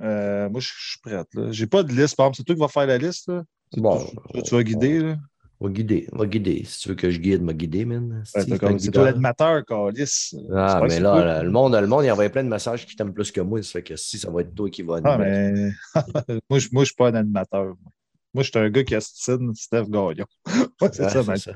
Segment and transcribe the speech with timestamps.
[0.00, 1.26] Euh, moi, je je suis prête.
[1.34, 1.50] là.
[1.50, 2.36] J'ai pas de liste, par exemple.
[2.36, 3.28] C'est toi qui vas faire la liste.
[3.28, 3.42] Là?
[3.76, 4.98] Bon, Tu, tu vas guider.
[5.00, 5.16] Là?
[5.60, 6.62] on va guider, on va guider.
[6.64, 8.22] Si tu veux que je guide, va guider, man.
[8.34, 8.42] Ouais,
[8.78, 10.32] C'est toi l'animateur, Calis.
[10.54, 13.12] Ah, mais là, là, le monde, le monde, il envoie plein de messages qui t'aiment
[13.12, 13.60] plus que moi.
[13.62, 15.72] Ça fait que si, ça va être toi qui va Ah, animer.
[15.96, 16.40] mais...
[16.48, 17.64] moi, je je suis pas un animateur.
[17.64, 17.76] Moi,
[18.34, 20.26] Moi, je suis un gars qui astine Steph Gagnon.
[20.80, 21.36] Ouais, c'est Ouais, ça, c'est man.
[21.36, 21.52] ça.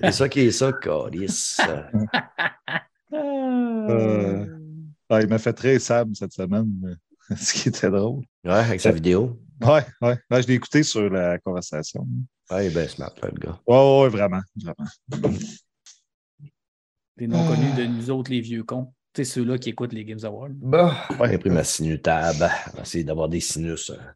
[0.00, 1.56] C'est ça qui est ça, Calis.
[3.12, 4.46] Euh,
[5.10, 6.70] ah, il m'a fait très Sam cette semaine,
[7.30, 8.24] euh, ce qui était drôle.
[8.44, 9.40] Ouais, avec sa vidéo.
[9.60, 10.18] Ouais, ouais.
[10.30, 12.06] Ouais, je l'ai écouté sur la conversation.
[12.50, 13.60] Ouais, bien smart, là, le gars.
[13.66, 14.40] Ouais, ouais, vraiment.
[14.56, 15.38] vraiment.
[17.16, 18.92] Les non connus de nous autres, les vieux cons.
[19.16, 20.48] C'est ceux-là qui écoutent les Games Awards.
[20.60, 21.30] Ouais.
[21.30, 22.50] J'ai pris ma sinutable.
[22.72, 23.90] On va essayer d'avoir des sinus.
[23.90, 24.14] hein.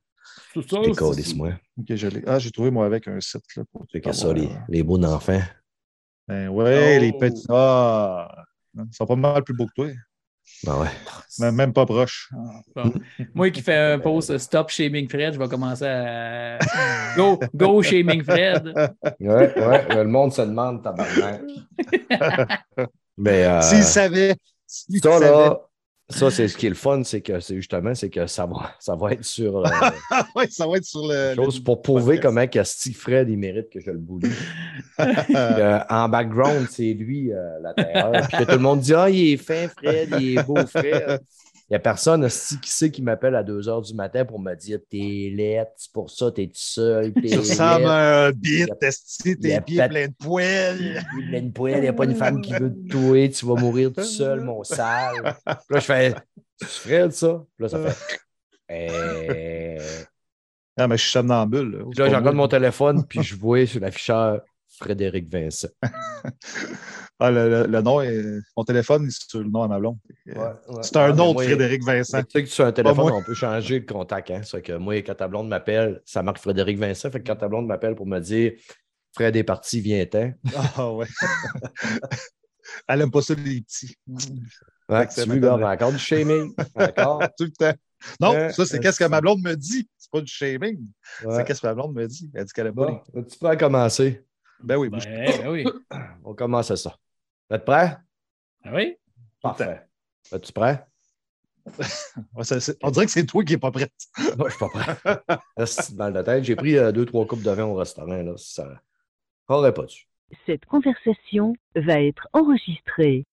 [0.52, 0.80] C'est ça.
[0.80, 1.52] Des c'est- Calis, moi.
[1.78, 2.22] Ok, je l'ai.
[2.26, 3.44] Ah, j'ai trouvé, moi, avec un site.
[3.56, 5.40] Là, pour que ça, les, euh, les beaux d'enfants.
[6.26, 7.00] Ben ouais, Oh.
[7.00, 7.46] les petits.
[7.48, 8.44] Ah!
[8.76, 9.88] Ils sont pas mal plus beaux que toi.
[10.64, 10.88] Ben ouais.
[11.38, 12.30] Même, même pas proche.
[12.74, 12.92] Bon.
[13.34, 16.58] Moi qui fais un post euh, Stop Shaming Fred, je vais commencer à.
[17.16, 18.74] Go, go Shaming Fred.
[19.20, 19.94] Ouais, ouais.
[19.94, 21.42] Le monde se demande, tabarnak.
[23.16, 24.34] Mais euh, S'ils savaient.
[24.66, 25.30] s'ils ça, savaient.
[25.30, 25.60] là,
[26.10, 28.72] ça, c'est ce qui est le fun, c'est que c'est justement, c'est que ça va,
[28.80, 29.70] ça va être sur euh,
[30.36, 31.34] ouais, ça va être sur le.
[31.34, 34.30] chose le- pour prouver comment que Steve Fred, il mérite que je le boulie.
[35.00, 38.26] Euh, en background, c'est lui, euh, la terreur.
[38.28, 41.20] Puis que tout le monde dit Ah, il est fin, Fred, il est beau, Fred.
[41.68, 44.40] Il n'y a personne esti, qui sait qui m'appelle à 2 h du matin pour
[44.40, 47.12] me dire T'es laite, c'est pour ça, t'es tout seul.
[47.12, 51.04] T'es Tu ressembles à un bite, tes pieds pleins de poils.
[51.30, 53.54] A une poêle, il n'y a pas une femme qui veut te tuer, tu vas
[53.54, 55.36] mourir tout seul, mon sale.
[55.44, 56.14] Puis là, je fais
[56.58, 57.44] C'est Fred, ça?
[57.56, 58.18] Puis là, ça fait.
[58.70, 59.78] Eh.
[60.78, 61.84] Ah, mais je suis somnambule.
[61.96, 65.68] Là, là, regarde mon téléphone, puis je vois sur l'afficheur Frédéric Vincent.
[67.20, 68.22] Ah, le, le- le nom est.
[68.56, 69.98] Mon téléphone, c'est sur le nom à ma blonde.
[70.82, 72.22] C'est un Ah, autre moi, Frédéric Vincent.
[72.22, 74.30] Tu sais que sur un téléphone, on peut changer le contact.
[74.30, 74.42] Hein?
[74.44, 77.10] C'est que moi, quand ta blonde m'appelle, ça marque Frédéric Vincent.
[77.10, 78.52] Fait que quand ta blonde m'appelle pour me dire
[79.14, 80.32] Fred est parti, viens-t'en.
[80.76, 81.06] Ah ouais.
[82.86, 83.96] Elle aime pas ça, les petits.
[84.88, 85.74] Ouais, tu veux, gars, m'étonnerait.
[85.74, 86.54] encore du shaming?
[86.74, 87.20] Encore?
[87.38, 87.72] Tout le temps.
[88.20, 89.88] Non, Euh, ça, c'est qu'est-ce que ma blonde me dit.
[89.96, 90.78] C'est pas du shaming.
[91.24, 91.34] Ouais.
[91.36, 92.30] C'est qu'est-ce que ma blonde me dit.
[92.34, 94.04] Elle dit qu'elle aime pas Bon, tu peux commencer.
[94.10, 94.22] les.
[94.62, 95.64] Ben oui, moi, Ben, ben oui.
[96.24, 96.94] On commence à ça.
[97.50, 97.96] Êtes prêt?
[98.62, 98.96] Ah oui?
[99.40, 99.80] Parfait.
[100.30, 100.84] Es-tu prêt?
[102.82, 103.92] On dirait que c'est toi qui n'es pas prête.
[104.36, 104.96] Moi, je suis pas prêt.
[105.66, 106.44] C'est mal de tête.
[106.44, 108.22] J'ai pris euh, deux, trois coupes de vin au restaurant.
[108.22, 108.68] Là, ça
[109.48, 110.06] n'aurait pas dû.
[110.44, 113.24] Cette conversation va être enregistrée.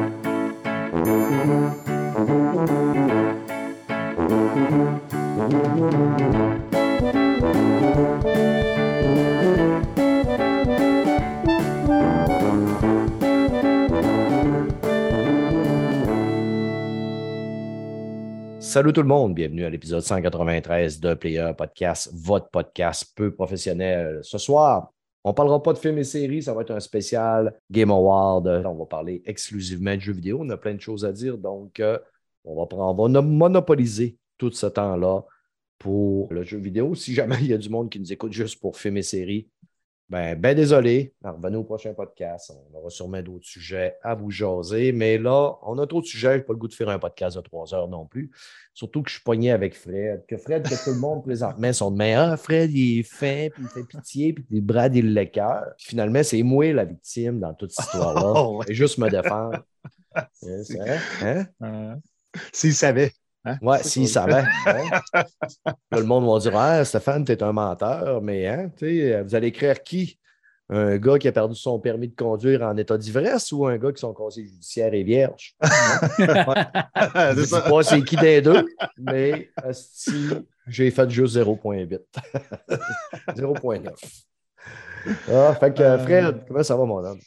[4.71, 4.79] Salut
[18.93, 24.21] tout le monde, bienvenue à l'épisode 193 de Player Podcast, votre podcast peu professionnel.
[24.23, 24.93] Ce soir,
[25.25, 28.47] on ne parlera pas de films et séries, ça va être un spécial Game Award.
[28.65, 30.37] On va parler exclusivement de jeux vidéo.
[30.39, 31.99] On a plein de choses à dire, donc euh,
[32.45, 35.21] on, va prendre, on va monopoliser tout ce temps-là
[35.77, 36.95] pour le jeu vidéo.
[36.95, 39.47] Si jamais il y a du monde qui nous écoute juste pour films et séries,
[40.09, 41.13] ben, ben désolé.
[41.23, 42.51] Alors, revenez au prochain podcast.
[42.73, 44.93] On aura sûrement d'autres sujets à vous jaser.
[44.93, 46.33] Mais là, on a trop de sujets.
[46.33, 48.31] Je n'ai pas le goût de faire un podcast de trois heures non plus.
[48.73, 50.25] Surtout que je suis pogné avec Fred.
[50.27, 53.47] Que Fred, que tout le monde présentement sont de mais ah, Fred, il est fin,
[53.53, 55.67] puis il fait pitié, puis il brade il le cœur.
[55.77, 58.21] Finalement, c'est moi la victime dans toute cette histoire-là.
[58.43, 58.65] Oh, ouais.
[58.69, 59.63] Et juste me défendre.
[60.13, 60.25] Hein,
[60.63, 60.99] c'est vrai?
[61.21, 61.45] Hein?
[61.61, 61.95] Euh,
[62.51, 63.13] S'il savait.
[63.45, 63.57] Hein?
[63.81, 64.25] S'il ça.
[64.29, 64.45] hein.
[65.65, 69.35] Là, le monde va dire Ah, Stéphane, t'es un menteur, mais hein, tu sais, vous
[69.35, 70.17] allez écrire qui?
[70.73, 73.91] Un gars qui a perdu son permis de conduire en état d'ivresse ou un gars
[73.91, 75.67] qui son conseil judiciaire est vierge Je
[76.23, 78.65] c'est ne sais pas c'est qui des deux,
[78.97, 80.29] mais asti,
[80.67, 81.99] j'ai fait juste 0.8.
[83.35, 83.89] 0.9.
[85.33, 85.97] Ah, fait que Euh.
[85.97, 87.19] Fred, comment ça va, mon homme?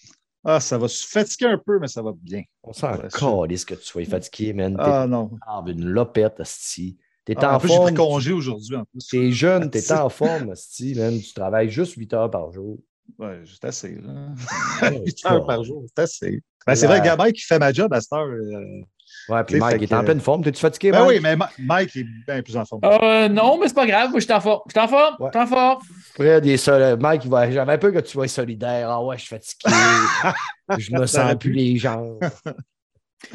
[0.44, 2.42] Ah, ça va se fatiguer un peu, mais ça va bien.
[2.62, 4.76] On s'en calisse que tu sois fatigué, man.
[4.78, 5.30] Ah non.
[5.66, 6.98] une lopette, asti.
[7.24, 7.86] T'es Ah, en en plus, j'ai forme.
[7.86, 8.76] pris congé aujourd'hui.
[8.76, 9.06] En plus.
[9.08, 11.18] T'es jeune, t'es en forme, asti, man.
[11.18, 12.78] Tu travailles juste 8 heures par jour.
[13.18, 13.94] Ouais, c'est assez.
[13.96, 14.28] Là.
[14.82, 16.42] Ouais, 8 heures par jour, c'est assez.
[16.66, 18.26] Ben, c'est vrai, Gabin qui fait ma job à cette heure.
[18.26, 18.82] euh,
[19.28, 20.44] Ouais, puis Mike est en que- pleine forme.
[20.44, 21.08] T'es-tu fatigué, Ben Mike?
[21.10, 22.82] oui, mais Ma- Mike est bien plus en forme.
[22.84, 24.10] Euh, non, mais c'est pas grave.
[24.10, 24.60] Moi, je suis en forme.
[24.66, 25.16] Je suis en forme.
[25.20, 25.78] Je suis en forme.
[26.14, 27.50] Fred, il est sol- Mike, il va...
[27.50, 28.90] j'avais peur que tu sois solidaire.
[28.90, 29.72] Ah ouais, je suis fatigué.
[30.78, 32.20] je me sens plus les jambes.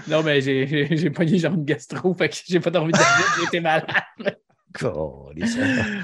[0.07, 2.99] Non, mais j'ai- pogné genre une gastro, fait que j'ai pas dormi de
[3.39, 3.87] j'ai été malade.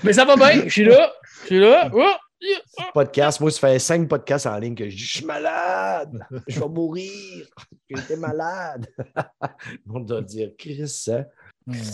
[0.04, 1.12] Mais ça va bien, je suis là,
[1.42, 1.92] je suis là.
[1.94, 2.12] Oh!
[2.94, 6.60] Podcast, moi, ça fait cinq podcasts en ligne que je dis Je suis malade, je
[6.60, 7.48] vais mourir,
[7.90, 8.88] j'ai été malade.
[9.90, 11.26] On doit dire Chris, hein?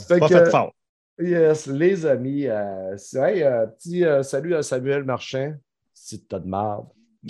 [0.08, 0.74] Fait pas fait fort.
[1.20, 5.54] Yes, les amis, euh, hey, euh, petit euh, salut à Samuel Marchand,
[5.94, 6.88] si t'as de marde.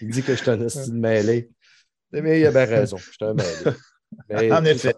[0.00, 1.50] Il dit que je suis un de mêlé.
[2.12, 4.52] Mais il a bien raison, je suis un mêlé.
[4.52, 4.94] en effet.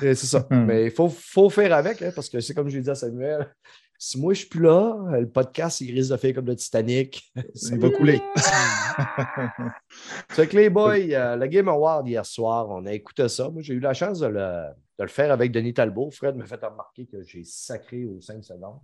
[0.00, 0.46] C'est ça.
[0.50, 0.64] Hmm.
[0.64, 2.94] Mais il faut, faut, faire avec, hein, parce que c'est comme je l'ai dit à
[2.94, 3.54] Samuel,
[3.98, 7.32] si moi je suis plus là, le podcast, il risque de faire comme le Titanic.
[7.70, 8.22] il va couler.
[10.30, 13.50] c'est que les boys, euh, le Game Award hier soir, on a écouté ça.
[13.50, 16.12] Moi, j'ai eu la chance de le, faire avec Denis Talbot.
[16.12, 18.78] Fred m'a fait remarquer que j'ai sacré aux 5 secondes.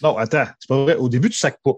[0.00, 0.94] Non, attends, c'est pas vrai.
[0.94, 1.74] Au début, tu ne sacres pas.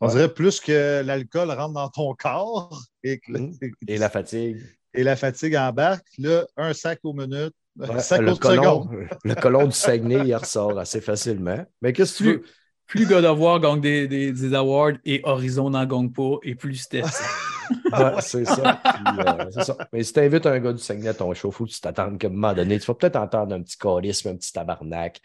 [0.00, 3.52] On dirait plus que l'alcool rentre dans ton corps et, mmh.
[3.88, 4.60] et la fatigue.
[4.92, 6.06] Et la fatigue embarque.
[6.18, 8.88] Là, un sac aux minutes, le, colon,
[9.24, 11.64] le colon du Saguenay, il ressort assez facilement.
[11.80, 12.42] Mais qu'est-ce que tu veux?
[12.86, 16.74] Plus God of War gagne des, des, awards et Horizon n'en gagne pas, et plus
[16.74, 17.02] c'était
[17.90, 18.20] ça.
[18.20, 18.82] c'est ça.
[19.18, 19.78] Euh, ça.
[19.92, 22.18] Mais si tu invites un gars du Saguenay à ton show, faut que tu t'attendes
[22.18, 25.20] qu'à un moment donné, tu vas peut-être entendre un petit charisme, un petit tabarnak.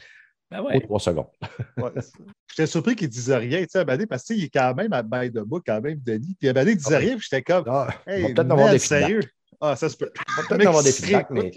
[0.50, 0.80] Ben ouais.
[0.80, 1.28] trois secondes.
[1.78, 1.92] ouais.
[2.50, 5.30] J'étais surpris qu'il ne disait rien, tu sais, parce qu'il est quand même à bail
[5.30, 6.38] de bout, quand même, Denis.
[6.40, 7.66] Puis Abadé ne disait ah rien, puis j'étais comme.
[7.68, 9.24] Ah, hey, peut-être avoir des sérieux?
[9.60, 10.10] Ah, ça se peut.
[10.48, 11.52] Peut-être avoir des feedbacks, mais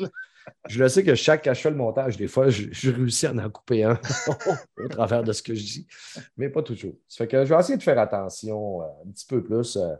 [0.69, 3.84] je le sais que chaque fais le montage, des fois, je, réussis à en couper
[3.84, 3.98] un
[4.78, 5.87] au travers de ce que je dis,
[6.37, 6.94] mais pas toujours.
[7.08, 9.76] Ça fait que je vais essayer de faire attention euh, un petit peu plus.
[9.76, 9.94] Euh.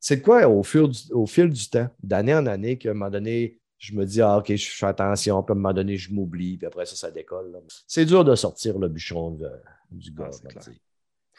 [0.00, 3.10] c'est quoi au fil, du, au fil du temps, d'année en année, qu'à un moment
[3.10, 6.12] donné, je me dis, ah, OK, je fais attention, puis à un moment donné, je
[6.12, 7.60] m'oublie, puis après ça, ça décolle.
[7.86, 9.38] C'est dur de sortir le bûcheron
[9.90, 10.30] du gars.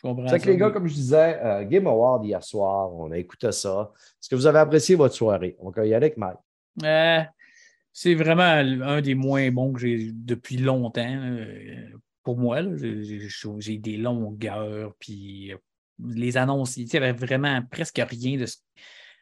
[0.03, 3.17] Ah, c'est que les gars, comme je disais, euh, Game Award hier soir, on a
[3.17, 3.91] écouté ça.
[4.21, 5.55] Est-ce que vous avez apprécié votre soirée?
[5.59, 6.37] On va y aller avec Mike.
[7.97, 11.01] C'est vraiment un des moins bons que j'ai depuis longtemps.
[11.07, 11.87] Euh,
[12.23, 15.57] pour moi, j'ai des longueurs, puis euh,
[16.05, 18.47] les annonces, il y avait vraiment presque rien de.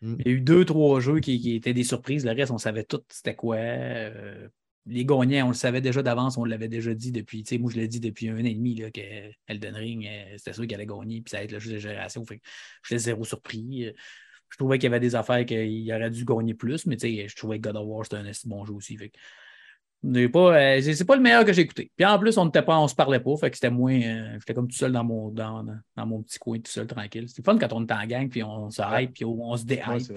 [0.01, 0.15] Mm.
[0.17, 2.25] Il y a eu deux, trois jeux qui, étaient des surprises.
[2.25, 3.57] Le reste, on savait tout c'était quoi.
[3.57, 4.47] Euh,
[4.87, 7.45] les gagnants, on le savait déjà d'avance, on l'avait déjà dit depuis.
[7.59, 9.01] Moi, je l'ai dit depuis un an et demi là, que
[9.45, 12.25] Elden Ring, c'était sûr qu'elle allait gagner, puis ça allait être le jeu de génération.
[12.25, 12.41] Fait
[12.81, 13.93] j'étais zéro surpris
[14.53, 17.57] je trouvais qu'il y avait des affaires qu'il aurait dû gagner plus, mais je trouvais
[17.57, 18.99] que God of War, c'était un bon jeu aussi.
[20.03, 21.91] Ce pas, euh, c'est pas le meilleur que j'ai écouté.
[21.95, 23.99] Puis en plus, on ne on se parlait pas, fait que c'était moins.
[23.99, 25.65] Euh, j'étais comme tout seul dans mon, dans,
[26.05, 27.27] mon petit coin, tout seul, tranquille.
[27.27, 30.13] C'était fun quand on est en gang, puis on se hype, puis on, se déhype.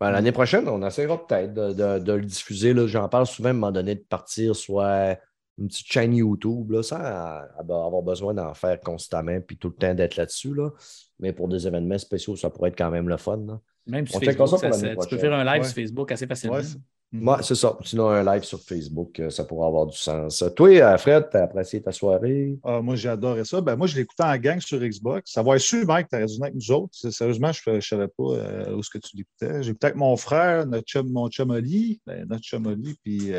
[0.00, 2.74] Ben, L'année prochaine, on essaiera peut-être de, le diffuser.
[2.88, 5.16] J'en parle souvent à un moment donné de partir soit
[5.58, 9.94] une petite chaîne YouTube, là, sans avoir besoin d'en faire constamment puis tout le temps
[9.94, 10.54] d'être là-dessus.
[10.54, 10.70] Là.
[11.18, 13.60] Mais pour des événements spéciaux, ça pourrait être quand même le fun.
[13.86, 16.60] Même sur Facebook, ça, tu peux faire un live sur Facebook assez facilement.
[17.10, 17.78] Moi, c'est ça.
[17.84, 20.44] Sinon, un live sur Facebook, euh, ça pourrait avoir du sens.
[20.54, 22.58] Toi, euh, Fred, tu as apprécié ta soirée?
[22.62, 23.62] Ah, moi, j'ai adoré ça.
[23.62, 25.32] Ben, moi, je l'écoutais en gang sur Xbox.
[25.32, 26.94] Ça va être sûr, Mike, tu as raison avec nous autres.
[27.10, 29.62] Sérieusement, je ne savais pas euh, où ce que tu l'écoutais.
[29.62, 33.32] J'écoutais avec mon frère, notre chum, mon chum Oli, ben, notre chum Oli, puis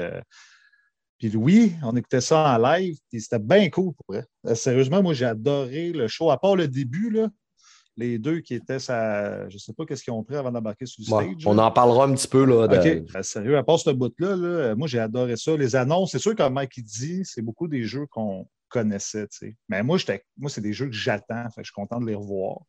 [1.19, 4.25] puis Louis, on écoutait ça en live, et c'était bien cool pour vrai.
[4.47, 7.27] Euh, sérieusement, moi, j'ai adoré le show, à part le début, là,
[7.97, 10.85] les deux qui étaient, ça, je ne sais pas qu'est-ce qu'ils ont pris avant d'embarquer
[10.85, 11.45] sur le stage.
[11.45, 12.45] on en parlera un petit peu.
[12.45, 15.57] Là, OK, ben, sérieux, à part ce bout-là, là, moi, j'ai adoré ça.
[15.57, 19.27] Les annonces, c'est sûr, comme Mike dit, c'est beaucoup des jeux qu'on connaissait.
[19.29, 19.57] sais.
[19.67, 19.97] Mais moi,
[20.37, 21.47] moi c'est des jeux que j'attends.
[21.57, 22.59] Je suis content de les revoir.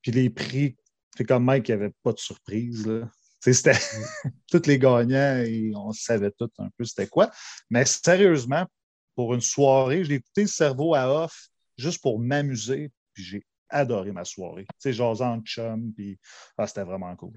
[0.00, 0.76] Puis les prix,
[1.14, 2.86] c'est comme Mike, il n'y avait pas de surprise.
[2.86, 3.10] Là.
[3.52, 3.78] C'était
[4.50, 7.30] tous les gagnants et on savait tout un peu c'était quoi.
[7.70, 8.66] Mais sérieusement,
[9.14, 14.12] pour une soirée, j'ai écouté le cerveau à off juste pour m'amuser, puis j'ai adoré
[14.12, 14.66] ma soirée.
[14.80, 16.18] Tu sais, chum, puis
[16.56, 17.32] ah, c'était vraiment cool.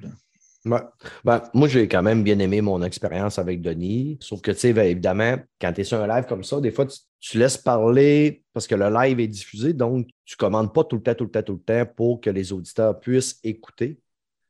[0.66, 4.18] Ben, moi, j'ai quand même bien aimé mon expérience avec Denis.
[4.20, 6.72] Sauf que, tu sais, ben, évidemment, quand tu es sur un live comme ça, des
[6.72, 6.86] fois,
[7.20, 10.98] tu, laisses parler parce que le live est diffusé, donc tu ne commandes pas tout
[10.98, 14.00] le temps, tout le temps, tout le temps pour que les auditeurs puissent écouter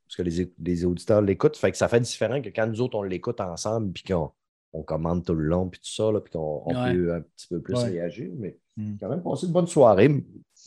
[0.10, 1.56] parce que les, auditeurs l'écoutent.
[1.56, 4.32] Fait que ça fait différent que quand nous autres, on l'écoute ensemble, puis qu'on
[4.74, 7.76] on commande tout le long, puis tout ça, puis qu'on peut un petit peu plus
[7.76, 8.32] réagir.
[8.38, 8.96] Mais hmm.
[9.00, 10.26] quand même passé une bonne soirée.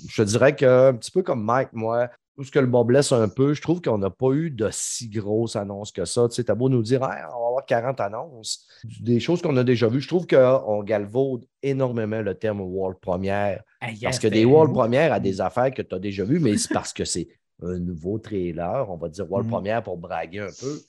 [0.09, 3.29] Je dirais qu'un petit peu comme Mike, moi, tout ce que le bas blesse un
[3.29, 6.29] peu, je trouve qu'on n'a pas eu de si grosses annonces que ça.
[6.29, 8.69] Tu sais, t'as beau nous dire, on va avoir 40 annonces.
[9.01, 10.01] Des choses qu'on a déjà vues.
[10.01, 13.65] Je trouve qu'on galvaude énormément le terme World Première.
[14.03, 16.73] parce que des World Premières à des affaires que tu as déjà vues, mais c'est
[16.73, 17.29] parce que c'est
[17.63, 19.51] un nouveau trailer, on va dire World mm.
[19.51, 20.81] Premiere pour braguer un peu.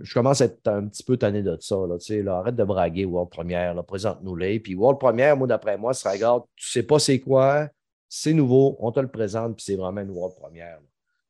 [0.00, 1.76] Je commence à être un petit peu tanné de ça.
[1.76, 4.60] Là, arrête de braguer World Premiere, présente-nous-les.
[4.60, 7.68] Puis World Premiere, moi, d'après moi, ça regarde, tu sais pas c'est quoi,
[8.08, 10.78] c'est nouveau, on te le présente, puis c'est vraiment une World Premiere.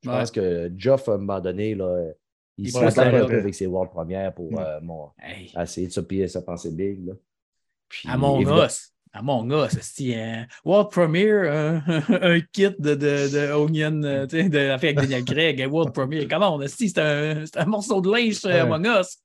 [0.02, 2.12] Je pense que Geoff, à un moment donné, là,
[2.56, 4.80] il, s'est un peu avec ses World Premiere pour euh,
[5.60, 7.14] essayer de se sa pensée big.
[7.88, 8.66] Puis, Among évidemment-
[9.14, 9.18] Us.
[9.18, 11.82] Among Us, c'est un World Premiere, un,
[12.22, 16.26] un kit de, de, de Onion, euh, tu sais, avec Daniel Craig, World Premiere.
[16.30, 18.58] Comment on a c'est un, c'est un morceau de linge sur Ouais.
[18.60, 19.18] Among Us.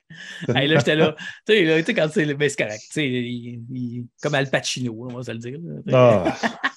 [0.55, 1.15] Hey, là, j'étais là.
[1.45, 2.81] Tu sais, là, tu sais, quand c'est ben, c'est correct.
[2.87, 5.59] Tu sais, il- il- comme Al Pacino, on va se le dire.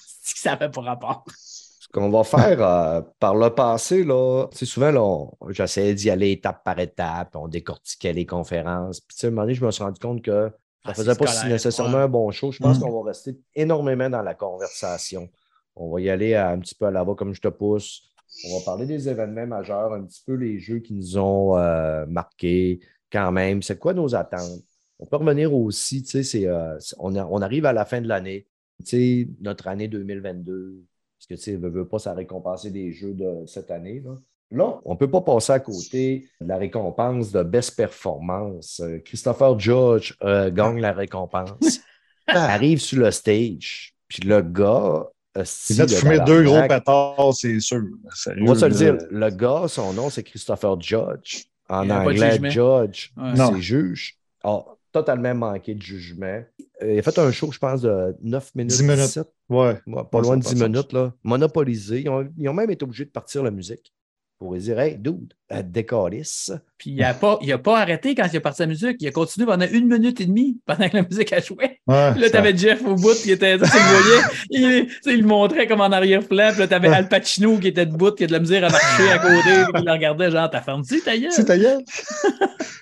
[0.01, 1.23] C'est que ça fait pas rapport.
[1.35, 6.61] Ce qu'on va faire euh, par le passé, là, souvent, là, j'essayais d'y aller étape
[6.65, 8.99] par étape, on décortiquait les conférences.
[8.99, 10.51] Puis, tu sais, à un moment donné, je me suis rendu compte que
[10.87, 12.03] ça Ah, faisait pas si nécessairement ouais.
[12.03, 12.51] un bon show.
[12.51, 12.81] Je pense Mm.
[12.81, 15.29] qu'on va rester énormément dans la conversation.
[15.75, 18.03] On va y aller à- un petit peu à la va comme je te pousse.
[18.49, 22.05] On va parler des événements majeurs, un petit peu les jeux qui nous ont euh,
[22.07, 22.79] marqués
[23.11, 23.61] quand même.
[23.61, 24.63] C'est quoi nos attentes?
[24.99, 28.01] On peut revenir aussi, tu sais, euh, c'est- on, a- on arrive à la fin
[28.01, 28.47] de l'année.
[28.79, 30.83] Tu sais, notre année 2022,
[31.17, 34.01] parce que, tu sais, veut, veut pas, ça récompenser des jeux de cette année.
[34.01, 34.17] Là,
[34.51, 38.79] Là, on ne peut pas passer à côté de la récompense de Best Performance.
[38.79, 41.81] Euh, Christopher Judge euh, gagne la récompense,
[42.27, 45.05] arrive sur le stage, puis le gars.
[45.35, 47.81] il hostie, vient de le fumer deux gros pétards, c'est sûr.
[48.15, 51.43] Sérieux, On va se le dire, le gars, son nom, c'est Christopher Judge.
[51.69, 52.49] En Il a de anglais.
[52.49, 53.33] Judge, Ouais.
[53.35, 54.17] C'est juge.
[54.45, 54.63] A
[54.93, 56.41] totalement manqué de jugement.
[56.81, 58.71] Euh, il a fait un show, je pense, de 9 minutes.
[58.71, 58.97] 10 minutes.
[58.99, 59.27] 17.
[59.49, 59.77] Ouais.
[59.85, 62.01] Ouais, pas Ouais, loin de a 10 pas de minutes, là, monopolisé.
[62.01, 63.93] Ils ont, ils ont même été obligés de partir la musique
[64.39, 66.51] pour Hey, dude, euh, décalisse.
[66.77, 68.97] Puis il n'a pas, il a pas arrêté quand il a parti la musique.
[68.99, 71.79] Il a continué pendant une minute et demie pendant que la musique a joué.
[71.87, 74.93] Ouais, Là, ça- t'avais Jeff au bout qui était, tu tu le voyais, il, tu
[75.01, 78.11] sais, il le montrait comme en arrière-plan, puis là, t'avais Al Pacino qui était debout,
[78.11, 80.61] qui a de la misère à marcher à côté, puis il le regardait, genre, t'as
[80.61, 81.31] fermé-tu ta gueule?
[81.31, 81.83] C'est ta gueule.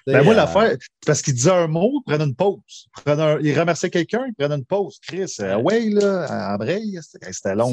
[0.08, 2.60] Ben, moi, Euh, l'affaire, parce qu'il disait un mot, il prenait une pause.
[2.70, 5.00] Il, prenait un- il remerciait quelqu'un, il prenait une pause.
[5.02, 7.72] Chris, euh, ouais, là, en braille, c'était long,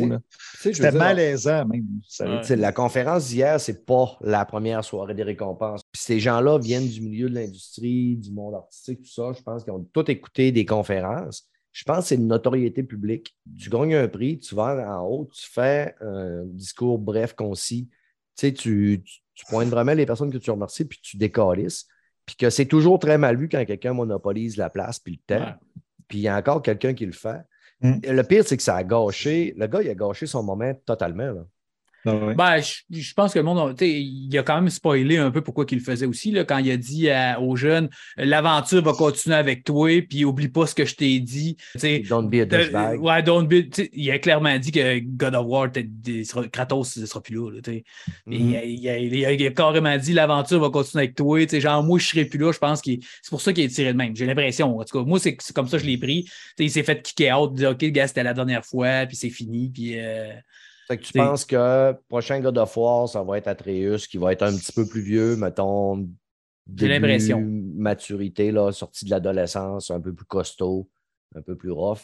[0.62, 1.84] tu C'était malaisant, même.
[2.20, 2.40] Ouais.
[2.42, 5.83] Tu La conférence d'hier, c'est pas la première soirée des récompenses.
[5.93, 9.33] Puis ces gens-là viennent du milieu de l'industrie, du monde artistique, tout ça.
[9.37, 11.49] Je pense qu'ils ont tous écouté des conférences.
[11.73, 13.35] Je pense que c'est une notoriété publique.
[13.59, 17.89] Tu gagnes un prix, tu vas en haut, tu fais un discours bref, concis.
[18.37, 21.87] Tu sais, tu, tu, tu pointes vraiment les personnes que tu remercies, puis tu décalisses.
[22.27, 25.45] Puis que c'est toujours très mal vu quand quelqu'un monopolise la place puis le temps.
[25.45, 25.55] Ouais.
[26.09, 27.41] Puis il y a encore quelqu'un qui le fait.
[27.81, 27.95] Mm.
[28.03, 29.55] Et Le pire, c'est que ça a gâché.
[29.57, 31.33] Le gars, il a gâché son moment totalement.
[31.33, 31.47] là.
[32.04, 32.35] Ah ouais.
[32.35, 35.64] Ben, je, je pense que le monde, il a quand même spoilé un peu pourquoi
[35.71, 39.37] il le faisait aussi, là, quand il a dit à- aux jeunes, l'aventure va continuer
[39.37, 41.56] avec toi, puis oublie pas ce que je t'ai dit.
[42.09, 43.00] Don't be a douchebag.
[43.00, 45.68] ouais, don't be- il a clairement dit que God of War,
[46.52, 47.50] Kratos ne sera plus là.
[47.50, 47.73] là.
[48.26, 48.32] Mhm.
[48.32, 51.40] il, a, il a- il a- il a carrément dit l'aventure va continuer avec toi.
[51.42, 52.52] Tu sais, genre, moi, je serai plus là.
[52.52, 52.90] Je pense que
[53.23, 54.14] c'est pour ça qu'il est tiré de même.
[54.16, 54.78] J'ai l'impression.
[54.78, 56.28] En tout cas, moi, c'est comme ça que je l'ai pris.
[56.59, 59.30] Il s'est fait kicker out, dire OK, le gars, c'était la dernière fois, puis c'est
[59.30, 59.71] fini.
[59.73, 60.32] Puis, euh,
[60.92, 64.32] Fait que tu penses que prochain God of War, ça va être Atreus, qui va
[64.32, 66.06] être un petit peu plus vieux, mettons.
[66.76, 67.40] J'ai l'impression.
[67.40, 70.90] Maturité, là, sorti de l'adolescence, un peu plus costaud,
[71.34, 72.02] un peu plus rough.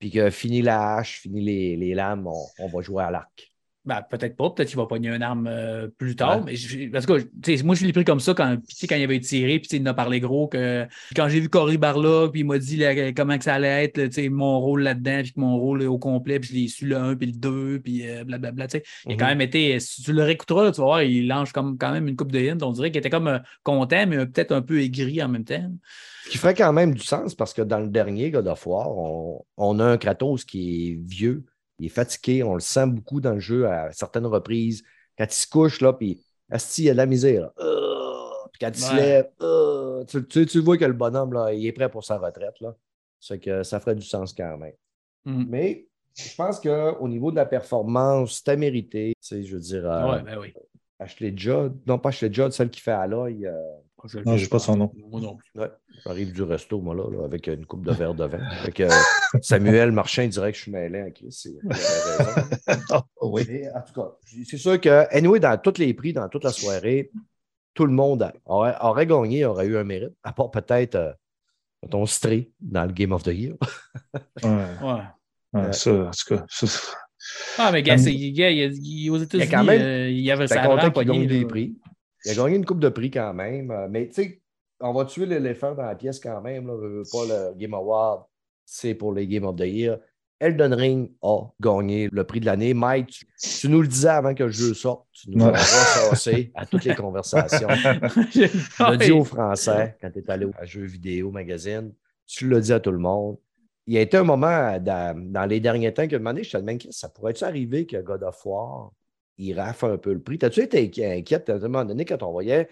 [0.00, 3.53] Puis que fini la hache, fini les, les lames, on, on va jouer à l'arc.
[3.86, 6.42] Ben, peut-être pas, peut-être qu'il va pogner une arme euh, plus tard, Ouais.
[6.46, 8.56] mais je- parce que moi je l'ai pris comme ça quand,
[8.88, 11.76] quand il avait tiré, puis il en a parlé gros que quand j'ai vu Cory
[11.76, 15.20] Barla, puis il m'a dit là, comment que ça allait être, là, mon rôle là-dedans,
[15.22, 17.80] puis que mon rôle au complet, puis je l'ai su le 1 puis le 2,
[17.84, 18.66] puis euh, blablabla.
[19.06, 19.30] Il a quand Mhm.
[19.32, 22.08] même été, si tu le réécouteras, là, tu vas voir, il lance comme, quand même
[22.08, 22.62] une coupe de hint.
[22.62, 25.70] On dirait qu'il était comme euh, content, mais peut-être un peu aigri en même temps.
[26.24, 28.88] Ce qui ferait quand même du sens parce que dans le dernier God of War,
[28.96, 31.44] on, on a un Kratos qui est vieux,
[31.84, 34.82] il est fatigué, on le sent beaucoup dans le jeu à certaines reprises.
[35.16, 37.50] Quand il se couche, là, puis Asti, il a de la misère.
[37.60, 41.52] Euh, puis quand il se lève, euh, tu, tu- tu vois que le bonhomme, là,
[41.52, 42.60] il est prêt pour sa retraite.
[42.60, 42.74] Là.
[43.20, 44.74] C'est que ça ferait du sens quand même.
[45.24, 45.46] Mhm.
[45.48, 45.86] Mais
[46.16, 49.14] je pense qu'au niveau de la performance, c'était mérité.
[49.20, 50.52] Tu sais, je veux dire, euh, ouais, ben oui.
[50.98, 53.46] Ashley Judd, non pas Ashley Judd, celle qui fait Aloy.
[54.04, 54.92] Euh, Je Non, je sais pas son nom.
[55.10, 55.60] Moi non plus.
[55.60, 55.70] Ouais,
[56.04, 58.38] j'arrive du resto, moi, là, là, avec une coupe de verre de vin.
[58.62, 58.88] Avec euh,
[59.42, 61.44] Samuel Marchand, il dirait que je suis mêlé à Chris.
[62.90, 63.44] Ah, oui.
[63.48, 64.12] Mais, en tout cas,
[64.46, 67.10] c'est sûr que, anyway, dans tous les prix, dans toute la soirée,
[67.74, 71.12] tout le monde aurait, aurait gagné, aurait eu un mérite, à part peut-être euh,
[71.90, 73.54] ton Stray dans le Game of the Year.
[74.42, 74.50] Ouais.
[74.82, 75.00] Ouais.
[75.52, 76.66] Ouais, ça, en tout cas, ça,
[77.58, 80.20] Ah, mais gars, c'est- gars, il y a- il- aux États-Unis, quand même- euh, il
[80.20, 81.74] y avait ça content qu'il pogné, gagne des prix.
[82.24, 83.70] Il a gagné une coupe de prix quand même.
[83.70, 84.40] euh, Mais tu sais,
[84.80, 86.66] on va tuer l'éléphant dans la pièce quand même.
[86.66, 88.24] Là, veux, pas le Game Award,
[88.64, 89.98] c'est pour les Game of the Year.
[90.40, 92.74] Elden Ring a gagné le prix de l'année.
[92.74, 93.26] Mike, tu,
[93.60, 95.06] tu nous le disais avant que le jeu sorte.
[95.12, 97.68] Tu nous l'as ressassé à toutes les conversations.
[98.30, 98.48] Tu
[98.80, 101.92] l'as dit aux Français quand tu es allé à Jeux vidéo magazine.
[102.26, 103.38] Tu l'as dit à tout le monde.
[103.86, 106.56] Il y a été un moment dans, dans les derniers temps que demandé, je te
[106.56, 108.92] demande, ça pourrait-tu arriver que God of War,
[109.38, 110.38] il rafle un peu le prix?
[110.38, 111.48] T'as-tu été inqui- inquiète?
[111.50, 112.68] À un moment donné quand on voyait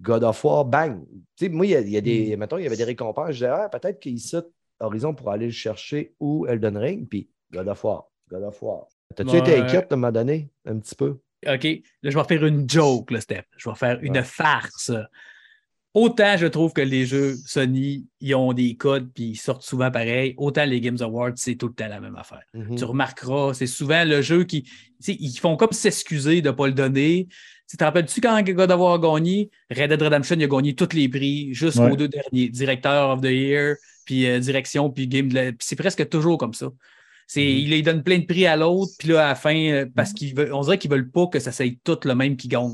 [0.00, 1.04] God of War, bang?
[1.36, 2.84] Tu sais, moi, il y a, il y a des, mettons, il y avait des
[2.84, 3.28] récompenses.
[3.28, 4.36] Je disais, ah, peut-être qu'ici,
[4.80, 8.10] Horizon pour aller le chercher ou Elden Ring, puis God of War.
[8.28, 8.88] God of War.
[9.14, 11.20] T'as-tu été inquiète à un moment donné, un petit peu?
[11.46, 11.64] OK,
[12.02, 13.44] là, je vais faire une joke, là, Steph.
[13.56, 14.90] Je vais faire une farce.
[15.94, 19.92] Autant je trouve que les jeux Sony, ils ont des codes puis ils sortent souvent
[19.92, 22.42] pareil, autant les Games Awards, c'est tout le temps la même affaire.
[22.52, 22.74] Mhm.
[22.76, 24.68] Tu remarqueras, c'est souvent le jeu qui.
[25.06, 27.28] Ils font comme s'excuser de ne pas le donner.
[27.70, 29.50] Tu te rappelles-tu quand God of War a gagné?
[29.70, 31.96] Red Dead Redemption, il a gagné tous les prix jusqu'aux Ouais.
[31.96, 32.48] deux derniers.
[32.48, 36.54] Directeur of the Year, puis euh, direction, puis Game de la- c'est presque toujours comme
[36.54, 36.70] ça.
[37.28, 37.46] C'est, Mhm.
[37.58, 40.12] Il il donne plein de prix à l'autre, puis là, à la fin, euh, parce
[40.12, 42.72] qu'ils veulent, on dirait qu'ils veulent pas que ça soit tout le même qui gagne.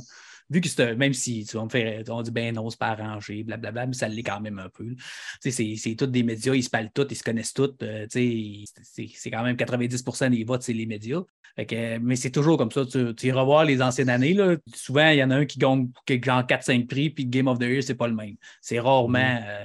[0.50, 2.88] Vu que c'est même si tu vas me faire, on dit ben non, c'est pas
[2.88, 4.95] arrangé, blablabla, mais ça l'est quand même un peu.
[5.40, 7.71] C'est, tous des médias, ils se parlent tous, ils se connaissent tous.
[7.83, 11.23] euh, c'est, quand même 90% des votes, c'est les médias.
[11.57, 12.85] Fait que, euh, mais c'est toujours comme ça.
[12.87, 14.35] Tu, tu iras voir les anciennes années.
[14.35, 17.59] Là, souvent, il y en a un qui gagne genre 4-5 prix, puis Game of
[17.59, 18.37] the Year, c'est pas le même.
[18.61, 19.19] C'est rarement.
[19.47, 19.64] euh,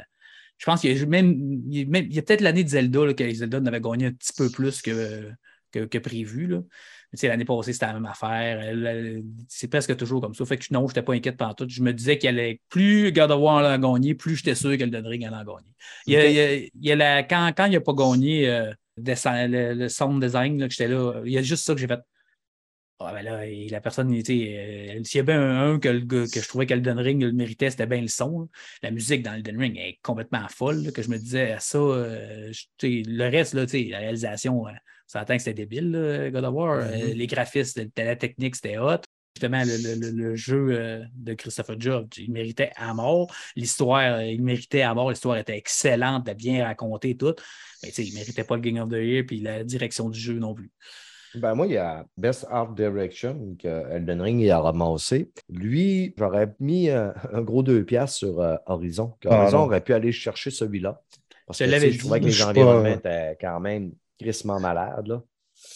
[0.57, 3.33] je pense qu'il y a même, il y a peut-être l'année de Zelda, là, que
[3.33, 5.31] Zelda en avait gagné un petit peu plus que,
[5.71, 6.47] que, que prévu.
[6.47, 6.61] Là.
[7.23, 8.73] L'année passée, c'était la même affaire.
[9.47, 10.45] C'est presque toujours comme ça.
[10.45, 11.65] Fait que non, je n'étais pas inquiète pendant tout.
[11.67, 14.91] Je me disais qu'elle allait plus God of War allait gagner, plus j'étais sûr qu'elle
[14.91, 15.71] donnerait allait en gagner.
[16.07, 18.71] Il y a, il y a- a la- quand, quand il n'a pas gagné euh,
[18.97, 21.87] le, le sound design, là, que j'étais là, il y a juste ça que j'ai
[21.87, 21.99] fait.
[22.99, 26.39] Ah, ben là, et la personne, euh, s'il y avait un, un que, le que
[26.41, 28.39] je trouvais qu'Elden Ring le méritait, c'était bien le son.
[28.41, 28.47] là.
[28.83, 32.53] La musique dans Elden Ring est complètement folle, là, que je me disais, ça, euh,
[32.81, 34.65] le reste, là, la réalisation,
[35.05, 36.77] euh, on s'entend que c'était débile, là, God of War.
[36.79, 37.13] Euh, Mhm.
[37.13, 39.01] les graphismes, la technique, c'était hot.
[39.35, 43.27] Justement, le, le- le- le jeu euh, de Christopher Judge, il méritait à mort.
[43.57, 45.09] L'histoire, euh, il méritait à mort.
[45.09, 47.33] L'histoire était excellente, bien racontée, et tout.
[47.83, 50.09] Mais tu sais, il ne méritait pas le Game of the Year, puis la direction
[50.09, 50.71] du jeu non plus.
[51.35, 55.29] Ben moi, il y a Best Art Direction que Elden Ring il a ramassé.
[55.49, 59.15] Lui, j'aurais mis euh, un gros deux piastres sur euh, Horizon.
[59.25, 61.01] Ah, Horizon aurait pu aller chercher celui-là.
[61.45, 63.91] Parce Je que l'avais tu sais, je trouvais que les environnements pas- étaient quand même
[64.19, 65.07] crissement malades.
[65.07, 65.23] Là.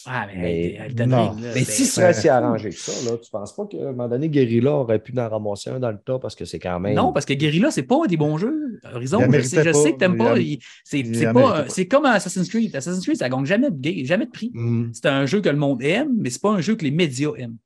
[0.05, 1.31] Ah, mais, Mais Elden non.
[1.31, 3.91] Ring, là, Mais si serait si arrangé que ça, là, tu penses pas qu'à un
[3.91, 6.79] moment donné, Guerrilla aurait pu en ramasser un dans le tas parce que c'est quand
[6.79, 6.95] même.
[6.95, 8.79] Non, parce que Guerrilla, c'est pas des bons jeux.
[8.93, 11.65] Horizon, je sais, je sais que t'aimes pas.
[11.69, 12.75] C'est comme Assassin's Creed.
[12.75, 14.51] Assassin's Creed, ça gagne jamais de, jamais de prix.
[14.53, 14.91] Mhm.
[14.93, 17.31] C'est un jeu que le monde aime, mais c'est pas un jeu que les médias
[17.37, 17.57] aiment.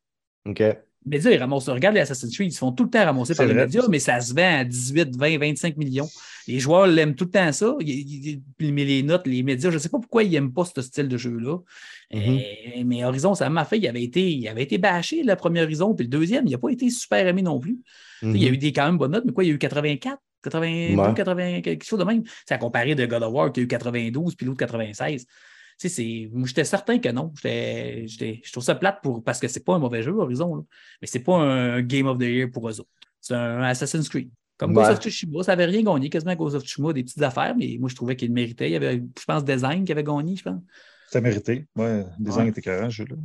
[0.46, 0.64] OK.
[1.06, 1.70] Les médias, ils ramassent.
[1.70, 3.64] Regarde les Assassin's Creed, ils se font tout le temps ramasser par les vrai.
[3.66, 6.08] médias, mais ça se vend à 18, 20, 25 millions.
[6.48, 7.76] Les joueurs l'aiment tout le temps ça.
[8.60, 11.08] Mais les notes, les médias, je ne sais pas pourquoi ils n'aiment pas ce style
[11.08, 11.58] de jeu-là.
[12.14, 12.22] Mhm.
[12.22, 13.78] Euh, mais Horizon, ça m'a fait.
[13.78, 16.58] Il avait, été, il avait été bâché, le premier Horizon, puis le deuxième, il n'a
[16.58, 17.80] pas été super aimé non plus.
[18.22, 18.54] Il y a Mhm.
[18.54, 21.14] eu des quand même bonnes notes, mais quoi, il y a eu 84, 82, Ouais.
[21.14, 22.24] 80, quelque chose de même.
[22.48, 25.26] C'est à comparer de God of War qui a eu 92 puis l'autre 96.
[25.80, 27.32] Tu sais, c'est- moi, j'étais certain que non.
[27.36, 30.56] J'étais- j'étais- Je trouve ça plate pour, parce que c'est pas un mauvais jeu, Horizon,
[30.56, 30.62] là.
[31.02, 32.90] mais c'est pas un Game of the Year pour eux autres.
[33.20, 34.30] C'est un Assassin's Creed.
[34.58, 34.84] Comme Ouais.
[34.84, 37.78] Ghost of Tsushima, ça n'avait rien gagné, quasiment Ghost of Tsushima, des petites affaires, mais
[37.80, 38.70] moi, je trouvais qu'il le méritait.
[38.70, 40.62] Il y avait, je pense, Design qui avait gagné, je pense.
[41.08, 41.66] C'était mérité.
[41.76, 42.50] Ouais, design Ouais.
[42.52, 43.16] était carré, ce jeu-là.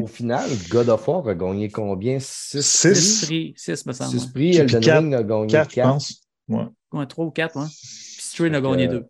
[0.00, 2.18] Au final, God of War a gagné combien?
[2.20, 2.94] 6 Six.
[2.94, 4.10] Six prix, six, me semble.
[4.10, 4.32] 6 ouais.
[4.32, 4.56] prix.
[4.56, 5.68] Elden Ring a gagné 4.
[5.72, 6.20] 4, je pense.
[6.48, 6.64] Ouais.
[6.92, 7.66] Ouais, trois ou quatre, ouais.
[7.66, 9.06] Puis Strain a gagné euh, deux.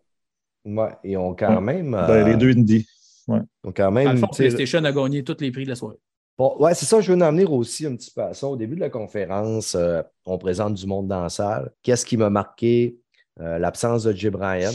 [0.77, 1.61] Ouais, et on quand Ouais.
[1.61, 1.91] même.
[1.91, 2.87] Ben, euh, les deux indie.
[3.27, 4.17] ont quand Dans le même.
[4.17, 5.97] fond, PlayStation a gagné tous les prix de la soirée.
[6.37, 8.47] Bon, ouais, c'est ça, je veux en venir aussi un petit peu à ça.
[8.47, 11.71] Au début de la conférence, euh, on présente du monde dans la salle.
[11.83, 12.97] Qu'est-ce qui m'a marqué?
[13.41, 14.73] Euh, L'absence de Jay Bryan.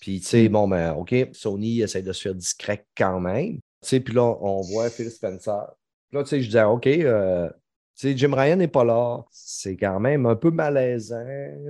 [0.00, 3.54] Puis, tu sais, bon, ben, OK, Sony essaie de se faire discret quand même.
[3.54, 5.66] Tu sais, puis là, on voit Phil Spencer.
[6.08, 7.48] Puis là, tu sais, je disais, OK, euh,
[8.06, 9.24] sais, Jim Ryan n'est pas là.
[9.30, 11.24] C'est quand même un peu malaisant.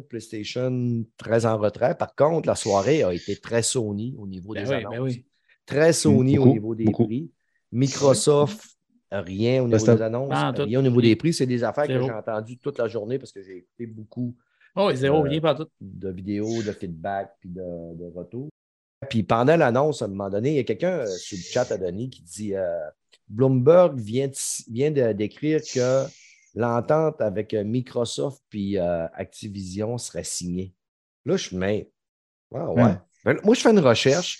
[0.09, 1.97] PlayStation très en retrait.
[1.97, 4.93] Par contre, la soirée a été très Sony au niveau Ben des oui, annonces.
[4.93, 5.25] ben oui.
[5.67, 7.05] Très Sony Beaucoup, au niveau des beaucoup.
[7.07, 7.31] prix.
[7.73, 8.61] Microsoft,
[9.11, 10.63] rien au niveau c'était- des annonces, Ah, tout.
[10.65, 11.33] rien au niveau des prix.
[11.33, 12.01] C'est des affaires Zéro.
[12.07, 14.35] que j'ai entendues toute la journée parce que j'ai écouté beaucoup
[14.77, 15.67] Oh, zéro, rien pas tout.
[15.81, 17.63] de vidéos, de feedback puis de,
[17.97, 18.49] de retours.
[19.09, 21.71] Puis pendant l'annonce, à un moment donné, il y a quelqu'un euh, sur le chat
[21.73, 22.65] à Denis qui dit euh,
[23.29, 24.35] Bloomberg vient, de,
[24.73, 26.05] vient de- d'écrire que
[26.55, 30.73] l'entente avec euh, Microsoft puis euh, Activision serait signée.
[31.25, 31.91] Là, je me mets.
[32.55, 32.95] Ah ouais.
[33.25, 34.39] Ben, moi, je fais une recherche.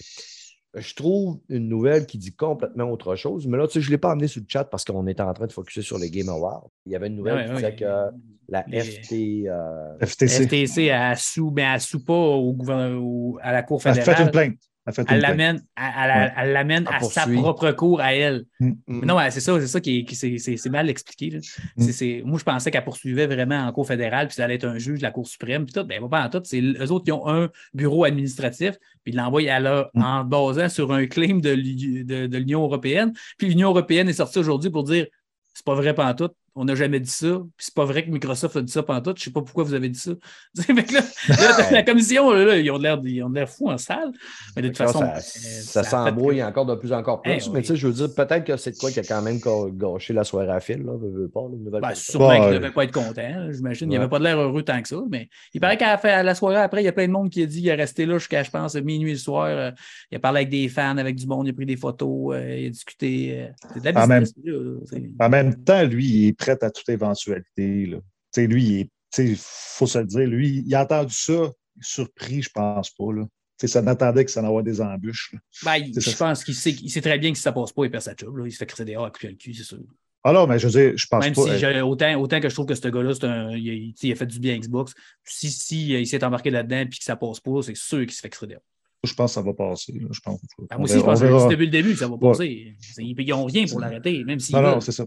[0.75, 3.47] Je trouve une nouvelle qui dit complètement autre chose.
[3.47, 5.23] Mais là, tu sais, je ne l'ai pas amené sur le chat parce qu'on était
[5.23, 6.69] en train de focuser sur les Game Awards.
[6.87, 7.77] Il y avait une nouvelle Ouais, qui ouais, disait ouais.
[7.77, 8.17] que
[8.49, 9.49] la Les- FT.
[9.49, 10.45] euh, FTC.
[10.45, 13.95] FTC, elle sous, mais elle sous pas au gouvernement, au- à la Cour Elle a
[13.95, 14.31] fait une fédérale.
[14.31, 14.59] plainte.
[14.89, 15.31] Elle a fait Elle une plainte.
[15.39, 16.33] l'amène elle, elle- Ouais.
[16.39, 18.45] elle l'amène Elle à sa propre cour à elle.
[18.59, 21.29] mm, Mais non, c'est ça, c'est ça qui est, qui- c'est, c'est- c'est mal expliqué.
[21.31, 21.39] là.
[21.77, 21.83] Mm.
[21.83, 24.65] C'est- c'est- moi, je pensais qu'elle poursuivait vraiment en Cour fédérale, puis ça allait être
[24.67, 25.85] un juge de la Cour suprême, puis tout.
[25.85, 26.41] Ben, pas en tout.
[26.45, 30.03] C'est eux autres qui ont un bureau administratif, puis ils l'envoient à là Mm.
[30.03, 33.13] en basant sur un claim de- de l'Union européenne.
[33.37, 35.07] Puis l'Union européenne est sortie aujourd'hui pour dire
[35.53, 36.31] c'est pas vrai pas en tout.
[36.61, 37.39] On n'a jamais dit ça.
[37.57, 39.15] Puis c'est pas vrai que Microsoft a dit ça pendant tout.
[39.17, 40.11] Je sais pas pourquoi vous avez dit ça.
[40.69, 41.01] Là,
[41.39, 44.11] là, la commission, là, là, ils ont l'air ils ont l'air fous en salle.
[44.57, 45.01] Mais de toute façon.
[45.01, 47.33] ça, euh, ça, s'embrouille encore de plus en encore plus.
[47.33, 47.63] Eh mais oui.
[47.63, 49.39] tu sais, je veux dire, peut-être que c'est de quoi qui a quand même
[49.77, 50.93] gâché la soirée à fil, là.
[50.97, 52.55] Veux, veux pas, là, une nouvelle Ben, sûrement qu'il ne Ouais.
[52.55, 53.53] devait pas être content.
[53.53, 53.89] J'imagine.
[53.91, 53.99] Il Ouais.
[53.99, 54.97] n'avait pas de l'air heureux tant que ça.
[55.11, 57.47] Mais il paraît qu'à la, soirée après, il y a plein de monde qui a
[57.47, 59.47] dit qu'il est resté là jusqu'à, je pense, minuit le soir.
[59.47, 59.71] euh,
[60.11, 62.57] il a parlé avec des fans, avec du monde, il a pris des photos, euh,
[62.59, 63.41] il a discuté.
[63.43, 66.33] euh, c'est de la En même- business, là, c'est- En même temps, lui, il est
[66.63, 67.87] à toute éventualité.
[67.87, 67.99] Là.
[68.37, 73.13] Lui, il faut se le dire, lui, il a entendu ça, surpris, je pense pas.
[73.13, 73.27] Là.
[73.65, 75.35] Ça n'attendait que ça en des embûches.
[75.65, 76.17] Ben, je ça.
[76.17, 78.15] pense qu'il sait, il sait très bien que si ça passe pas, il perd sa
[78.17, 78.37] job.
[78.37, 78.47] là.
[78.47, 79.79] Il se fait crisser dehors à le cul, c'est sûr.
[80.25, 81.57] Alors, mais je veux dire, je pense Même pas.
[81.59, 84.27] si euh, autant, autant que je trouve que ce gars-là, un, il, a- il- fait
[84.27, 84.93] du bien à Xbox.
[85.25, 88.11] Si, si euh, il s'est embarqué là-dedans et que ça passe pas, c'est sûr qu'il
[88.13, 88.63] se fait crisser dehors.
[89.05, 89.93] je pense que ça va passer.
[89.93, 90.09] là.
[90.11, 92.09] Je pense, Ben, moi aussi, verra- je pense que c'est depuis le début que ça
[92.09, 92.77] va passer.
[92.99, 95.07] Ils n'ont rien pour l'arrêter, même Non, non, c'est ça.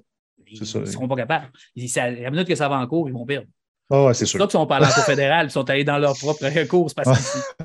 [0.51, 1.49] Ils c'est ne seront pas capables.
[1.75, 3.47] Ils- ça- à la minute que ça va en cours, ils vont perdre.
[3.93, 4.39] Ah, ouais, c'est C'est sûr.
[4.39, 7.09] ça qu'ils sont pas allés en fédérale, ils sont allés dans leur propre course parce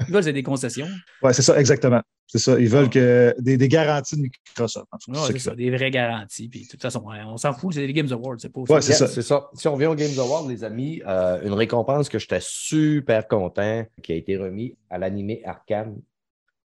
[0.05, 0.88] qu'ils veulent, c'est des concessions.
[1.22, 2.01] Ouais, c'est ça, exactement.
[2.27, 2.59] C'est ça.
[2.59, 4.87] Ils veulent que des, des garanties de Microsoft.
[4.90, 6.49] en Ouais, c'est c'est ça ça, des vraies garanties.
[6.49, 8.35] Puis, de toute façon, on s'en fout, c'est les Games Awards.
[8.38, 9.07] C'est pas Ouais, c'est Yeah, ça.
[9.07, 9.49] C'est ça.
[9.55, 13.85] Si on revient aux Games Awards, les amis, euh, une récompense que j'étais super content
[14.03, 15.94] qui a été remis à l'animé Arcane.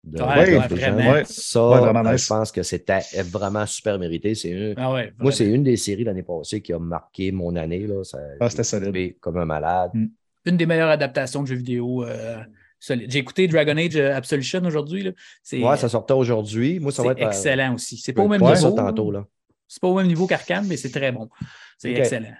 [0.03, 1.13] De Ouais, ouais, vraiment.
[1.13, 1.25] Ouais.
[1.27, 2.23] Ça, Ouais, vraiment nice.
[2.23, 4.35] je pense que c'était vraiment super mérité.
[4.35, 7.55] C'est une- Ah ouais, Moi, c'est une des séries l'année passée qui a marqué mon
[7.57, 7.87] année.
[7.87, 8.03] Là.
[8.03, 9.19] Ça, Ah, c'était solide.
[9.21, 9.91] comme un malade.
[9.95, 10.07] Mm.
[10.47, 12.03] une des meilleures adaptations de jeux vidéo.
[12.05, 12.39] euh,
[12.79, 13.11] solide.
[13.11, 15.03] J'ai écouté Dragon Age euh, Absolution aujourd'hui.
[15.03, 15.11] là.
[15.43, 16.81] C'est Ouais, ça sortait aujourd'hui.
[16.81, 17.27] Moi, ça va c'est être.
[17.27, 17.99] euh, excellent aussi.
[17.99, 18.55] C'est pas au même niveau.
[18.55, 19.11] ça tantôt.
[19.11, 19.27] Là.
[19.69, 21.29] C'est pas au même niveau qu'Arcane, mais c'est très bon.
[21.77, 22.33] C'est excellent.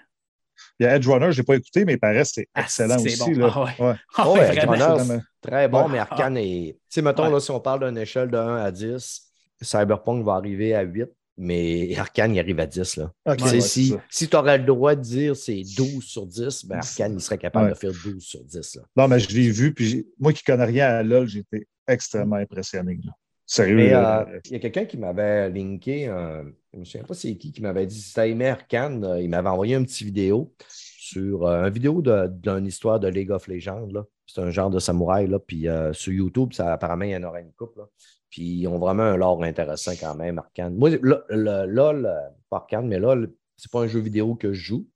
[0.79, 2.61] Il y a Edge Runner, je n'ai pas écouté, mais il paraît que c'est Ah,
[2.61, 3.17] excellent aussi.
[3.35, 3.39] bon.
[3.39, 3.51] Là.
[3.53, 3.85] Ah ouais.
[3.87, 3.95] Ouais.
[4.17, 4.59] Ah Oh, ouais.
[4.61, 5.19] Runner.
[5.41, 5.89] Très bon, Ouais.
[5.91, 6.73] mais Arcane est.
[6.73, 7.31] Tu sais, mettons, Ouais.
[7.31, 9.21] là, si on parle d'une échelle de 1 à 10,
[9.61, 12.97] Cyberpunk va arriver à 8, mais Arcane, il arrive à 10.
[12.97, 13.11] Là.
[13.25, 16.65] Ok, Tu sais, ouais, si tu aurais le droit de dire c'est 12 sur 10,
[16.65, 17.71] ben Arcane, il serait capable Ouais.
[17.73, 18.75] de faire 12 sur 10.
[18.75, 18.81] Là.
[18.95, 22.35] Non, mais je l'ai vu, puis moi qui ne connais rien à LOL, j'étais extrêmement
[22.37, 22.99] impressionné.
[23.03, 23.11] là.
[23.53, 23.75] Sérieux.
[23.75, 27.13] Mais euh, il y a quelqu'un qui m'avait linké, un- je ne me souviens pas
[27.13, 31.45] c'est qui, qui m'avait dit aimé Arcane, euh, il m'avait envoyé un petit vidéo sur
[31.45, 33.87] euh, une vidéo d'une histoire de League of Legends.
[33.91, 34.05] là.
[34.25, 35.27] C'est un genre de samouraï.
[35.27, 37.79] Là, puis euh, sur YouTube, ça, apparemment, il y en aura une couple.
[37.79, 37.89] là.
[38.29, 40.73] Puis ils ont vraiment un lore intéressant quand même, Arcane.
[40.77, 44.87] Moi, LOL, euh, pas Arcane, mais LOL, c'est pas un jeu vidéo que je joue.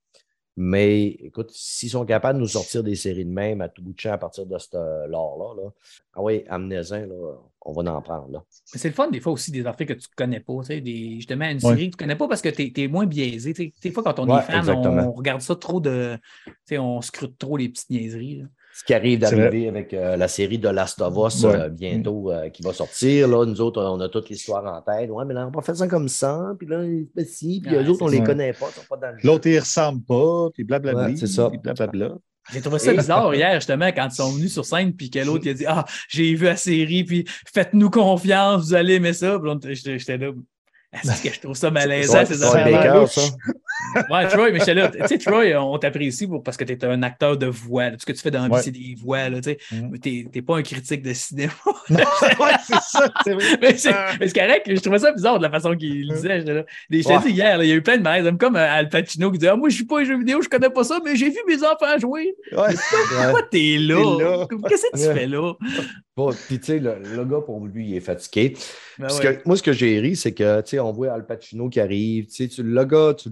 [0.58, 3.92] Mais écoute, s'ils sont capables de nous sortir des séries de même à tout bout
[3.92, 5.70] de champ à partir de ce euh, lore-là, là,
[6.14, 8.30] ah oui, amenez-en, là, on va en prendre.
[8.30, 8.42] Là.
[8.72, 10.54] Mais c'est le fun, des fois aussi, des affaires que tu ne connais pas.
[10.60, 11.60] tu sais, Des, justement, une Ouais.
[11.60, 13.52] série que tu ne connais pas parce que tu es, moins biaisé.
[13.52, 13.72] tu sais.
[13.82, 16.16] Des fois, quand on Ouais, est fan, on regarde ça trop de.
[16.46, 18.36] tu sais, On scrute trop les petites niaiseries.
[18.38, 18.44] là.
[18.78, 21.54] Ce qui arrive d'arriver avec euh, la série de Last of Us Ouais.
[21.54, 23.26] euh, bientôt euh, qui va sortir.
[23.26, 25.08] Là, nous autres, on a toute l'histoire en tête.
[25.08, 26.52] Ouais, mais là, on va faire ça comme ça.
[26.58, 26.82] Puis là,
[27.14, 27.62] ben, si.
[27.64, 28.66] Puis Ouais, eux autres, on c'est les connaît pas.
[28.68, 29.26] Ils sont pas dans le jeu.
[29.26, 31.06] L'autre, il ne ressemble pas, puis blablabla.
[31.06, 31.48] Ouais, c'est ça.
[31.48, 32.16] Puis blablabla.
[32.52, 35.46] J'ai trouvé ça bizarre hier, justement, quand ils sont venus sur scène, puis que l'autre
[35.46, 39.40] il a dit Ah, j'ai vu la série, puis faites-nous confiance, vous allez aimer ça.
[39.72, 40.32] J'étais là.
[40.92, 43.06] Est-ce que je trouve ça malaisant, ces affaires-là?
[44.10, 44.88] Ouais, Troy, mais là.
[44.88, 47.84] Tu sais, Troy, on t'apprécie parce que tu es un acteur de voix.
[47.84, 47.90] là.
[47.92, 48.62] Tout ce que tu fais dans Ouais.
[48.62, 49.28] c'est des voix.
[49.28, 49.58] Là, tu sais.
[49.72, 49.90] Mhm.
[49.92, 51.52] Mais t'es pas un critique de cinéma.
[51.90, 51.96] ouais,
[52.66, 53.44] c'est ça, c'est vrai.
[53.60, 54.12] mais c'est Ah.
[54.20, 56.38] mais c'est correct, je trouvais ça bizarre de la façon qu'il disait.
[56.40, 56.64] là.
[56.90, 57.18] Je Ouais.
[57.24, 58.30] dit hier, là, il y a eu plein de malaises.
[58.38, 60.48] Comme euh, Al Pacino qui disait ah, Moi, je suis pas un jeu vidéo, je
[60.48, 62.34] connais pas ça, mais j'ai vu mes enfants jouer.
[62.50, 64.18] Pourquoi t'es là?
[64.18, 64.46] Là.
[64.68, 65.52] Qu'est-ce que tu fais là?
[66.16, 68.54] Bon, puis, tu sais, le, le gars, pour lui, il est fatigué.
[68.98, 71.26] Ben Parce que, moi, ce que j'ai ri, c'est que, tu sais, on voit Al
[71.26, 72.26] Pacino qui arrive.
[72.26, 73.28] Tu sais, tu- le gars, tu,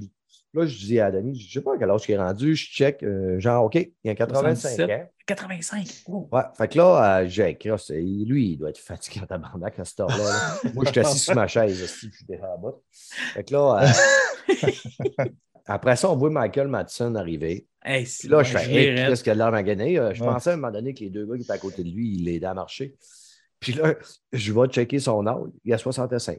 [0.54, 2.66] là, je dis à Danny, je sais pas à quel âge il est rendu, je
[2.70, 4.90] check, euh, genre, OK, il a 85 77.
[4.90, 5.10] ans.
[5.26, 5.86] 85.
[6.08, 6.28] Oh.
[6.32, 9.84] Ouais, fait que là, euh, j'ai c'est- lui, il doit être fatigué en tabarnak à
[9.84, 10.16] cette heure-là.
[10.18, 10.58] là.
[10.74, 12.74] Moi, je suis assis sur ma chaise, aussi, puis je suis déjà à bas.
[12.92, 15.24] Fait que là, euh,
[15.66, 17.66] après ça, on voit Michael Madison arriver.
[17.84, 19.98] Hey, Puis là, je fais, qu'est-ce qu'il a l'air magané?
[19.98, 20.28] Euh, Je Ouais.
[20.30, 22.14] pensais à un moment donné que les deux gars qui étaient à côté de lui,
[22.16, 22.94] il l'aidaient à marcher.
[23.64, 23.94] Puis là,
[24.32, 25.48] je vais checker son âge.
[25.64, 26.38] Il a 65.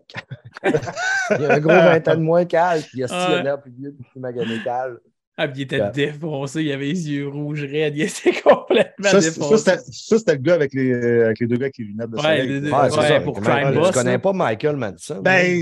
[0.63, 3.23] il a un gros 20 ans de moins qu'Al, puis il a Ouais.
[3.33, 4.99] style l'air plus vieux, plus magané qu'Al.
[5.37, 5.91] Ah, puis il était Ouais.
[5.91, 9.57] défoncé, il avait les yeux rouges raides, il était complètement Ça, défoncé.
[9.57, 9.77] ça,
[10.17, 12.59] c'était le gars avec les, euh, avec les deux gars qui lunettes de Ouais, soleil.
[12.61, 13.19] Ouais, c'est Ouais, ça.
[13.21, 14.19] pour Crime tu Boss, connais là.
[14.19, 15.21] pas Michael Madison?
[15.21, 15.61] Ben,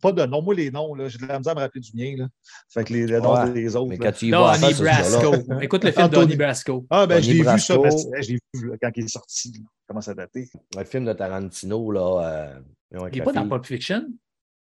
[0.00, 0.42] pas de nom.
[0.42, 2.14] Moi, les noms, là, j'ai de la misère à me rappeler du mien.
[2.18, 2.28] Là.
[2.68, 3.52] Fait que les, les noms Ouais.
[3.52, 3.88] des autres.
[3.88, 5.34] mais quand tu y vois, Donnie Brasco.
[5.62, 6.86] Écoute le film Donnie Brasco.
[6.90, 7.58] Ah, ben, je l'ai vu, ça.
[7.58, 9.52] C'est- Je l'ai vu là, quand il est sorti.
[9.52, 9.64] là.
[9.88, 10.48] Comment ça datait?
[10.76, 12.54] Un film de Tarantino, là.
[12.92, 13.48] euh, Il n'est pas dans.
[13.48, 14.06] Pulp Fiction?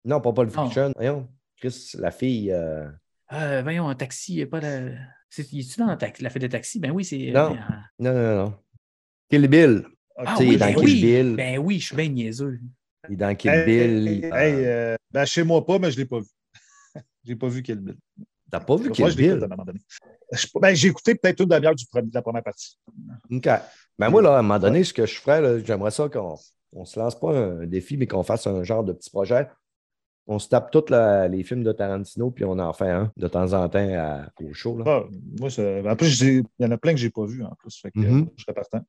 [0.05, 0.65] Non, pas Pulp Non.
[0.65, 0.91] Fiction.
[0.95, 2.51] Voyons, Chris, la fille.
[2.51, 2.87] euh,
[3.33, 4.89] Euh, voyons, un taxi, il n'est pas la.
[5.29, 6.79] C'est, il est-tu dans la, taxi, la fête de taxi?
[6.79, 7.31] Ben oui, c'est.
[7.31, 7.53] Non.
[7.53, 7.55] euh,
[7.99, 8.53] Non, non, non.
[9.29, 9.85] Kill Bill.
[10.17, 11.01] Ah Tu sais, il oui, est dans ben Kill oui.
[11.01, 11.35] Bill.
[11.37, 12.59] Ben oui, je suis bien niaiseux.
[13.09, 14.07] Il est dans Kill Hey, Bill.
[14.07, 16.27] hey, il- hey, euh, ben, chez moi pas, mais je ne l'ai pas vu.
[17.23, 17.97] J'ai pas vu Kill Bill.
[18.51, 19.31] T'as pas vu Moi, Kill je Bill?
[19.31, 19.79] à un moment donné.
[20.31, 22.77] Je- ben, j'ai écouté peut-être une demi-heure du premier- de la première partie.
[23.31, 23.49] OK.
[23.99, 26.35] Ben moi, là, à un moment donné, ce que je ferais, là, j'aimerais ça qu'on
[26.73, 29.47] on se lance pas un défi, mais qu'on fasse un genre de petit projet.
[30.27, 33.51] On se tape tous les films de Tarantino, puis on en fait un de temps
[33.53, 34.77] en temps à- au show.
[34.77, 34.83] Là.
[34.87, 35.03] Ah,
[35.39, 37.53] moi, ça- en plus, il y en a plein que je n'ai pas vus en
[37.55, 37.77] plus.
[37.81, 38.21] Fait que, Mhm.
[38.21, 38.81] euh, je serais partant.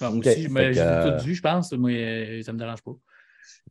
[0.00, 1.72] Ah, moi aussi, mais j'ai que, euh, tout vu, je pense.
[1.72, 2.92] Moi, euh, ça me dérange pas.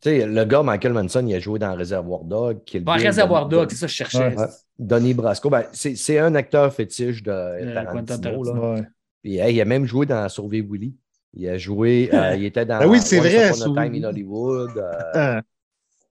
[0.02, 2.60] Tu sais, le gars, Michael Manson, il a joué dans Réservoir Dog.
[2.82, 4.36] Bon, Réservoir Dog, c'est ça que je cherchais.
[4.36, 4.46] Ouais.
[4.78, 5.50] Donnie Brasco.
[5.50, 8.06] Ben, c'est c'est un acteur fétiche de Euh, Tarantino.
[8.18, 8.44] Tarantino.
[8.44, 8.74] là.
[8.76, 8.84] Ouais.
[9.22, 10.96] Puis, hey, il a même joué dans Sauver Willy.
[11.36, 14.04] Il a joué, euh, il était dans Ben oui, c'est vrai, Upon a Sauver Time
[14.04, 14.08] in.
[14.10, 14.78] Hollywood.
[14.78, 15.42] euh, Ah,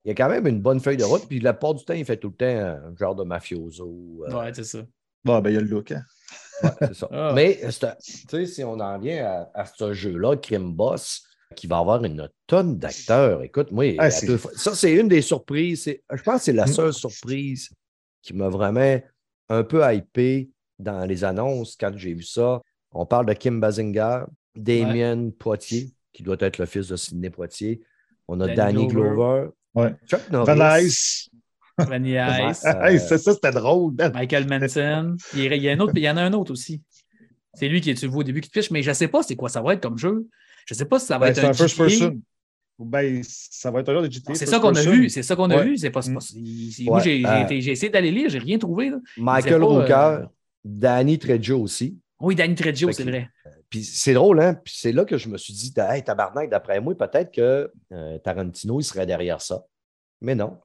[0.04, 1.26] il a quand même une bonne feuille de route.
[1.28, 4.24] Puis la plupart du temps, il fait tout le temps un genre de mafioso.
[4.28, 4.78] euh, Ouais, c'est ça.
[5.24, 5.92] bon, ben, il y a le look.
[5.92, 6.02] hein.
[6.62, 7.08] Ouais, c'est ça.
[7.12, 7.32] Ah.
[7.34, 7.70] Mais tu
[8.28, 11.22] sais, si on en vient à, à ce jeu-là, Crime Boss,
[11.52, 13.42] qui va avoir une tonne d'acteurs.
[13.42, 15.82] Écoute, moi, Ah, deux ça, c'est une des surprises.
[15.84, 16.72] C'est- Je pense que c'est la Mm.
[16.72, 17.70] seule surprise
[18.22, 19.00] qui m'a vraiment
[19.48, 22.60] un peu hypé dans les annonces quand j'ai vu ça.
[22.92, 27.80] On parle de Kim Basinger, Damien Poitier, qui doit être le fils de Sidney Poitier.
[28.28, 29.48] On a Danny Danny Glover.
[29.74, 29.94] Ouais.
[30.06, 31.28] Chuck Norris.
[31.78, 32.04] Van
[32.50, 32.64] Ice.
[32.66, 33.94] Euh, ça, c'était drôle.
[34.12, 35.16] Michael Manson.
[35.34, 36.82] Il y a- il y, a un autre, il y en a un autre aussi.
[37.54, 39.08] C'est lui qui tu le vois au début qui te piche, mais je ne sais
[39.08, 40.26] pas c'est quoi ça va être comme jeu.
[40.66, 41.84] Je ne sais pas si ça va ben, être c'est un un first GTA.
[41.88, 42.20] person.
[42.78, 44.34] Ben, ça va être un genre de GTA.
[44.34, 45.08] C'est ça qu'on a vu.
[45.10, 45.64] C'est ça qu'on a Ouais.
[45.64, 45.76] vu.
[45.76, 46.14] C'est pas, Mm.
[46.14, 46.20] pas-
[46.84, 48.90] Moi, Ouais, j'ai euh, essayé d'aller lire, j'ai rien trouvé.
[48.90, 48.98] là.
[49.16, 50.26] Michael pas, Rooker, euh,
[50.64, 51.98] Danny Trejo aussi.
[52.20, 53.28] Oui, Danny Trejo, c'est vrai.
[53.68, 54.54] Puis c'est drôle, hein?
[54.64, 58.18] Puis c'est là que je me suis dit, hey, tabarnak, d'après moi, peut-être que euh,
[58.18, 59.64] Tarantino, il serait derrière ça.
[60.20, 60.58] Mais non.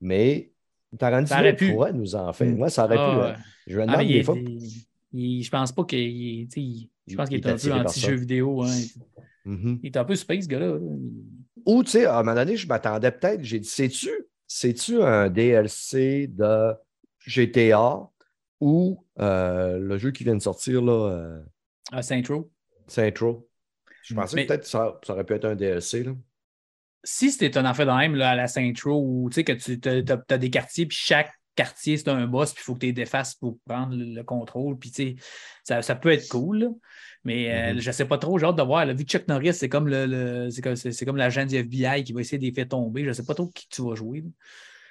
[0.00, 0.50] Mais
[0.98, 1.72] Tarantino Ça pu.
[1.72, 2.46] pourrait nous en faire.
[2.48, 2.56] Mm.
[2.56, 3.40] Moi, ça aurait Ah, pu.
[3.40, 3.42] hein.
[3.66, 4.36] Je me Ah, des fois.
[4.36, 6.48] il- il- je pense pas qu'il.
[7.06, 8.62] Je pense qu'il Il est un peu anti-jeu vidéo.
[8.62, 8.76] hein.
[9.48, 9.80] Mhm.
[9.82, 10.66] Il est un peu space, ce gars-là.
[10.74, 10.78] là.
[11.66, 14.10] Ou, tu sais, à un moment donné, je m'attendais peut-être, j'ai dit, sais-tu,
[14.46, 16.74] sais-tu un DLC de
[17.20, 18.08] GTA
[18.60, 21.40] ou euh, le jeu qui vient de sortir, là, euh,
[21.92, 22.50] À Saint-Tro.
[22.86, 23.48] Saint-Tro?
[24.02, 26.02] Je pensais Mais- que peut-être que ça, ça aurait pu être un DLC.
[26.04, 26.12] Là.
[27.04, 29.78] Si c'était un affaire de même là, à la Saint-Tro, où tu sais que tu
[29.88, 32.92] as, des quartiers, puis chaque quartier, c'est un boss, puis il faut que tu les
[32.92, 34.78] défasses pour prendre le, le contrôle.
[34.78, 35.16] Puis, tu sais,
[35.64, 36.58] ça, ça peut être cool.
[36.58, 36.68] là.
[37.24, 37.80] Mais euh, Mhm.
[37.80, 38.86] je ne sais pas trop, j'ai hâte de voir.
[38.86, 41.56] là, vu que Chuck Norris, c'est comme le, le- c'est comme, c'est- comme l'agent du
[41.56, 43.02] FBI qui va essayer de les faire tomber.
[43.04, 44.22] Je ne sais pas trop qui tu vas jouer.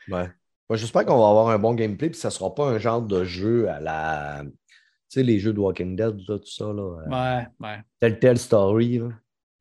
[0.09, 0.17] là.
[0.23, 0.29] Ouais.
[0.69, 3.01] Moi, j'espère qu'on va avoir un bon gameplay, puis ça ne sera pas un genre
[3.01, 4.43] de jeu à la.
[4.45, 4.51] Tu
[5.07, 6.99] sais, les jeux de Walking Dead, tout ça, là.
[7.07, 7.79] euh, Ouais, ouais.
[8.01, 8.97] Telltale Story.
[8.99, 9.09] Là.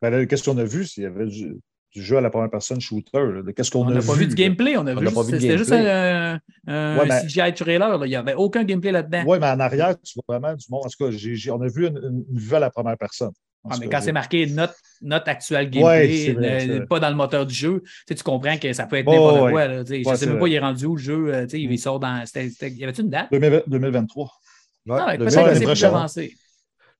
[0.02, 0.84] Ben là, qu'est-ce qu'on a vu?
[0.84, 1.56] S'il y avait du,
[1.96, 3.42] du jeu à la première personne shooter.
[3.44, 4.06] de Qu'est-ce qu'on On a n'a vu?
[4.06, 4.42] pas vu du là?
[4.48, 7.06] gameplay, on a On vu n'a juste, pas vu de c'était juste un, un Ouais,
[7.08, 7.98] mais- CGI trailer.
[7.98, 8.06] là.
[8.06, 9.24] Il n'y avait aucun gameplay là-dedans.
[9.26, 10.82] Oui, mais en arrière, tu vois vraiment du monde.
[10.84, 13.32] En tout cas, on a vu une, une- une vue à la première personne.
[13.68, 17.44] Ah, mais quand c'est marqué notre, notre actuel gameplay, vrai, euh, pas dans le moteur
[17.46, 19.50] du jeu, tu, sais, tu comprends que ça peut être Ouais, n'importe ouais.
[19.52, 19.66] quoi.
[19.66, 20.02] là, tu sais.
[20.04, 21.34] je ne sais c'est même pas, il est rendu où le jeu.
[21.34, 21.72] euh, tu sais, Mm.
[21.72, 22.24] Il sort dans.
[22.26, 23.26] c'était- y avait-tu une date?
[23.32, 24.30] 2020 2023.
[24.86, 26.34] Ouais, Ah, peut-être Ouais, que c'est plus avancé.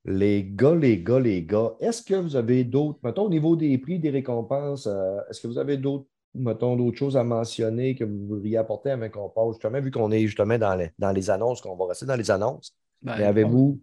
[0.08, 3.76] Les gars, les gars, les gars, est-ce que vous avez d'autres, mettons, au niveau des
[3.78, 8.04] prix, des récompenses, euh, est-ce que vous avez d'autres, mettons, d'autres choses à mentionner que
[8.04, 11.28] vous voudriez apporter avant qu'on passe, justement, vu qu'on est justement dans les, dans les
[11.28, 13.80] annonces, qu'on va rester dans les annonces, Ben, mais avez-vous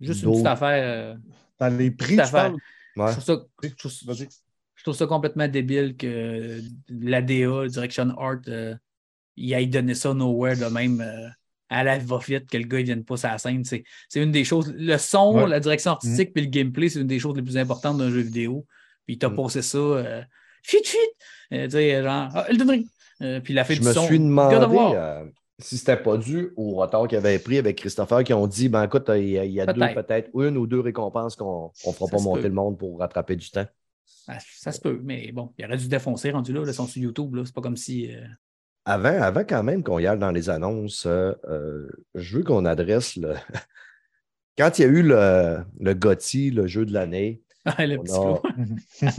[0.00, 0.82] Juste une petite affaire.
[0.84, 1.14] euh,
[1.58, 2.16] Dans les prix?
[2.16, 3.08] Ouais.
[3.08, 4.28] je, trouve ça, je trouve- Vas-y.
[4.76, 8.76] je trouve ça complètement débile que l'ADA, Direction Art, euh,
[9.36, 11.00] il aille donner ça nowhere de même.
[11.70, 13.64] À la va-vite que le gars ne vienne pas sur la scène.
[13.64, 14.72] C'est une des choses.
[14.76, 15.48] Le son, Ouais.
[15.48, 18.20] la direction artistique puis le gameplay, c'est une des choses les plus importantes d'un jeu
[18.20, 18.66] vidéo.
[19.06, 19.34] Puis il t'a Mm.
[19.36, 19.78] posé ça.
[19.78, 20.22] Euh,
[20.62, 21.00] fuite, fuite!
[21.52, 22.84] Euh, tu sais, genre, ah, Elden!
[23.22, 24.04] Euh, puis il a fait Je du me son.
[24.06, 25.24] suis God of demandé euh,
[25.58, 28.82] si c'était pas dû au retard qu'il avait pris avec Christopher, qui ont dit ben
[28.84, 30.30] écoute, il y a, il y a deux, Peut-être.
[30.34, 32.48] une ou deux récompenses qu'on ne fera Ça pas monter peut.
[32.48, 33.66] le monde pour rattraper du temps.
[34.06, 36.60] Ça se peut, mais bon, il aurait dû défoncer rendu là.
[36.62, 37.34] Là, ils sont sur YouTube.
[37.34, 37.42] là.
[37.44, 38.10] C'est pas comme si.
[38.12, 38.24] euh,
[38.86, 42.64] Avant, avant quand même qu'on y aille dans les annonces, euh, euh, je veux qu'on
[42.64, 43.34] adresse le.
[44.58, 47.42] Quand il y a eu le, le GOTY, le jeu de l'année,
[47.78, 48.42] le on a,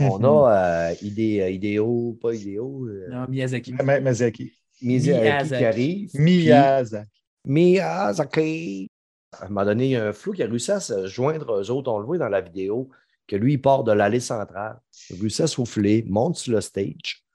[0.00, 3.72] on a euh, idée, euh, idéo, pas idéo, euh, Non, Miyazaki.
[3.72, 4.52] Miyazaki.
[4.82, 6.20] Miyazaki qui Miyazaki.
[6.20, 7.10] Miyazaki.
[7.44, 8.90] Miyazaki.
[9.32, 11.60] À un moment donné, il y a un flou qui a réussi à se joindre
[11.60, 11.90] aux autres.
[11.90, 12.88] On le voit dans la vidéo,
[13.26, 14.78] que lui, il part de l'allée centrale.
[15.10, 17.25] Il réussit à souffler, monte sur le stage.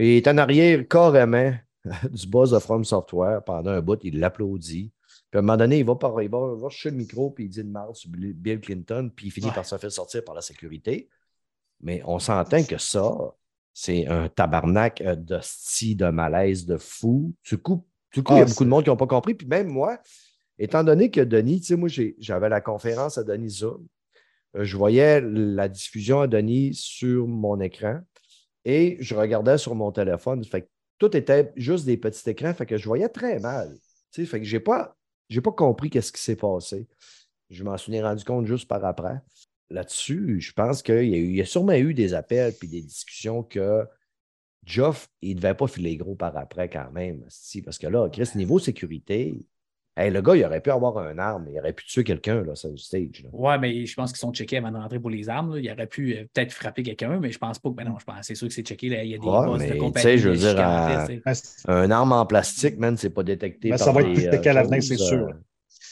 [0.00, 1.52] Et il est en arrière carrément
[2.10, 3.42] du boss de From Software.
[3.44, 4.90] Pendant un bout, il l'applaudit.
[5.30, 7.30] Puis à un moment donné, il va, par, il va, il va chercher le micro,
[7.30, 9.52] puis il dit une marde sur Bill Clinton, puis il finit Ouais.
[9.54, 11.08] par se faire sortir par la sécurité.
[11.82, 13.12] Mais on s'entend que ça,
[13.72, 17.34] c'est un tabarnak euh, de style, de malaise, de fou.
[17.44, 19.06] Du coup, du coup Ah, il y a c'est- beaucoup de monde qui n'ont pas
[19.06, 19.34] compris.
[19.34, 19.98] Puis même moi,
[20.58, 23.86] étant donné que Denis, tu sais, moi, j'avais la conférence à Denis Zoom,
[24.56, 28.00] euh, je voyais la diffusion à Denis sur mon écran
[28.64, 30.44] et je regardais sur mon téléphone.
[30.44, 30.68] Fait que
[30.98, 33.74] tout était juste des petits écrans, fait que je voyais très mal.
[34.12, 34.96] Tu sais, fait que pas
[35.28, 36.88] j'ai pas compris qu'est-ce qui s'est passé.
[37.50, 39.20] Je m'en suis rendu compte juste par après.
[39.70, 43.86] Là-dessus, je pense qu'il y, a sûrement eu des appels puis des discussions que
[44.64, 47.24] Geoff, il ne devait pas filer gros par après quand même.
[47.64, 49.46] Parce que là, Chris, niveau sécurité,
[50.00, 52.54] hey, le gars, il aurait pu avoir un arme, il aurait pu tuer quelqu'un là,
[52.54, 53.22] sur le stage.
[53.24, 53.30] là.
[53.32, 55.54] Ouais, mais je pense qu'ils sont checkés avant de rentrer pour les armes.
[55.54, 55.60] là.
[55.60, 57.74] Il aurait pu euh, peut-être frapper quelqu'un, mais je pense pas que.
[57.76, 58.88] Mais non, je pense c'est sûr que c'est checké.
[58.88, 59.04] là.
[59.04, 60.02] Il y a des Ouais, mais, de tu compagnie.
[60.02, 60.54] sais, je veux dire.
[60.56, 61.06] Ben,
[61.68, 64.48] Un arme en plastique, man, c'est pas détecté Ben, par ça va être plus checké
[64.48, 65.28] à euh, l'avenir, c'est sûr.
[65.28, 65.32] euh,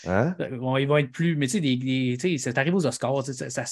[0.07, 0.37] Hein?
[0.41, 1.35] Euh, Bon, ils vont être plus.
[1.37, 1.77] Mais tu sais, des,
[2.17, 3.25] des- c'est arrivé aux Oscars.
[3.25, 3.65] Ça, ça,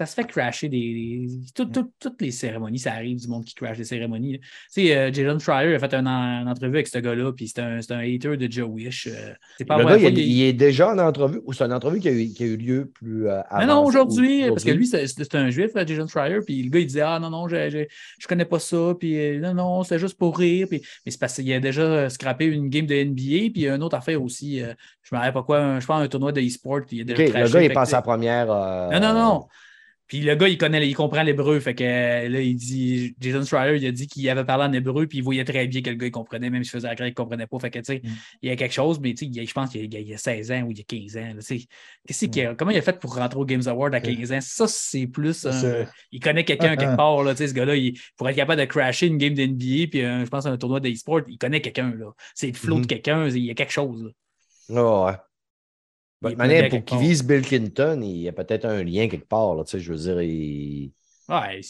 [0.00, 1.26] ça se fait crasher des.
[1.28, 4.38] des- tout- tout- toutes les cérémonies, ça arrive du monde qui crash des cérémonies.
[4.40, 7.48] Tu sais, euh, Jalen Schreier a fait un en- une entrevue avec ce gars-là, puis
[7.48, 9.08] c'est un, un hater de Joe Wish.
[9.08, 12.08] euh, c'est pas Le gars, il, est déjà en entrevue ou c'est une entrevue qui
[12.08, 14.86] a eu, qui a eu lieu plus euh, Mais non, ou- aujourd'hui, parce que lui,
[14.86, 17.84] c'est un juif, là, Jason Schreier, puis le gars, il disait Ah non, non, je,
[18.18, 20.66] je connais pas ça, puis euh, non, non, c'est juste pour rire.
[20.70, 23.82] Puis, mais c'est parce qu'il a déjà euh, scrappé une game de NBA, puis une
[23.82, 26.40] autre affaire aussi, euh, je me rappelle pas quoi, un- je pense un tournoi de
[26.40, 28.50] e-sport, puis il a déjà OK, le gars, il passe la première.
[28.50, 29.46] euh, Non, non, non.
[30.10, 31.60] Puis le gars, il connaît, il comprend l'hébreu.
[31.60, 34.72] Fait que euh, là, il dit, Jason Schreier, il a dit qu'il avait parlé en
[34.72, 36.96] hébreu, puis il voyait très bien que le gars, il comprenait, même s'il faisait la
[36.96, 37.58] qu'il ne comprenait pas.
[37.60, 38.08] Fait que, tu sais, Mm.
[38.42, 40.08] il y a quelque chose, mais tu sais, il je pense qu'il y, a- il
[40.08, 41.20] y a 16 ans ou il y a 15 ans.
[41.28, 41.66] là, tu sais.
[42.08, 42.30] Qu'est-ce Mm.
[42.30, 44.40] qu'il a- comment il a fait pour rentrer au Games Award à 15 ans?
[44.42, 45.46] Ça, c'est plus.
[46.10, 46.96] il connaît quelqu'un Ah, quelque ah.
[46.96, 49.86] part, là, tu sais, ce gars-là, il- pour être capable de crasher une game d'NBA,
[49.88, 51.94] puis euh, je pense un tournoi d'e-sport, il connaît quelqu'un.
[51.94, 52.06] là.
[52.34, 54.02] C'est le flow de quelqu'un, il y a quelque chose.
[54.02, 54.10] là.
[54.76, 55.12] Ah ouais.
[56.22, 59.54] De manière, pour qu'il vise Bill Clinton, il y a peut-être un lien quelque part.
[59.54, 60.92] Là, tu sais, je veux dire, il...
[61.28, 61.60] Ouais,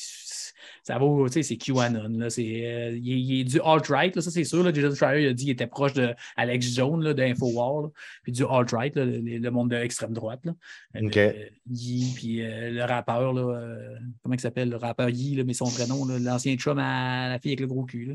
[0.83, 2.09] ça vaut, tu sais, c'est QAnon.
[2.19, 4.65] Là, c'est, euh, il, est- il est du alt-right, là, ça c'est sûr.
[4.65, 7.89] Là, Jason Schreier il a dit qu'il était proche de Alex Jones là, d'Infowar, là,
[8.23, 10.41] puis du alt-right, là, le, le monde de l'extrême droite.
[10.45, 10.53] Là.
[10.97, 11.17] Euh, OK.
[11.19, 11.33] euh,
[11.71, 15.53] Yi, puis euh, le rappeur, là, euh, comment il s'appelle, le rappeur Yi, là, mais
[15.55, 18.07] son vrai nom, l'ancien chum à la fille avec le gros cul.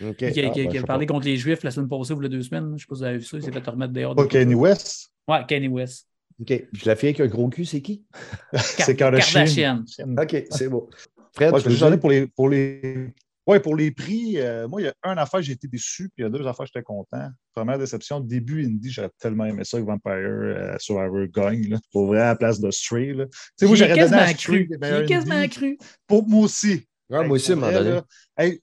[0.00, 0.08] Là.
[0.10, 0.16] OK.
[0.16, 1.14] Qui, a- Ah, qui a- ben, qui a je sais parlé pas.
[1.14, 2.66] contre les Juifs la semaine passée ou a deux semaines.
[2.68, 4.14] Je ne sais pas si vous avez vu ça, il s'est fait remettre dehors.
[4.14, 5.11] De- Kanye West?
[5.28, 6.08] Ouais, Kanye West.
[6.40, 6.46] OK.
[6.72, 8.04] Puis la fille avec un gros cul, c'est qui?
[8.54, 9.44] C'est Kardashian.
[9.46, 9.84] Kardashian.
[10.18, 10.88] OK, c'est beau.
[11.34, 13.08] Fred, Ouais, je vais pour les, pour les,
[13.46, 14.38] ouais, pour les prix.
[14.38, 16.46] euh, moi, il y a une affaire, j'ai été déçu, puis il y a deux
[16.46, 17.28] affaires, j'étais content.
[17.54, 22.06] Première déception, début indie, j'aurais tellement aimé ça que Vampire euh, Survivor gagne, là, pour
[22.08, 23.12] vrai, à la place de Stray.
[23.14, 23.26] là.
[23.26, 24.66] Tu sais, moi, j'aurais donné à quasiment Stray cru.
[24.66, 25.78] des J'y meilleurs ai quasiment cru.
[26.06, 26.86] Pour moi aussi.
[27.08, 28.00] Ouais, moi aussi, à un moment donné.
[28.38, 28.60] hey,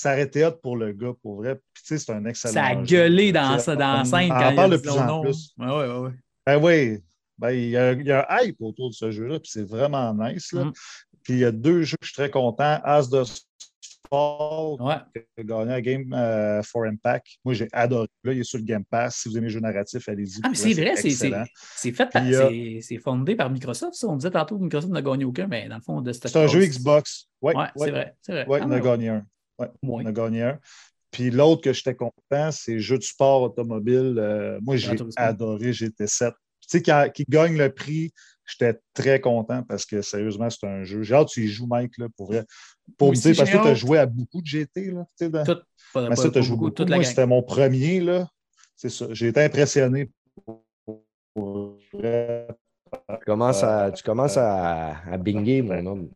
[0.00, 1.56] ça aurait été hot pour le gars, pour vrai.
[1.74, 2.54] Puis, tu sais, c'est un excellent.
[2.54, 4.90] Ça a jeu, gueulé dans, ça- dans scène en quand il a parle de plus
[4.90, 5.22] son en nom.
[5.22, 5.54] plus.
[5.58, 6.10] Ouais, ouais, ouais.
[6.46, 6.98] Ben oui,
[7.38, 9.66] ben, il, y a, il y a un hype autour de ce jeu-là, puis c'est
[9.68, 10.52] vraiment nice.
[10.52, 10.64] Là.
[10.64, 10.72] Mhm.
[11.22, 12.80] Puis il y a deux jeux que je suis très content.
[12.82, 13.24] As the
[14.08, 14.94] Fall, Ouais.
[15.14, 17.26] qui a gagné la Game euh, for Impact.
[17.44, 18.08] Moi, j'ai adoré.
[18.24, 19.16] Là, il est sur le Game Pass.
[19.18, 20.40] Si vous aimez les jeux narratifs, allez-y.
[20.42, 21.44] Ah, mais c'est vrai, c'est- c'est excellent.
[21.76, 24.08] c'est fait par, euh, c'est- fondé par Microsoft, ça.
[24.08, 26.38] On disait tantôt que Microsoft n'a gagné aucun, mais dans le fond, de cette C'est
[26.42, 27.28] un jeu Xbox.
[27.42, 28.14] Oui, Ouais, c'est vrai.
[28.22, 28.46] C'est vrai.
[28.48, 28.80] Oui, Ah, on a ouais.
[28.80, 29.24] gagné un.
[29.60, 30.02] Ouais, Ouais.
[30.04, 30.58] on a gagné un.
[31.10, 34.14] Puis l'autre que j'étais content, c'est jeu de sport automobile.
[34.18, 36.32] Euh, moi, j'ai adoré GT7.
[36.60, 38.12] Tu sais, qui, gagne le prix,
[38.46, 41.02] j'étais très content parce que sérieusement, c'est un jeu.
[41.02, 42.44] J'ai hâte que tu y joues, Mike, là, pour vrai.
[42.96, 44.92] Pour parce que tu as joué à beaucoup de GT.
[44.92, 45.60] Là, dans- Tout,
[45.92, 46.70] pas, mais ça, as joué beaucoup, beaucoup.
[46.70, 48.00] toute la Moi, c'était mon premier.
[48.00, 48.28] là.
[48.76, 49.06] C'est ça.
[49.10, 50.10] J'ai été impressionné.
[51.34, 52.48] Pour vrai,
[52.92, 56.10] Tu commences à, tu commences à, à binguer, mon homme.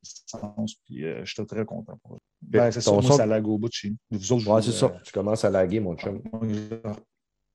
[0.86, 1.96] puis euh, j'étais très content.
[2.02, 2.18] Pour eux.
[2.42, 3.96] Ben, c'est ça, Ton moi, son- ça lag au bout de chez nous.
[4.10, 4.86] Vous autres, Ouais, vous, c'est ça.
[4.86, 6.20] euh, Tu commences à laguer, mon chum.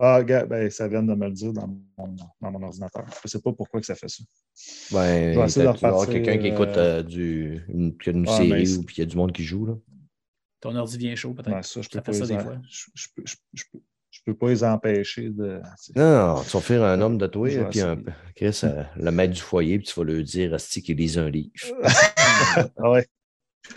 [0.02, 3.06] Ah, gars, ben, ça vient de me le dire dans mon, dans mon ordinateur.
[3.08, 4.24] Je ne sais pas pourquoi que ça fait ça.
[4.94, 7.00] Ben, Je vais essayer de peut-être qu'il va y avoir repartir, quelqu'un qui écoute euh,
[7.00, 9.34] euh, du, une, a une Ah, série c'est- ou puis il y a du monde
[9.34, 9.66] qui joue.
[9.66, 9.74] Là.
[10.62, 11.66] Ton ordi vient chaud, peut-être.
[11.66, 12.58] Ça, je peux pas fait ça des fois.
[12.70, 13.64] Je, je peux, je, je
[14.32, 15.62] peux, pas les empêcher de.
[15.96, 17.98] Non, non, tu vas faire un homme de toi, vais puis un.
[18.36, 21.30] Chris, euh, le maître du foyer, puis tu vas lui dire Asti qu'il lise un
[21.30, 21.52] livre.
[22.82, 23.06] Ah ouais.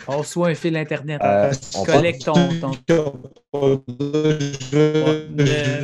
[0.07, 1.21] Oh, soit un fil Internet.
[1.23, 2.49] Euh, on Collecte ton.
[2.87, 3.11] ton...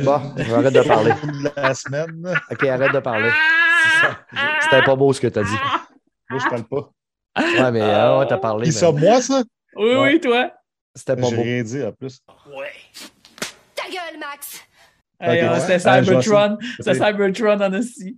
[0.02, 1.12] Bon, arrête de parler.
[1.56, 2.34] La semaine.
[2.50, 3.30] OK, arrête de parler.
[4.00, 4.36] C'est.
[4.62, 5.50] C'était pas beau ce que tu as dit.
[6.30, 6.90] Moi, je parle pas.
[7.38, 8.66] Ouais, mais euh, ouais, t'as parlé.
[8.66, 9.42] Mais ça, moi, ça?
[9.76, 10.12] Oui, Ouais.
[10.14, 10.52] oui, toi.
[10.94, 11.42] C'était pas J'ai beau.
[11.42, 12.20] rien dit en plus.
[12.56, 12.72] Ouais.
[14.30, 14.60] Max!
[15.22, 15.60] Hey.
[15.60, 16.56] C'était Cybertron.
[16.78, 16.94] C'était.
[16.94, 18.16] Cybertron en aussi.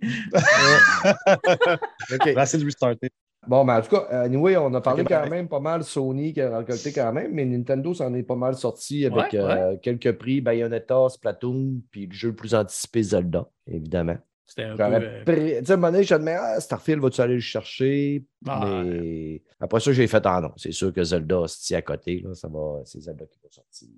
[2.09, 3.09] De restarter.
[3.45, 6.39] Bon, mais en tout cas, anyway, on a parlé quand même pas mal Sony qui
[6.39, 10.13] a récolté quand même, mais Nintendo s'en est pas mal sorti avec Ouais, euh, quelques
[10.17, 14.17] prix Bayonetta, Splatoon, puis le jeu le plus anticipé Zelda, évidemment.
[14.45, 14.83] C'était un peu.
[14.83, 17.33] Euh, pré- Tu sais, à un moment donné, je me disais, ah, Starfield, vas-tu aller
[17.33, 18.23] le chercher?
[18.47, 21.81] Ah, mais après ça, j'ai fait, ah non, c'est sûr que Zelda se tient à
[21.81, 23.89] côté, là, ça va, c'est Zelda qui va sortir.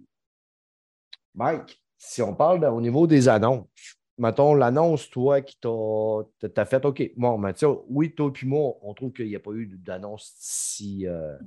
[1.36, 3.68] Mike, si on parle au niveau des annonces,
[4.18, 7.54] mettons l'annonce, toi, qui t'a t'as fait, OK, bon, mais
[7.88, 11.38] oui, toi et moi, on trouve qu'il n'y a pas eu d'annonce si euh,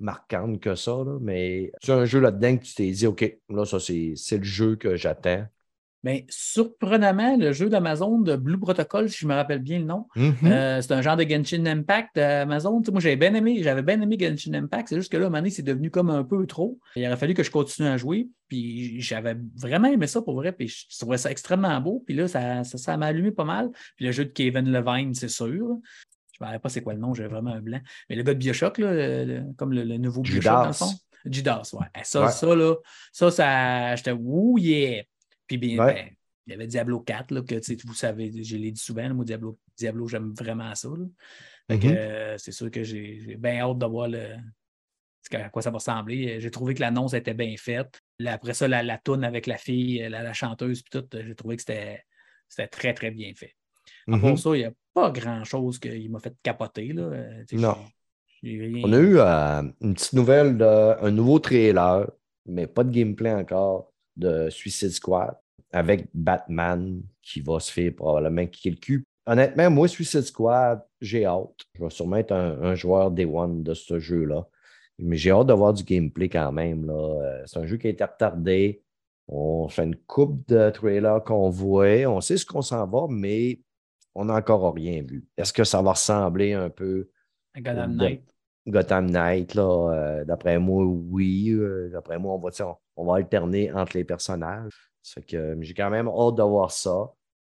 [0.00, 3.38] marquante que ça, là, mais tu as un jeu là-dedans que tu t'es dit, OK,
[3.48, 5.46] là, ça, c'est le jeu que j'attends.
[6.04, 10.06] Mais surprenamment, le jeu d'Amazon de Blue Protocol, si je me rappelle bien le nom,
[10.16, 10.34] Mhm.
[10.44, 12.80] euh, c'est un genre de Genshin Impact d'Amazon.
[12.90, 14.88] Moi, j'avais bien aimé, j'avais bien aimé Genshin Impact.
[14.88, 16.78] C'est juste que là, à un moment donné, c'est devenu comme un peu trop.
[16.96, 18.28] Il aurait fallu que je continue à jouer.
[18.48, 20.52] Puis j'avais vraiment aimé ça pour vrai.
[20.52, 22.02] Puis je trouvais ça extrêmement beau.
[22.06, 23.70] Puis là, ça, ça, ça m'a allumé pas mal.
[23.96, 25.78] Puis le jeu de Kevin Levine, c'est sûr.
[26.40, 27.80] Je ne me pas c'est quoi le nom, j'avais vraiment un blanc.
[28.08, 28.92] Mais le gars de Bioshock, là,
[29.24, 30.90] le- comme le, le nouveau Bioshock, dans le fond.
[31.26, 31.86] Judas, ouais.
[31.96, 32.30] Eh, Ça, Ouais.
[32.30, 32.74] ça, là,
[33.10, 35.02] ça, ça, j'étais, ouh, yeah.
[35.48, 35.94] Puis bien, Ouais.
[35.94, 36.08] ben,
[36.46, 39.58] il y avait Diablo 4, là, que vous savez, je l'ai dit souvent, moi, Diablo,
[39.76, 40.88] Diablo j'aime vraiment ça.
[41.96, 44.36] euh, c'est sûr que j'ai bien hâte de voir le,
[45.32, 46.40] à quoi ça va ressembler.
[46.40, 48.00] J'ai trouvé que l'annonce était bien faite.
[48.18, 51.34] Là, après ça, la, la toune avec la fille, la, la chanteuse, puis tout, j'ai
[51.34, 52.02] trouvé que c'était
[52.70, 53.54] très, très bien fait.
[54.06, 54.20] Mhm.
[54.22, 56.92] part ça, il n'y a pas grand-chose qui m'a fait capoter.
[56.94, 57.02] Là.
[57.02, 57.76] Euh, Non.
[58.42, 62.10] rien- On a eu euh, une petite nouvelle d'un nouveau trailer,
[62.46, 65.34] mais pas de gameplay encore, de Suicide Squad
[65.72, 69.04] avec Batman qui va se faire probablement kicker le cul.
[69.26, 71.50] Honnêtement, moi, Suicide Squad, j'ai hâte.
[71.74, 74.46] Je vais sûrement être un, un joueur Day One de ce jeu-là.
[74.98, 76.86] Mais j'ai hâte de voir du gameplay quand même.
[76.86, 76.94] là.
[76.94, 78.82] Euh, C'est un jeu qui a été retardé.
[79.28, 82.06] On fait une coupe de trailers qu'on voit.
[82.06, 83.60] On sait ce qu'on s'en va, mais
[84.14, 85.26] on n'a encore rien vu.
[85.36, 87.10] Est-ce que ça va ressembler un peu
[87.56, 88.22] Gotham de- Knight?
[88.66, 91.50] Gotham Knight, là, euh, d'après moi, oui.
[91.50, 94.90] Euh, d'après moi, on va, on, on va alterner entre les personnages.
[95.02, 97.10] Ça fait que euh, j'ai quand même hâte de voir ça.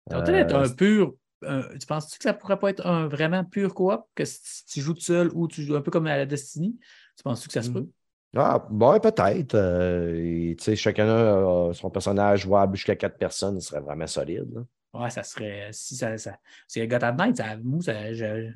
[0.10, 1.16] Ça va peut-être être Euh, un pur.
[1.44, 4.82] un- tu penses-tu que ça pourrait pas être un vraiment pur coop, que si tu
[4.82, 6.78] joues tout seul ou tu joues un peu comme à la Destiny?
[7.16, 7.88] Tu penses-tu que ça se peut?
[8.36, 9.56] Ah, bon, peut-être.
[9.56, 10.14] Euh,
[10.52, 14.52] et, tu sais, chacun a son personnage jouable jusqu'à quatre personnes, ce serait vraiment solide.
[14.54, 14.62] là.
[14.94, 15.70] Ouais, ça serait.
[15.74, 16.18] Si ça.
[16.18, 16.38] ça
[16.68, 18.52] c'est Gotham Knight, ça, moi, ça, je-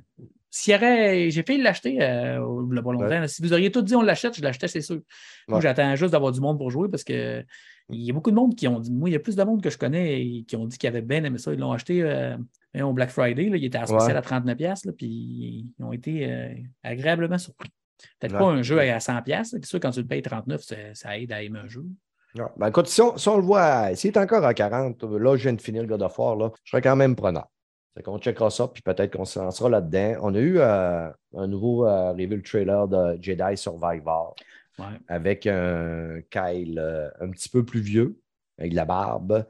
[0.49, 1.29] s'il y aurait.
[1.29, 3.07] J'ai failli l'acheter euh, a pas longtemps.
[3.07, 3.27] Ouais.
[3.27, 5.01] Si vous auriez tout dit on l'achète, je l'achetais, c'est sûr.
[5.47, 7.43] Moi, j'attends juste d'avoir du monde pour jouer parce que
[7.91, 8.91] il y a beaucoup de monde qui ont dit.
[8.91, 10.87] Moi, il y a plus de monde que je connais et qui ont dit qu'ils
[10.89, 11.51] avaient bien aimé ça.
[11.53, 12.37] Ils l'ont acheté euh,
[12.79, 13.49] au Black Friday.
[13.49, 17.69] Là, il était à spécial à 39$, là, puis ils ont été euh, agréablement surpris.
[18.19, 19.27] Peut-être pas un jeu à 100$.
[19.27, 19.43] là.
[19.43, 21.83] C'est sûr, quand tu le payes 39$, ça, ça aide à aimer un jeu.
[22.57, 25.43] Ben, écoute, si on, si on le voit, s'il est encore à 40, là, je
[25.43, 27.47] viens de finir le God of War, là, je serais quand même preneur.
[27.99, 30.19] Fait qu'on checkera ça, puis peut-être qu'on se lancera là-dedans.
[30.21, 34.37] On a eu euh, un nouveau euh, review trailer de Jedi Survivor
[34.77, 34.85] Ouais.
[35.09, 38.17] avec un Kyle euh, un petit peu plus vieux,
[38.57, 39.45] avec de la barbe.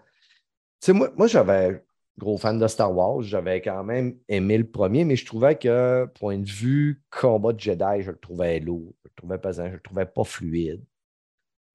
[0.82, 1.84] Tu sais, moi, moi j'avais,
[2.18, 6.08] gros fan de Star Wars, j'avais quand même aimé le premier, mais je trouvais que,
[6.16, 9.76] point de vue combat de Jedi, je le trouvais lourd, je le trouvais pesant, je
[9.76, 10.84] le trouvais pas fluide,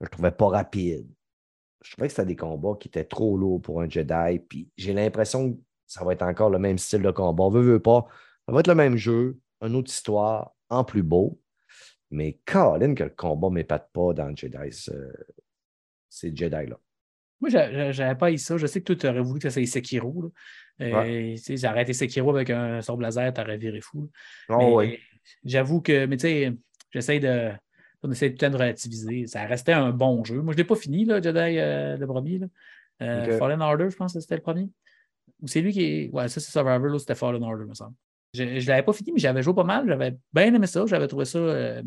[0.00, 1.06] je le trouvais pas rapide.
[1.82, 4.92] Je trouvais que c'était des combats qui étaient trop lourds pour un Jedi, puis j'ai
[4.92, 7.44] l'impression que ça va être encore le même style de combat.
[7.44, 8.06] On veut, veut pas.
[8.46, 11.40] Ça va être le même jeu, une autre histoire, en plus beau.
[12.10, 14.92] Mais Colin, que le combat ne m'épate pas dans Jedi, ce-
[16.08, 16.78] ces Jedi-là.
[17.40, 18.56] Moi, j'a- j'a- j'avais pas eu ça.
[18.56, 20.32] Je sais que toi, tu aurais voulu que ça soit Sekiro.
[20.80, 20.90] Euh,
[21.36, 24.10] J'ai arrêté Sekiro avec un sort laser, tu aurais viré fou.
[24.48, 24.98] Oh, oui.
[25.44, 26.52] J'avoue que, mais tu sais,
[26.90, 27.50] j'essaie de.
[28.02, 29.26] On essaie tout le temps de relativiser.
[29.26, 30.36] Ça restait un bon jeu.
[30.42, 32.38] Moi, je ne l'ai pas fini, là, Jedi, euh, le premier.
[32.38, 32.46] là.
[33.02, 33.38] Euh.
[33.38, 34.68] Fallen Order, je pense que c'était le premier.
[35.42, 36.10] Ou c'est lui qui est.
[36.12, 37.94] Ouais, ça, c'est Survivor, là, c'était Fallen Order, me semble.
[38.34, 39.86] Je ne l'avais pas fini, mais j'avais joué pas mal.
[39.86, 40.84] J'avais bien aimé ça.
[40.86, 41.82] J'avais trouvé ça euh,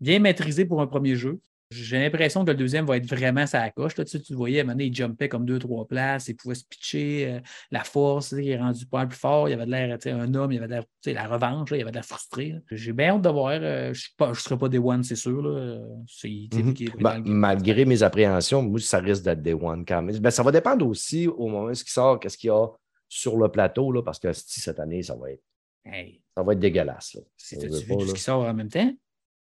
[0.00, 1.40] bien maîtrisé pour un premier jeu.
[1.72, 3.96] J'ai l'impression que le deuxième va être vraiment sa coche.
[3.96, 5.84] Là, tu, sais, tu le voyais, à un moment donné, il jumpait comme deux, trois
[5.84, 7.40] places, il pouvait se pitcher, euh,
[7.72, 10.32] la force, il est rendu pas plus fort, il avait de l'air, tu sais, un
[10.34, 12.54] homme, il avait de l'air, tu sais, la revanche, là, il avait de l'air frustré.
[12.70, 13.58] J'ai bien hâte de voir.
[13.60, 15.42] euh, je ne serai pas des one, c'est sûr.
[15.42, 15.78] Là.
[16.06, 16.74] C'est Mhm.
[17.00, 17.22] Ben, game.
[17.26, 20.16] malgré mes appréhensions, moi, ça risque d'être Day One quand même.
[20.18, 22.68] Ben, ça va dépendre aussi au moment où il sort, qu'est-ce qu'il y a
[23.16, 25.42] sur le plateau, là, parce que cette année, ça va être,
[25.84, 27.16] Hey, ça va être dégueulasse.
[27.16, 28.92] On tu vu pas, tout ce qui sort en même temps?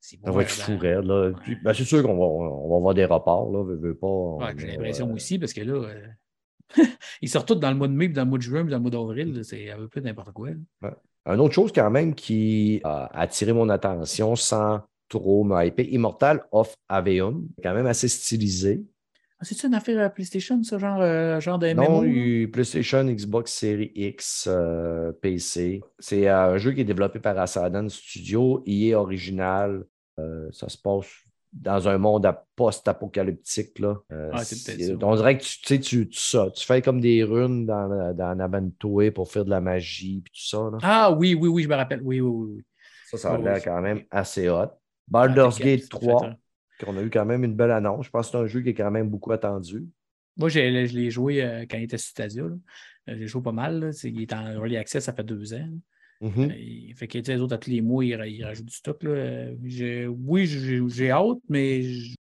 [0.01, 1.33] C'est Ça va être fou raide, là.
[1.43, 3.65] Puis, ben, c'est sûr qu'on va, on va avoir des reports, là,
[3.95, 4.07] pas.
[4.07, 6.07] Ouais, j'ai l'impression euh, aussi, parce que là, euh,
[7.23, 8.71] ils sortent tous dans le mois de mai, puis dans le mois de juin, puis
[8.71, 9.45] dans le mois d'avril.
[9.45, 10.51] C'est un peu n'importe quoi.
[10.83, 10.97] là.
[11.27, 16.47] Une autre chose quand même qui a attiré mon attention sans trop me hyper, Immortal
[16.53, 18.85] of Aveum, quand même assez stylisé.
[19.39, 22.05] Ah, C'est-tu une affaire à PlayStation, ce genre, euh, genre de MMO?
[22.05, 25.83] Non, PlayStation, Xbox Series X, euh, PC.
[25.99, 28.63] C'est euh, un jeu qui est développé par Asadan Studio.
[28.67, 29.85] Il est original.
[30.19, 31.09] Euh, ça se passe
[31.53, 33.79] dans un monde post-apocalyptique.
[33.81, 33.99] là.
[34.13, 37.01] Euh, Ah, c'est c'est- on dirait que tu, tu sais, tu, ça, tu fais comme
[37.01, 40.71] des runes dans, dans Nabantoé pour faire de la magie et tout ça.
[40.73, 40.79] là.
[40.83, 42.01] Ah oui, oui, oui, je me rappelle.
[42.03, 42.55] Oui, oui, oui.
[42.57, 42.65] oui.
[43.03, 43.63] Ça, ça a oui, l'air oui.
[43.63, 44.69] quand même assez hot.
[45.09, 46.37] Baldur's Ah, Gate c'est fait, 3, hein.
[46.85, 48.07] Qu'on a eu quand même une belle annonce.
[48.07, 49.85] Je pense que c'est un jeu qui est quand même beaucoup attendu.
[50.37, 52.43] Moi, je l'ai joué euh, quand il était sur Stadia.
[52.45, 52.57] Euh,
[53.07, 53.81] J'ai joué pas mal.
[53.81, 53.91] là.
[54.05, 55.69] Il est en early access, ça fait deux ans.
[56.21, 56.51] Mhm.
[56.51, 59.03] Euh, il fait que les autres, à tous les mois, ils, ils rajoutent du stock.
[59.03, 59.11] Là.
[59.11, 61.83] Euh, Oui, j'ai hâte, mais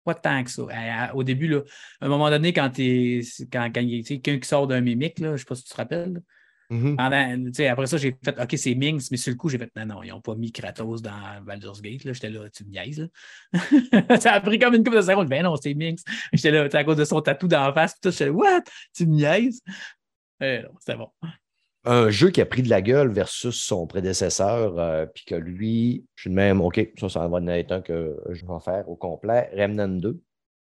[0.03, 0.63] Pas tant que ça.
[0.69, 1.61] À- à- Au début, là,
[1.99, 5.15] à un moment donné, quand, quand, quand il y a quelqu'un qui sort d'un mimique,
[5.19, 6.21] je ne sais pas si tu te rappelles.
[6.70, 6.95] Mhm.
[6.97, 9.72] Pendant- sais, après ça, j'ai fait OK, c'est Minx, mais sur le coup, j'ai fait
[9.76, 12.03] non, non, ils n'ont pas mis Kratos dans Baldur's Gate.
[12.03, 12.13] là.
[12.13, 12.99] J'étais là, tu me niaises.
[13.53, 14.20] là.
[14.20, 15.28] ça a pris comme une couple de secondes.
[15.30, 16.03] Ben non, c'est Minx.
[16.34, 17.93] J'étais là, à cause de son tatou d'en face.
[17.93, 18.63] Puis tout, j'étais What?
[18.95, 19.61] Tu me niaises?
[20.41, 21.09] Eh c'était bon.
[21.88, 26.03] Un jeu qui a pris de la gueule versus son prédécesseur, euh, puis que lui,
[26.16, 28.95] je suis de même, OK, ça, ça va être un que je vais faire au
[28.95, 29.51] complet.
[29.55, 30.20] Remnant 2.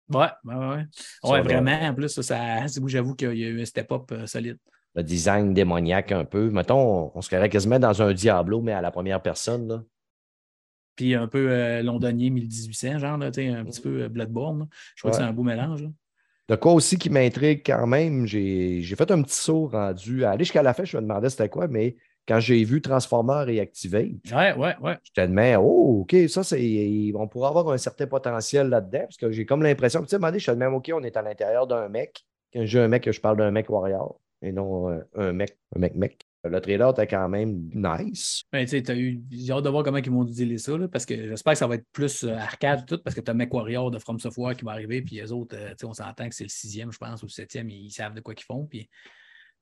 [0.10, 0.86] Ouais, ouais, ouais.
[1.24, 1.80] Ouais, vraiment.
[1.80, 4.58] En plus, ça, ça, j'avoue qu'il y a eu un step-up euh, solide.
[4.96, 6.50] Le design démoniaque un peu.
[6.50, 9.68] Mettons, on se carrait quasiment dans un Diablo, mais à la première personne.
[9.68, 9.84] Là.
[10.96, 13.32] Puis un peu euh, londonien 1800, genre, là, un
[13.66, 14.60] petit peu euh, Bloodborne.
[14.60, 14.66] là.
[14.96, 15.22] Je trouve que Ouais.
[15.24, 15.84] c'est un beau mélange.
[15.84, 15.90] là.
[16.48, 20.32] De quoi aussi qui m'intrigue quand même, j'ai j'ai fait un petit saut rendu à
[20.32, 21.96] aller jusqu'à la fin, je me demandais c'était quoi, mais
[22.28, 24.98] quand j'ai vu Transformer réactivé, Ouais, ouais, ouais.
[25.04, 27.12] j'étais de même, oh, OK, ça, c'est.
[27.16, 30.38] On pourrait avoir un certain potentiel là-dedans, parce que j'ai comme l'impression, tu sais, je
[30.40, 32.24] suis de même, OK, on est à l'intérieur d'un mec.
[32.54, 35.80] Quand j'ai un mec, je parle d'un mec warrior, et non euh, un mec, un
[35.80, 36.22] mec-mec.
[36.44, 38.44] Le trailer était quand même nice.
[38.52, 39.20] Ben, tu sais, eu.
[39.32, 41.66] J'ai hâte de voir comment ils vont dealer ça, là, parce que j'espère que ça
[41.66, 44.74] va être plus euh, arcade tout, parce que t'as MechWarrior de From Software qui va
[44.74, 47.24] arriver, puis les autres, euh, tu sais, on s'entend que c'est le sixième, je pense,
[47.24, 48.88] ou le septième, ils savent de quoi qu'ils font, puis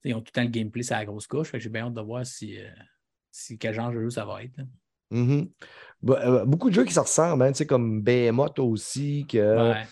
[0.01, 1.47] tu ils ont tout le temps le gameplay, c'est la grosse couche.
[1.51, 2.67] Fait que j'ai bien hâte de voir si, euh,
[3.31, 4.57] si quel genre de jeu ça va être.
[4.57, 4.65] là.
[5.11, 5.47] Mhm.
[6.03, 9.71] Be- euh, beaucoup de jeux qui se ressemblent, hein, tu sais, comme Behemoth aussi, que
[9.71, 9.83] Ouais.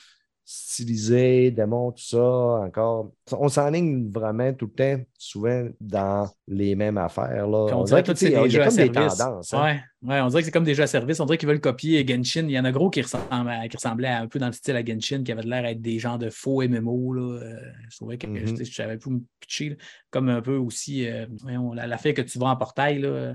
[0.54, 3.12] Stylisé, démon, tout ça, encore.
[3.32, 7.48] On s'enligne vraiment tout le temps, souvent, dans les mêmes affaires.
[7.48, 7.76] Là.
[7.76, 9.18] On dirait que c'est des jeux à comme des service.
[9.18, 9.54] tendances.
[9.54, 9.64] hein.
[9.64, 11.20] Ouais, ouais, on dirait que c'est comme des jeux à service.
[11.20, 12.44] On dirait qu'ils veulent copier Genshin.
[12.44, 14.84] Il y en a gros qui ressemblaient, qui ressemblaient un peu dans le style à
[14.84, 17.14] Genshin, qui avait l'air d'être des genres de faux MMO.
[17.14, 17.40] Là.
[17.42, 18.58] Euh, je trouvais que Mhm.
[18.58, 19.70] sais, je savais pas me pitcher.
[19.70, 19.76] là.
[20.10, 21.26] Comme un peu aussi euh,
[21.74, 23.34] la, la fait que tu vas en portail, là, euh,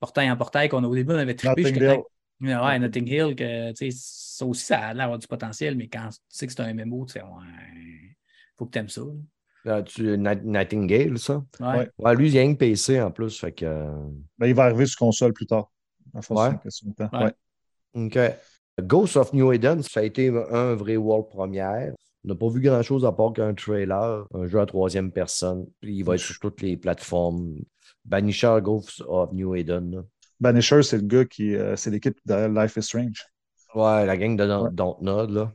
[0.00, 1.62] portail en portail, qu'on a au début, on avait trippé
[2.40, 3.98] Ouais, Notting Hill, que tu sais,
[4.38, 6.72] ça aussi, ça a l'air d'avoir du potentiel, mais quand tu sais que c'est un
[6.74, 8.16] MMO, tu sais, ouais,
[8.56, 9.00] faut que tu aimes ça.
[9.02, 9.12] là.
[9.64, 11.42] Là, tu- Night- Nightingale, ça?
[11.60, 11.90] Ouais.
[11.98, 12.14] Ouais.
[12.16, 13.38] Lui, il y a un PC en plus.
[13.38, 13.64] Fait que.
[13.66, 14.08] euh,
[14.38, 15.70] Ben, il va arriver sur console plus tard.
[16.14, 16.22] En Ouais.
[16.28, 17.10] c'est une question de temps.
[17.12, 17.32] Ouais.
[17.94, 18.06] Ouais.
[18.06, 18.18] OK.
[18.86, 21.92] Ghost of New Eden, ça a été un vrai world première.
[22.24, 25.66] On n'a pas vu grand-chose à part qu'un trailer, un jeu à troisième personne.
[25.80, 27.56] Puis il va être sur toutes les plateformes.
[28.04, 29.90] Banisher Ghost of New Eden.
[29.96, 30.02] là.
[30.40, 31.54] Banisher, c'est le gars qui.
[31.56, 33.26] euh, c'est l'équipe de Life is Strange.
[33.74, 34.68] Ouais, la gang de.
[34.70, 35.52] Dontnod, là.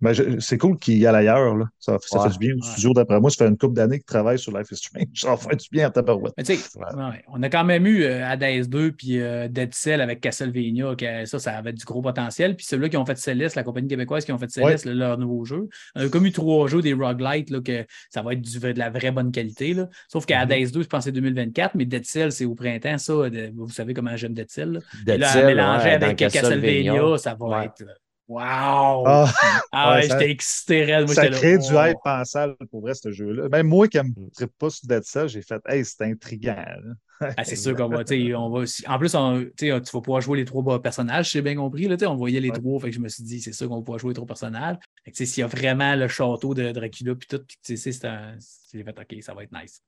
[0.00, 1.54] Ben, je- c'est cool qu'il y aille ailleurs.
[1.56, 1.66] Là.
[1.78, 2.24] Ça, ça Ouais.
[2.26, 2.70] fait du bien au Ouais.
[2.72, 2.92] studio.
[2.92, 5.06] D'après moi, ça fait une couple d'années qu'il travaille sur Life is Strange.
[5.14, 6.32] Ça va faire du bien à tabarouette.
[6.36, 6.84] Mais tu sais, Ouais.
[6.94, 10.94] ouais, on a quand même eu euh, Hades 2 puis euh, Dead Cell avec Castlevania,
[10.96, 12.56] que ça, ça avait du gros potentiel.
[12.56, 15.18] Puis ceux-là qui ont fait Céleste, la compagnie québécoise qui ont fait Céleste, là, leur
[15.18, 15.68] nouveau jeu.
[15.94, 18.78] On a comme eu trois jeux, des roguelites, là, que ça va être du, de
[18.78, 19.74] la vraie bonne qualité.
[19.74, 19.88] Là.
[20.08, 20.52] Sauf qu'à Mhm.
[20.52, 23.30] Hades 2, je pense c'est 2024, mais Dead Cell, c'est au printemps, ça.
[23.30, 24.80] de- vous savez comment j'aime Dead Cell.
[25.04, 27.64] Dead Cell, mélanger ouais, avec Castlevania, ça va Ouais.
[27.66, 27.84] être.
[28.28, 29.06] Wow!
[29.06, 29.32] Ah,
[29.72, 30.86] Ah ouais, ouais, j'étais excité.
[31.04, 33.48] Moi, ça crée du hype pensable pour vrai, ce jeu-là.
[33.48, 36.64] Même moi qui ne me pas sur Dead Cell, j'ai fait Hey, c'est intriguant.
[37.20, 39.80] Ah, c'est sûr qu'on va, tu sais, on va aussi- En plus, on, tu sais,
[39.82, 41.86] tu vas pouvoir jouer les trois bas- personnages, j'ai bien compris.
[41.86, 42.58] Là, on voyait les Ouais.
[42.58, 44.26] trois, fait que je me suis dit, c'est sûr qu'on va pouvoir jouer les trois
[44.26, 44.76] personnages.
[45.04, 47.58] Fait que, tu sais, S'il y a vraiment le château de Dracula, puis tout, puis
[47.62, 48.36] tu sais, c'est un.
[48.72, 49.82] J'ai fait, OK, ça va être nice.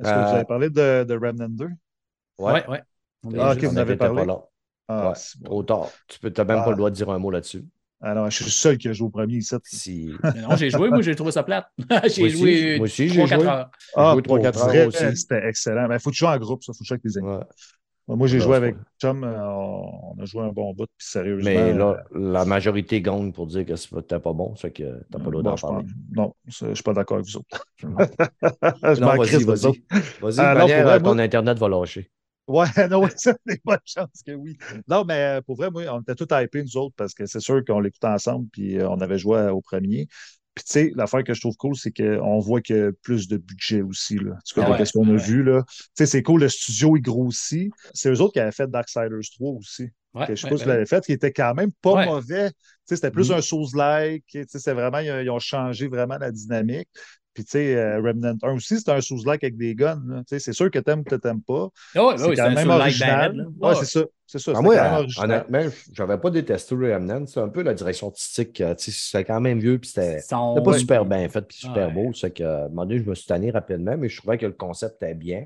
[0.00, 1.68] Est-ce que Euh, vous avez parlé de, de Remnant 2?
[2.38, 2.82] Ouais, ouais.
[3.24, 4.14] On Ah, ok, vous en avez parlé.
[4.14, 4.42] pas là.
[4.88, 5.46] Ah, Ouais, c'est bon.
[5.46, 5.88] Trop tard.
[6.08, 6.64] Tu n'as même Ah.
[6.64, 7.64] pas le droit de dire un mot là-dessus.
[8.04, 9.54] Alors, je suis le seul qui a joué au premier ici.
[9.64, 10.10] Si...
[10.34, 11.66] Mais non, j'ai joué, moi, j'ai trouvé ça plate.
[11.78, 13.46] j'ai Moi aussi, joué moi aussi, j'ai 3-4 joué.
[13.46, 13.70] heures.
[13.94, 15.16] Ah, joué trois, pour quatre heures vrai, aussi.
[15.16, 15.88] C'était excellent.
[15.90, 16.72] Il faut que tu joues en groupe, ça.
[16.72, 17.28] faut que tu joues avec tes amis.
[17.28, 17.44] Ouais.
[18.16, 19.22] Moi, j'ai joué avec Chum.
[19.22, 21.44] euh, On, a joué un bon bout, puis sérieusement.
[21.48, 25.18] Mais là, euh, la majorité gagne pour dire que c'était pas bon, fait que t'as
[25.20, 25.86] pas le droit d'en parler.
[26.10, 27.64] non, ça, je suis pas d'accord avec vous autres.
[27.84, 27.96] Non.
[28.94, 29.82] je Non, m'en vas-y, vas-y.
[30.20, 32.10] Vas-y, Ah, euh, ton Internet va lâcher.
[32.48, 34.56] Ouais, non, ouais, ça, des bonnes chances que oui.
[34.88, 37.40] Non, mais euh, pour vrai, moi, on était tous hypés, nous autres, parce que c'est
[37.40, 40.06] sûr qu'on l'écoutait ensemble, puis euh, on avait joué au premier.
[40.54, 43.26] Puis, tu sais, l'affaire que je trouve cool, c'est qu'on voit qu'il y a plus
[43.28, 44.32] de budget aussi, là.
[44.32, 45.62] En tout cas, Ah ouais, qu'est-ce qu'on a vu, là.
[45.68, 47.72] Tu sais, c'est cool, le studio, il grossit.
[47.94, 49.88] C'est eux autres qui avaient fait Darksiders 3 aussi.
[50.14, 52.50] Ouais, que je sais pas si ben fait, qui était quand même pas mauvais.
[52.50, 53.36] Tu sais, c'était plus Mhm.
[53.38, 54.24] un Souls-like.
[54.28, 56.88] Tu sais, C'était vraiment, ils ont changé vraiment la dynamique.
[57.34, 60.02] Puis, tu sais, euh, Remnant 1 aussi, c'était un Souls-like avec des guns.
[60.06, 60.18] là.
[60.20, 61.68] Tu sais, C'est sûr que t'aimes ou que t'aimes pas.
[61.94, 63.48] Ouais, C'est quand un même original.
[63.60, 64.04] Ouais, c'est ça.
[64.26, 64.52] C'est ça.
[64.54, 65.30] Ah, c'était moi, quand même original.
[65.50, 67.26] honnêtement, j'avais pas détesté Remnant.
[67.26, 68.60] C'est un peu la direction artistique.
[68.60, 71.56] euh, tu sais, C'était quand même vieux, puis c'était Son- pas super bien fait, puis
[71.58, 71.92] super Ouais.
[71.94, 72.12] beau.
[72.14, 74.46] C'est que, à un moment donné, je me suis tanné rapidement, mais je trouvais que
[74.46, 75.44] le concept était bien.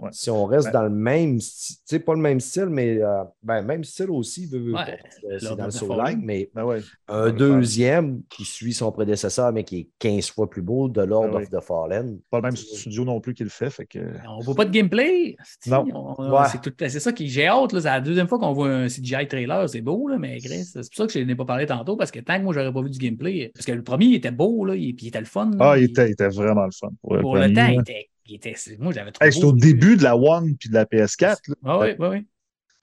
[0.00, 0.08] Ouais.
[0.12, 0.72] Si on reste Ouais.
[0.72, 4.10] dans le même style, tu sais, pas le même style, mais euh, ben, même style
[4.10, 4.98] aussi, Ouais,
[5.38, 6.80] c'est dans le soul mais Ben ouais.
[7.08, 11.28] un deuxième qui suit son prédécesseur, mais qui est 15 fois plus beau, de Lord
[11.34, 11.42] oui.
[11.42, 12.18] of the Fallen.
[12.30, 13.68] Pas le même studio non plus qui le fait.
[13.70, 13.98] fait que...
[14.28, 15.36] On voit pas de gameplay.
[15.60, 15.84] C'est- Non.
[15.92, 16.46] on- Ouais.
[16.50, 17.72] C'est tout- c'est ça qui j'ai hâte.
[17.74, 17.80] là.
[17.80, 19.68] C'est la deuxième fois qu'on voit un CGI trailer.
[19.68, 22.10] C'est beau, là, mais Chris, c'est pour ça que je n'ai pas parlé tantôt, parce
[22.10, 23.50] que tant que moi, j'aurais pas vu du gameplay.
[23.54, 25.50] Parce que le premier, il était beau, là, et puis il était le fun.
[25.50, 25.56] là.
[25.72, 26.88] Ah, il Il- était, il était vraiment le fun.
[27.02, 28.08] Pour, Pour le temps, il était.
[28.32, 29.26] Il était- moi, j'avais trouvé.
[29.26, 31.40] Hey, C'était au début de la One puis de la PS4.
[31.48, 31.54] là.
[31.64, 32.26] Ah oui, oui, oui.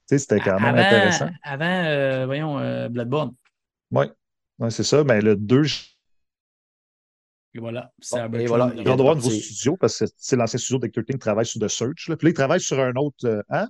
[0.06, 1.30] C'était quand même avant, intéressant.
[1.42, 3.32] Avant, euh, voyons, euh, Bloodborne.
[3.92, 4.06] Oui,
[4.58, 5.04] ouais, c'est ça.
[5.04, 5.84] Mais le 2, j'ai
[7.54, 7.82] Et voilà.
[7.82, 8.38] Bon, Cybertron.
[8.38, 10.86] et voilà, hâte de voir un nouveau C'est- studio parce que c'est l'ancien studio de
[10.88, 12.08] 13 qui travaille sur The Search.
[12.08, 12.16] Là.
[12.16, 13.24] Puis là, il travaille sur un autre.
[13.26, 13.68] euh, hein?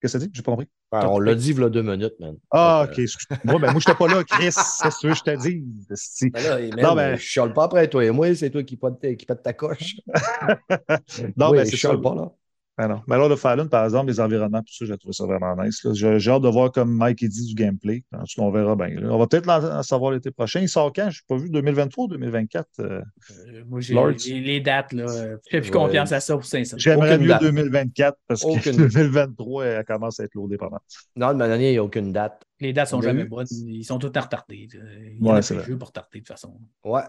[0.00, 0.30] Qu'est-ce que ça dit?
[0.32, 0.68] J'ai pas compris.
[0.90, 2.36] On l'a dit il y a deux minutes, man.
[2.50, 2.98] Ah, Donc, ok.
[3.00, 4.52] excuse-moi, ben, moi, je n'étais pas là, Chris.
[4.52, 6.30] C'est ce que je te dis.
[6.30, 9.16] Ben là, Non, ben- Je chiale pas après toi et moi, c'est toi qui pète,
[9.16, 9.96] qui pète ta coche.
[11.36, 12.02] Non, oui, mais je chiale ça.
[12.02, 12.32] pas, là.
[12.80, 13.02] Ah non.
[13.08, 15.84] Mais alors, le Fallen, par exemple, les environnements, tout ça, j'ai trouvé ça vraiment nice.
[15.94, 18.04] J'ai j'ai hâte de voir comme Mike il dit du gameplay.
[18.14, 18.88] En tout cas, on verra bien.
[19.00, 19.08] là.
[19.12, 20.60] On va peut-être en savoir l'été prochain.
[20.60, 21.10] Il sort quand?
[21.10, 22.68] Je n'ai pas vu 2023 ou 2024.
[22.78, 23.00] euh,
[23.48, 25.06] Euh, moi, j'ai les, les dates, là.
[25.08, 25.76] Je fais plus Ouais.
[25.76, 26.76] confiance à ça pour 500.
[26.78, 27.42] J'aimerais mieux date.
[27.42, 28.76] 2024 parce que Aucune.
[28.76, 30.70] 2023, elle commence à être lourdée mal.
[31.16, 32.40] Non, de ma année, il n'y a aucune date.
[32.60, 33.46] Les dates sont jamais eu- bonnes.
[33.50, 34.68] Ils sont tout à retardés.
[34.76, 34.78] Euh,
[35.18, 36.60] Il y en Ouais, a plus pour retarder de toute façon.
[36.84, 37.02] Ouais.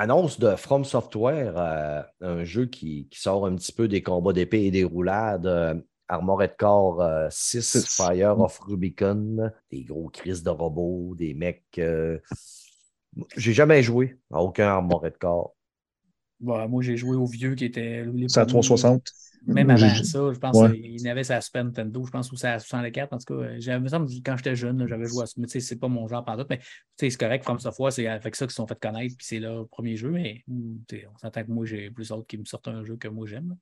[0.00, 4.32] Annonce de From Software, euh, un jeu qui, qui sort un petit peu des combats
[4.32, 5.46] d'épée et des roulades.
[5.46, 5.74] euh,
[6.08, 7.86] Armored Core euh, 6, Six.
[7.96, 11.62] Fire of Rubicon, des gros crises de robots, des mecs.
[11.78, 12.18] euh,
[13.36, 15.54] J'ai jamais joué à aucun Armored Core.
[16.40, 18.04] Ouais, moi, j'ai joué au vieux qui était.
[18.28, 19.12] C'est à premiers- 360.
[19.46, 20.78] Même avant ça, je pense Ouais.
[20.80, 23.12] qu'il avait sa Super Nintendo, je pense, ou sa 64.
[23.12, 25.34] En tout cas, j'avais, me semble, quand j'étais jeune, j'avais joué à ça.
[25.38, 26.64] Mais tu sais, c'est pas mon genre par mais tu
[26.98, 27.44] sais, c'est correct.
[27.44, 30.10] From Software, c'est avec ça qu'ils se sont fait connaître, puis c'est leur premier jeu.
[30.10, 30.44] Mais
[30.90, 33.26] sais, on s'entend que moi, j'ai plus d'autres qui me sortent un jeu que moi,
[33.26, 33.56] j'aime.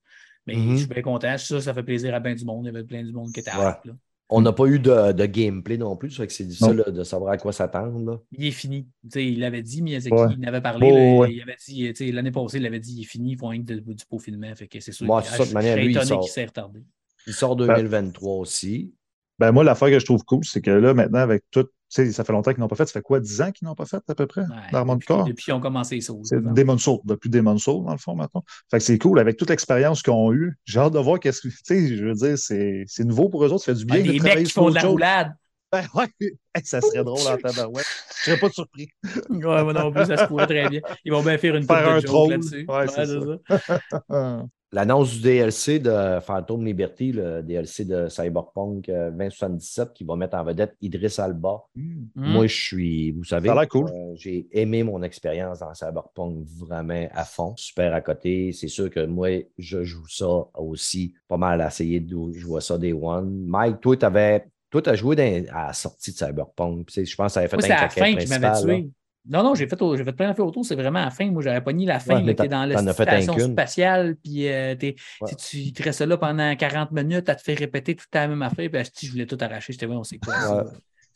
[0.47, 0.71] Mais Mhm.
[0.73, 1.35] je suis bien content.
[1.37, 2.65] Que ça fait plaisir à bien du monde.
[2.65, 3.69] Il y avait plein du monde qui était Ouais.
[3.71, 3.93] hype, là.
[4.31, 6.91] On n'a pas eu de, de gameplay non plus, ça fait que c'est difficile là,
[6.91, 7.99] de savoir à quoi s'attendre.
[8.11, 8.19] là.
[8.33, 8.87] Il est fini.
[9.05, 10.27] Tu sais, il l'avait dit, Miyazaki, Ouais.
[10.39, 10.87] il en avait parlé.
[10.87, 11.35] Ouais, là, ouais.
[11.35, 13.49] Il avait dit, tu sais, l'année passée, il avait dit il est fini, ils font
[13.49, 14.55] rien que de- du peaufinement.
[14.55, 15.09] Fait que c'est sûr.
[15.09, 16.21] Ouais, que- c'est ça, de je- manière, je serais lui, il étonné sort.
[16.21, 16.81] qu'il s'est retardé.
[17.27, 18.93] Il sort 2023 aussi.
[19.39, 22.13] Ben, moi, l'affaire que je trouve cool, c'est que là, maintenant, avec tout, tu sais,
[22.13, 22.87] ça fait longtemps qu'ils n'ont pas fait.
[22.87, 25.07] Ça fait quoi, 10 ans qu'ils n'ont pas fait, à peu près, Ouais, d'Armored depuis,
[25.07, 25.25] Core?
[25.25, 26.13] depuis qu'ils ont commencé ça.
[26.23, 28.45] C'est Demon's Soul, depuis Demon's Soul, dans le fond, maintenant.
[28.71, 30.57] Fait que c'est cool, avec toute l'expérience qu'ils ont eue.
[30.65, 33.45] J'ai hâte de voir qu'est-ce que, tu sais, je veux dire, c'est c'est nouveau pour
[33.45, 35.33] eux autres, ça fait du bien Ah, de travailler mecs qui font de la roulade.
[35.71, 36.07] Ben, ouais,
[36.55, 37.85] Hey, ça serait drôle en tabarouette.
[38.21, 38.89] Je serais pas surpris.
[39.29, 40.81] Ouais, moi non plus, ça se pourrait très bien.
[41.05, 42.67] Ils vont bien faire une Faire un de là-dessus.
[42.69, 44.01] Ouais, c'est ça.
[44.09, 44.43] Ah.
[44.71, 50.37] L'annonce du DLC de Phantom Liberty, le DLC de Cyberpunk euh, 2077, qui va mettre
[50.37, 51.63] en vedette Idris Alba.
[51.75, 52.05] Hmm.
[52.15, 53.89] Moi, je suis, vous savez, cool.
[53.89, 57.55] euh, j'ai aimé mon expérience dans Cyberpunk vraiment à fond.
[57.57, 58.53] Super à côté.
[58.53, 62.77] C'est sûr que moi, je joue ça aussi pas mal à essayer de jouer ça
[62.77, 63.45] des One.
[63.47, 64.45] Mike, toi, tu avais.
[64.71, 66.91] Toi, tu as joué dans- à la sortie de Cyberpunk.
[66.95, 68.69] Je pense que ça avait fait Moi, un à la caquet fin qui m'avait principal,
[68.69, 68.75] là.
[68.83, 68.91] tué.
[69.27, 70.65] Non, non, j'ai fait, j'ai fait plein d'affaires autour.
[70.65, 71.31] C'est vraiment à la fin.
[71.31, 72.25] Moi, j'avais pas ni la fin.
[72.25, 74.95] Ouais, t'es dans la station spatiale, puis euh, Ouais.
[75.37, 78.71] tu, te restes là pendant 40 minutes à te faire répéter tout la même affaire.
[78.71, 79.73] Puis je voulais tout arracher.
[79.73, 80.35] J'étais, ouais, on sait quoi.
[80.35, 80.65] ça?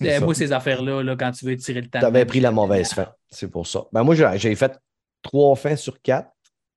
[0.00, 2.00] C'est moi, ces affaires-là, là, quand tu veux tirer le temps.
[2.00, 3.08] Tu avais pris la mauvaise fin.
[3.30, 3.84] C'est pour ça.
[3.92, 4.78] Ben, moi, j'ai j'ai fait
[5.22, 6.30] trois fins sur quatre.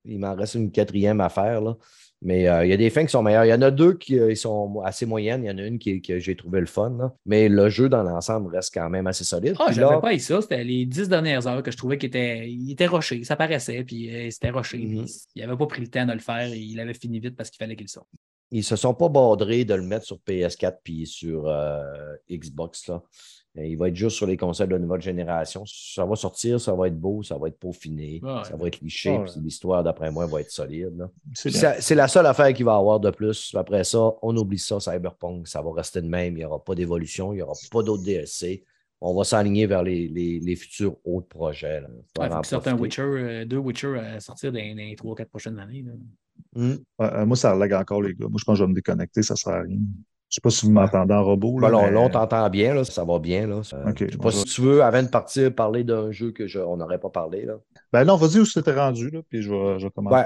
[0.05, 1.61] Il m'en reste une quatrième à faire.
[1.61, 1.75] Là.
[2.21, 3.45] Mais euh, il y a des fins qui sont meilleures.
[3.45, 5.43] Il y en a deux qui euh, sont assez moyennes.
[5.43, 6.95] Il y en a une qui, que j'ai trouvé le fun.
[6.97, 7.13] là.
[7.25, 9.55] Mais le jeu dans l'ensemble reste quand même assez solide.
[9.59, 10.41] Ah, j'avais pas eu ça.
[10.41, 13.23] C'était les dix dernières heures que je trouvais qu'il était, il était rushé.
[13.23, 14.77] Ça paraissait, puis euh, c'était rushé.
[14.77, 15.05] Mhm.
[15.05, 16.47] puis Il n'avait pas pris le temps de le faire.
[16.51, 18.07] et Il avait fini vite parce qu'il fallait qu'il sorte.
[18.51, 21.83] ils se sont pas bordrés de le mettre sur PS4 puis sur euh,
[22.31, 22.87] Xbox.
[22.87, 23.03] Là.
[23.57, 25.63] Et Il va être juste sur les consoles de nouvelle génération.
[25.65, 28.43] Ça va sortir, ça va être beau, ça va être peaufiné, Ouais.
[28.43, 29.11] ça va être liché.
[29.17, 29.23] Ouais.
[29.25, 31.07] puis l'histoire, d'après moi, va être solide.
[31.33, 33.55] C'est la seule affaire qu'il va avoir de plus.
[33.57, 35.47] Après ça, on oublie ça, Cyberpunk.
[35.47, 36.33] Ça va rester de même.
[36.33, 37.31] Il n'y aura pas d'évolution.
[37.31, 38.63] Il n'y aura pas d'autres DLC.
[39.01, 41.81] On va s'aligner vers les, les- les futurs autres projets.
[41.81, 41.87] là.
[42.15, 42.81] Faut Il en faut profiter.
[42.81, 45.83] Witcher, euh, deux Witcher à sortir dans, les 3-4 prochaines années.
[45.85, 45.91] là.
[46.55, 46.77] Hum.
[46.99, 48.27] Ouais, euh, moi, ça lag encore, les gars.
[48.27, 49.77] Moi, je pense que je vais me déconnecter, ça sert à rien.
[50.35, 51.59] Je sais pas si vous m'entendez en robot.
[51.59, 53.47] Là, là, mais- là, on t'entend bien, là, ça va bien.
[53.47, 53.61] Là.
[53.63, 53.69] Je
[54.09, 56.97] sais pas si tu veux, avant de partir, parler d'un jeu que je- on n'aurait
[56.99, 57.45] pas parlé.
[57.45, 57.53] Là.
[57.93, 59.91] Ben non, vas-y où c'était rendu, là, puis je vais, je vais.
[59.97, 60.25] Ouais.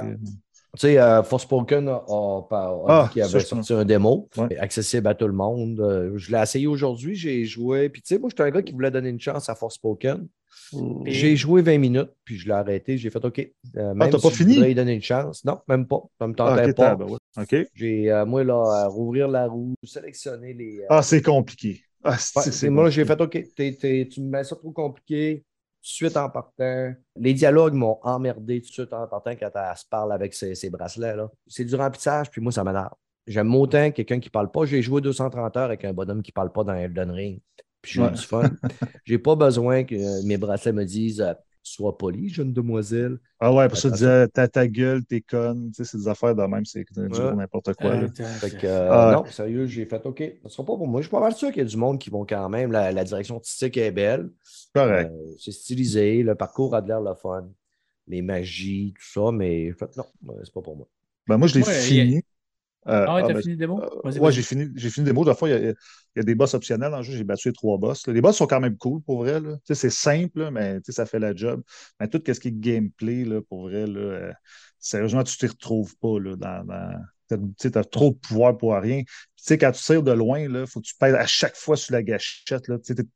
[0.74, 4.58] Tu sais, euh, Forspoken a, a- a Ah, ça, avait sorti un démo Ouais.
[4.58, 5.80] accessible à tout le monde.
[5.80, 7.90] Euh, je l'ai essayé aujourd'hui, j'ai joué.
[7.90, 10.28] Puis tu sais, moi, j'étais un gars qui voulait donner une chance à Forspoken.
[10.72, 12.98] Puis- J'ai joué 20 minutes, puis je l'ai arrêté.
[12.98, 13.40] J'ai fait OK.
[13.78, 14.54] euh, même t'as si pas je fini?
[14.54, 15.44] voudrais lui donner une chance.
[15.46, 16.02] Non, même pas.
[16.20, 16.98] Ça me Ah, tentait ok, pas.
[17.42, 17.56] OK.
[17.74, 20.80] J'ai, euh, moi, là, à rouvrir la roue, sélectionner les.
[20.82, 21.84] euh, Ah, c'est compliqué.
[22.04, 23.32] Ah, ouais, c'est, moi, j'ai fait OK.
[23.56, 25.44] t'es- t'es- tu me mets ça trop compliqué.
[25.82, 26.94] Tout de suite en partant.
[27.16, 30.54] Les dialogues m'ont emmerdé tout de suite en partant quand elle se parle avec ses,
[30.56, 31.16] ses bracelets.
[31.16, 31.30] là.
[31.48, 32.94] C'est du remplissage, puis moi, ça m'énerve.
[33.28, 34.66] j'aime autant quelqu'un qui parle pas.
[34.66, 37.40] J'ai joué 230 heures avec un bonhomme qui parle pas dans Elden Ring.
[37.82, 38.12] Puis j'ai Ouais.
[38.12, 38.50] du fun.
[39.06, 43.20] j'ai pas besoin que mes bracelets me disent euh, Sois poli, jeune demoiselle.
[43.40, 45.72] Ah ouais, pour ça, tu disais, t'as ta gueule, t'es conne.
[45.72, 47.96] Tu sais, c'est des affaires de même, c'est du n'importe quoi.
[47.96, 48.08] là.
[48.20, 49.12] Euh, Fait que, euh, Ah.
[49.14, 51.02] non, sérieux, j'ai fait OK, ce sera pas pour moi.
[51.02, 52.72] Je suis pas mal sûr qu'il y a du monde qui vont quand même.
[52.72, 54.32] La, la direction artistique est belle.
[54.74, 55.12] Correct.
[55.14, 57.48] Euh, c'est stylisé, le parcours a de l'air le fun.
[58.08, 60.06] Les magies, tout ça, mais fait non,
[60.44, 60.88] c'est pas pour moi.
[61.28, 62.22] Ben, moi, je l'ai Ouais, fini.
[62.88, 63.82] Euh, Ah ouais, ah, t'as ben, fini le démo?
[63.82, 65.26] Euh, ouais, j'ai fini, j'ai fini des mots.
[65.26, 65.76] De fois, il y, a, il
[66.16, 67.16] y a des boss optionnels dans le jeu.
[67.16, 68.08] J'ai battu les trois boss.
[68.08, 68.14] là.
[68.14, 69.42] Les boss sont quand même cool pour vrai.
[69.66, 71.62] C'est simple, là, mais ça fait la job.
[72.00, 74.32] Mais tout ce qui est gameplay, là, pour vrai, là, euh,
[74.80, 76.66] sérieusement, tu ne t'y retrouves pas là, dans.
[77.60, 79.04] Tu as trop de pouvoir pour rien.
[79.46, 81.94] Puis, quand tu tires de loin, il faut que tu pèses à chaque fois sur
[81.94, 82.64] la gâchette.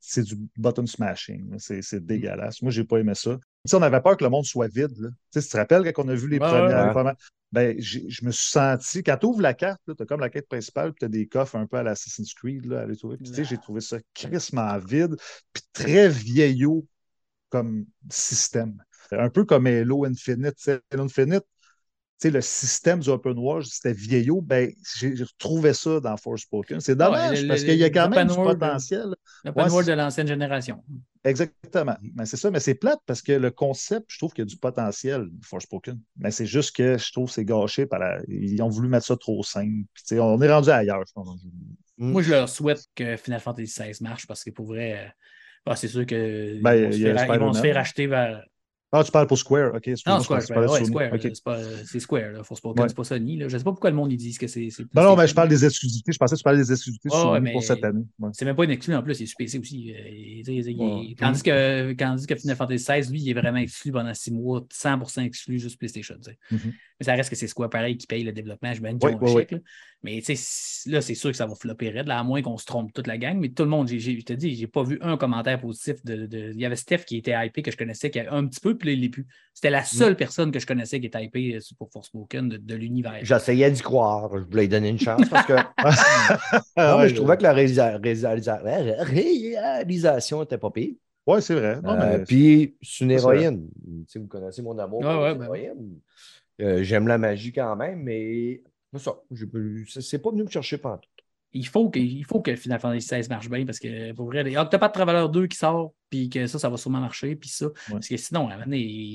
[0.00, 1.52] C'est du button smashing.
[1.58, 2.62] C'est c'est dégueulasse.
[2.62, 3.32] Moi, j'ai pas aimé ça.
[3.34, 4.96] Tu sais, on avait peur que le monde soit vide.
[4.98, 5.08] Là.
[5.32, 6.78] Tu te rappelles quand on a vu les Ouais, premières.
[6.78, 6.86] ouais.
[6.86, 7.16] les premières-
[7.54, 10.48] ben, je me suis senti, quand tu ouvres la carte, tu as comme la quête
[10.48, 13.16] principale, puis tu as des coffres un peu à l'Assassin's Creed, là, à aller trouver.
[13.22, 15.14] J'ai trouvé ça crissement vide,
[15.52, 16.84] puis très vieillot
[17.50, 18.82] comme système.
[19.12, 20.68] Un peu comme Halo Infinite.
[20.90, 21.44] Halo Infinite,
[22.20, 26.80] tu sais, le système du open world, c'était vieillot, ben, j'ai retrouvé ça dans Forspoken.
[26.80, 29.14] C'est dommage, le- parce qu'il y a quand même du world, potentiel.
[29.44, 30.82] L'open Ouais, world de l'ancienne génération.
[31.24, 31.96] Exactement.
[32.14, 34.48] Mais c'est ça, mais c'est plate parce que le concept, je trouve qu'il y a
[34.48, 35.98] du potentiel, Forspoken.
[36.18, 38.20] Mais c'est juste que je trouve que c'est gâché par la...
[38.28, 39.84] Ils ont voulu mettre ça trop simple.
[39.92, 41.44] Puis, tu sais, on est rendu ailleurs, je pense.
[41.98, 42.12] Mm.
[42.12, 45.08] Moi, je leur souhaite que Final Fantasy XVI marche parce que pour vrai, euh,
[45.66, 48.44] bah, c'est sûr que Ben, ils vont, se faire, ils vont se faire acheter vers.
[48.96, 49.86] Ah, tu parles pour Square, OK.
[49.88, 50.84] Non, Square, parlais Square, ouais, c'est
[51.84, 52.42] c'est Square, là,
[52.82, 52.88] Ouais.
[52.88, 53.36] c'est pas Sony.
[53.38, 53.48] Là.
[53.48, 54.68] Je sais pas pourquoi le monde ils disent que c'est.
[54.70, 56.12] c'est Non, mais je parle des exclusivités.
[56.12, 58.04] Je pensais que tu parlais des exclusivités ouais, pour cette année.
[58.32, 59.92] C'est même pas une exclu en plus, il est sur PC aussi.
[59.92, 60.68] euh, il- il-
[61.10, 61.16] il-.
[61.16, 64.64] Tandis, que, tandis que Final Fantasy XVI, lui, il est vraiment exclu pendant six mois,
[64.70, 66.14] 100% exclu juste PlayStation.
[66.52, 66.58] Mhm.
[67.00, 68.72] Mais ça reste que c'est Square pareil qui paye le développement.
[68.72, 69.10] Je même Oui,
[70.04, 70.14] oui.
[70.16, 72.42] Mais tu sais, c- là, c'est sûr que ça va flopper raide, là, à moins
[72.42, 73.38] qu'on se trompe toute la gang.
[73.38, 76.04] Mais tout le monde, j'ai- j'ai- je te dis, j'ai pas vu un commentaire positif.
[76.04, 78.46] De, de- Il y avait Steph qui était hypé, que je connaissais, qui a un
[78.46, 79.26] petit peu, puis là, il l'est plus.
[79.54, 82.74] C'était la seule personne que je connaissais qui était hypée euh, pour Forspoken de, de
[82.74, 83.18] l'univers.
[83.22, 84.30] J'essayais d'y croire.
[84.36, 85.52] Je voulais lui donner une chance parce que.
[86.76, 90.94] Non, mais ouais, je trouvais que la réalisa- réalisa- réalisation était pas pire.
[91.26, 91.80] Ouais, c'est vrai.
[91.82, 93.68] Non, Euh, Puis, c'est une héroïne.
[93.72, 95.98] Tu sais, vous connaissez mon amour Ouais, pour ouais, ben héroïnes.
[96.60, 98.60] Euh, J'aime la magie quand même, mais
[98.98, 99.12] c'est ça.
[99.12, 101.08] pas- c'est- pas venu me chercher pendant tout.
[101.56, 104.42] Il faut, que, il faut que Final Fantasy XVI marche bien parce que pour vrai,
[104.44, 107.36] il y a Octopath Traveler 2 qui sort, puis que ça, ça va sûrement marcher,
[107.36, 107.66] puis ça.
[107.92, 108.48] Parce que sinon,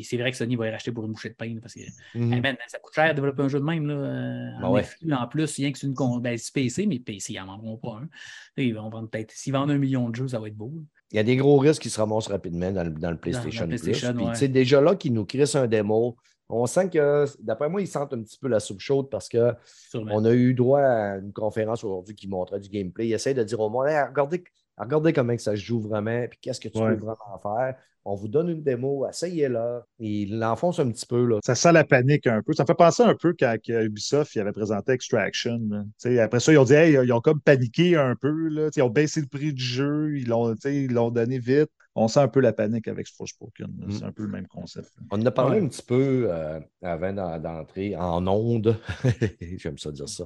[0.05, 1.53] c'est vrai que Sony va y racheter pour une bouchée de pain.
[1.61, 1.81] Parce que
[2.15, 2.31] Mhm.
[2.31, 3.85] Hey, man, ça coûte cher de développer un jeu de même.
[3.87, 4.85] Là, euh, Ben en, ouais.
[5.11, 6.17] en plus, rien que c'est une con...
[6.19, 8.07] ben, c'est PC, mais PC, ils n'en vendront pas un.
[8.55, 9.31] Ils vont vendre peut-être.
[9.31, 10.71] S'ils vendent un million de jeux, ça va être beau.
[10.73, 10.81] là.
[11.11, 13.65] Il y a des gros risques qui se ramassent rapidement dans le, dans le PlayStation,
[13.65, 14.15] dans le PlayStation, Plus.
[14.17, 14.31] Puis, ouais.
[14.33, 16.15] tu sais, déjà là, qu'ils nous crissent un démo,
[16.49, 19.53] on sent que, d'après moi, ils sentent un petit peu la soupe chaude parce que
[19.65, 20.13] Sûrement.
[20.15, 23.07] On a eu droit à une conférence aujourd'hui qui montrait du gameplay.
[23.07, 24.43] Il essaie de dire au monde Hey, regardez,
[24.77, 26.95] regardez comment que ça se joue vraiment, puis qu'est-ce que tu Ouais.
[26.95, 27.75] peux vraiment faire.
[28.05, 29.85] On vous donne une démo, essayez-la.
[29.99, 31.25] Il l'enfonce un petit peu.
[31.25, 31.39] Là.
[31.45, 32.53] Ça sent la panique un peu.
[32.53, 35.59] Ça me fait penser un peu quand Ubisoft il avait présenté Extraction.
[35.69, 35.83] là.
[36.01, 38.47] Tu sais, Après ça, ils ont dit hey, ils ont comme paniqué un peu.
[38.47, 38.67] Là.
[38.67, 41.11] Tu sais, Ils ont baissé le prix du jeu, ils l'ont tu sais, ils l'ont
[41.11, 41.69] donné vite.
[42.01, 43.67] On sent un peu la panique avec Forspoken.
[43.79, 43.87] là.
[43.87, 43.91] Mm.
[43.91, 44.89] C'est un peu le même concept.
[45.11, 45.65] On en a parlé Ouais.
[45.65, 48.77] un petit peu euh, avant d'en- d'entrer en onde.
[49.57, 50.23] J'aime ça dire ça.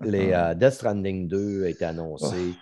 [0.00, 2.54] Les euh, Death Stranding 2 a été annoncé.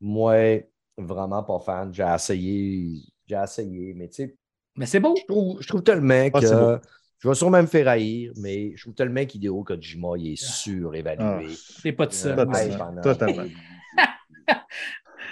[0.00, 0.62] Moi,
[0.98, 1.94] vraiment pas fan.
[1.94, 4.36] J'ai essayé, j'ai essayé, mais tu sais,
[4.76, 5.14] Mais c'est beau.
[5.16, 6.80] je trouve, je trouve tellement Ah, que
[7.18, 10.46] je vais sûrement me faire haïr, mais je trouve tellement qu'Hideo Kojima il est Ah.
[10.46, 11.54] surévalué.
[11.54, 12.30] C'est pas de ça.
[12.30, 13.44] Euh, Totalement.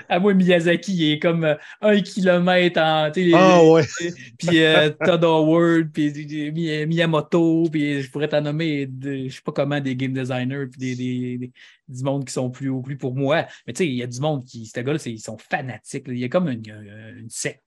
[0.09, 3.11] À moi, Miyazaki, il est comme euh, un kilomètre en.
[3.35, 3.83] Ah ouais.
[4.39, 6.13] Puis euh, Todd Howard, puis
[6.53, 10.67] Mi- Miyamoto, puis je pourrais t'en nommer, de- je sais pas comment, des game designers,
[10.71, 11.53] puis des, des- des-
[11.89, 13.47] du monde qui sont plus haut, plus pour moi.
[13.67, 16.09] Mais tu sais, il y a du monde qui, ce gars-là, ils sont fanatiques.
[16.09, 16.15] là.
[16.15, 16.63] Il y a comme une-
[17.19, 17.63] une secte.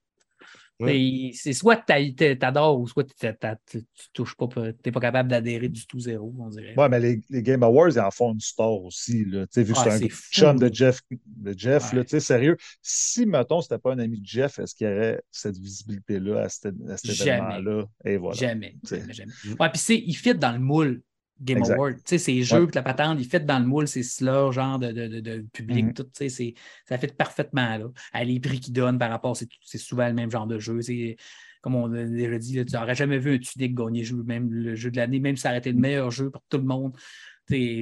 [0.78, 1.30] Ouais.
[1.34, 4.46] C'est soit t'a- t'a- t'adores ou soit tu touches pas,
[4.82, 6.74] t'es pas capable d'adhérer du tout zéro, on dirait.
[6.76, 9.24] Ouais, mais les, les Game Awards, ils en font une star aussi.
[9.24, 9.46] Là.
[9.56, 11.98] Vu que Ah, c'est un chum de Jeff, de Jeff Ouais.
[11.98, 12.56] là, tu sais, sérieux.
[12.82, 16.48] Si, mettons, c'était pas un ami de Jeff, est-ce qu'il y aurait cette visibilité-là à
[16.50, 17.84] cet, à cet événement-là?
[18.04, 18.36] Et voilà.
[18.36, 18.76] Jamais.
[18.84, 19.00] T'sais.
[19.00, 19.32] jamais, jamais.
[19.58, 21.02] Ouais, puis c'est- il fit dans le moule
[21.40, 21.74] Game Exact.
[21.76, 21.94] Award.
[21.96, 22.70] Tu sais, ces jeux, Ouais.
[22.74, 25.94] la patente, il fit dans le moule, c'est slurs, genre de, de, de, public, Mhm.
[25.94, 26.54] tout, tu sais,
[26.86, 27.86] ça fit parfaitement, là.
[28.12, 30.80] À les prix qu'ils donnent par rapport, c'est souvent le même genre de jeu.
[30.80, 31.16] C'est-
[31.62, 34.52] Comme on a déjà dit, là, tu n'aurais jamais vu un Tudyk gagner jeu, même
[34.52, 36.64] le jeu de l'année, même si ça aurait été le meilleur jeu pour tout le
[36.64, 36.96] monde.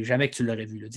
[0.02, 0.78] Jamais que tu l'aurais vu.
[0.78, 0.88] là.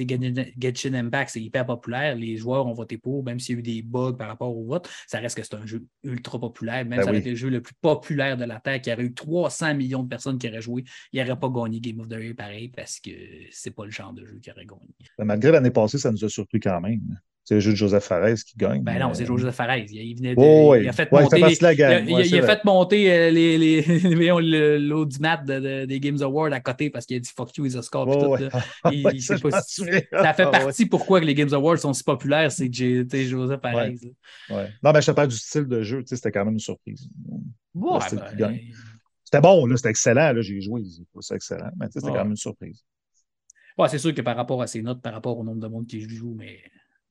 [0.60, 2.16] Genshin Impact, c'est hyper populaire.
[2.16, 4.66] Les joueurs ont voté pour, même s'il y a eu des bugs par rapport au
[4.66, 4.90] vote.
[5.08, 6.86] Ça reste que c'est un jeu ultra populaire.
[6.86, 7.22] Même Ben si ça aurait oui.
[7.22, 10.10] été le jeu le plus populaire de la Terre, qui aurait eu 300 millions de
[10.10, 13.12] personnes qui auraient joué, il n'aurait pas gagné Game of the Year pareil parce que
[13.52, 14.96] c'est pas le genre de jeu qui aurait gagné.
[15.18, 17.20] Ben, Malgré l'année passée, ça nous a surpris quand même.
[17.48, 18.84] C'est le jeu de Joseph Fares qui gagne.
[18.84, 19.78] Ben non, c'est Joseph Fares.
[19.78, 22.36] Il, venait de, Oh, il a fait Ouais, il monter fait la il Ouais, il
[22.36, 27.06] a- c'est fait monter euh, les, l'audimat de- de- des Games Awards à côté parce
[27.06, 28.06] qu'il a dit fuck you, les Oscars.
[28.06, 28.40] puis Ouais, tout, ouais.
[28.42, 28.64] là.
[28.92, 29.62] Il- Ouais, il ça, pas.
[29.62, 33.62] Ça fait Ah, partie pourquoi les Games Awards sont si populaires, c'est que j'ai Joseph
[33.62, 33.92] Fares.
[34.84, 36.04] Non, mais je te parle du style de jeu.
[36.06, 37.08] C'était quand même une surprise.
[37.74, 38.58] Ben.
[39.24, 40.34] C'était bon, là, c'était excellent.
[40.34, 40.84] Là, j'ai joué,
[41.22, 41.70] ça excellent.
[41.80, 42.84] Mais c'était quand même une surprise.
[43.78, 45.88] ouais, c'est sûr que par rapport à ses notes, par rapport au nombre de monde
[45.88, 46.60] qui joue, mais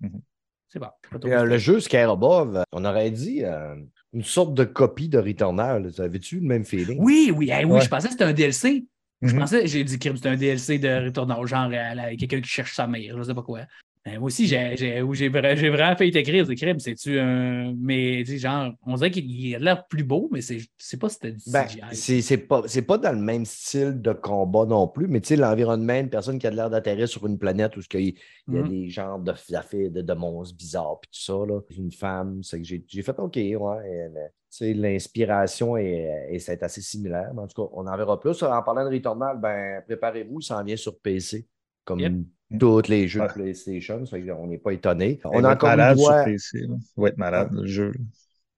[0.00, 0.20] Mhm.
[0.68, 0.88] c'est bon.
[1.24, 3.76] Euh, le jeu Scare Above, on aurait dit euh,
[4.12, 5.90] une sorte de copie de Returnal.
[5.98, 6.98] Avais-tu le même feeling?
[7.00, 7.80] Oui, oui, oui, Ouais.
[7.80, 8.86] je pensais que c'était un DLC.
[9.22, 9.40] Je Mhm.
[9.40, 11.70] pensais, j'ai dit que c'était un DLC de Retour au genre
[12.18, 13.60] quelqu'un qui cherche sa mère, je sais pas quoi.
[14.06, 16.78] Ben, moi aussi, j'ai vraiment fait écrire des crimes.
[16.78, 17.74] C'est-tu un.
[17.76, 20.60] Mais, tu sais, genre, on dirait qu'il a l'air plus beau, mais c'est
[21.00, 24.86] pas si c'était Ben, c'est c'est pas, pas dans le même style de combat non
[24.86, 27.80] plus, mais tu sais, l'environnement, une personne qui a l'air d'atterrir sur une planète où
[27.94, 28.14] il y
[28.48, 28.68] y a Mhm.
[28.68, 31.32] des genres de, d'affaires- de, de monstres bizarres puis tout ça.
[31.44, 31.60] Là.
[31.76, 33.56] Une femme, c'est que j'ai fait OK, ouais.
[33.90, 37.32] elle, tu sais, L'inspiration est, est- c'est assez similaire.
[37.34, 38.40] Mais en tout cas, on en verra plus.
[38.44, 41.44] En parlant de Returnal, ben, préparez-vous, il s'en vient sur PC,
[41.84, 42.12] comme Yep.
[42.58, 43.28] Tous les jeux Ouais.
[43.28, 44.04] de PlayStation.
[44.06, 45.20] Ça fait qu'on n'est pas étonné.
[45.24, 46.60] On a encore une malade sur PC.
[46.62, 47.92] Il va être malade, le jeu.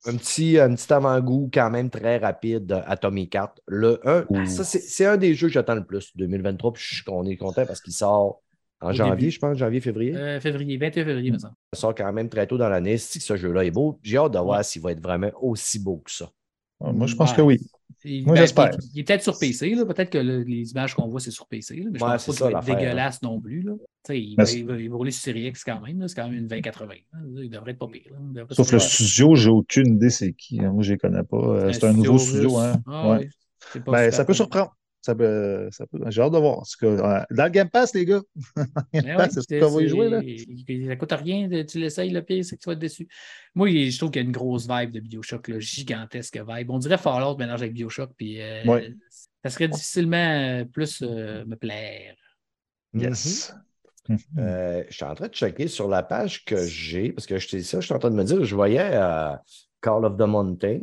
[0.06, 3.60] un petit, un petit avant-goût quand même très rapide à Tommy 4.
[3.66, 4.46] Le 1, Ouh.
[4.46, 6.72] ça, c'est un des jeux que j'attends le plus 2023.
[6.72, 8.40] Puis je suis- on est content parce qu'il sort
[8.80, 9.30] en Au janvier, début.
[9.32, 10.14] je pense, janvier, février.
[10.16, 11.54] Euh, février, 21 février, me semble.
[11.74, 12.96] Il sort quand même très tôt dans l'année.
[12.96, 15.96] Si ce jeu-là est beau, j'ai hâte de voir s'il va être vraiment aussi beau
[16.04, 16.30] que ça.
[16.80, 17.36] Moi, je pense Ouais.
[17.38, 17.60] que oui.
[18.04, 18.70] Il, Moi, ben, j'espère.
[18.80, 19.84] il- il est peut-être sur PC, là.
[19.84, 21.76] peut-être que le- les images qu'on voit, c'est sur PC.
[21.76, 23.62] là, mais je Ouais, pense c'est pas qu'il va être dégueulasse non plus.
[23.62, 23.72] Là.
[23.76, 25.98] Tu sais, Il, va, il, va, il va rouler sur Series X quand même.
[26.00, 26.94] là, C'est quand même une 2080.
[27.12, 27.18] là.
[27.42, 28.12] Il devrait être pas pire.
[28.52, 30.60] Sauf le studio, j'ai aucune idée c'est qui.
[30.60, 30.70] hein.
[30.72, 31.36] Moi, je les connais pas.
[31.38, 32.56] Euh, C'est un nouveau studio.
[32.58, 32.80] Hein?
[32.86, 33.28] Ah, Ouais.
[33.84, 34.74] pas Ben, ça peut surprendre.
[35.00, 36.56] Ça peut, ça peut- J'ai hâte de voir.
[36.56, 38.20] Parce que, euh, dans le Game Pass, les gars,
[38.92, 40.08] ouais, Pass, c'est ce qu'on va y jouer.
[40.10, 40.20] Là.
[40.88, 43.06] Ça coûte rien, de- tu l'essayes, le pire, c'est que tu vas être déçu.
[43.54, 46.70] Moi, je trouve qu'il y a une grosse vibe de Bioshock, là, gigantesque vibe.
[46.70, 48.92] On dirait Fallout mélange avec Bioshock, puis euh, Ouais.
[49.44, 52.14] ça serait difficilement euh, plus euh, me plaire.
[52.92, 53.54] Yes.
[54.38, 57.46] Euh, je suis en train de checker sur la page que j'ai, parce que je
[57.48, 59.34] t'ai ça, je suis en train de me dire, je voyais euh,
[59.80, 60.80] Call of the Mountain,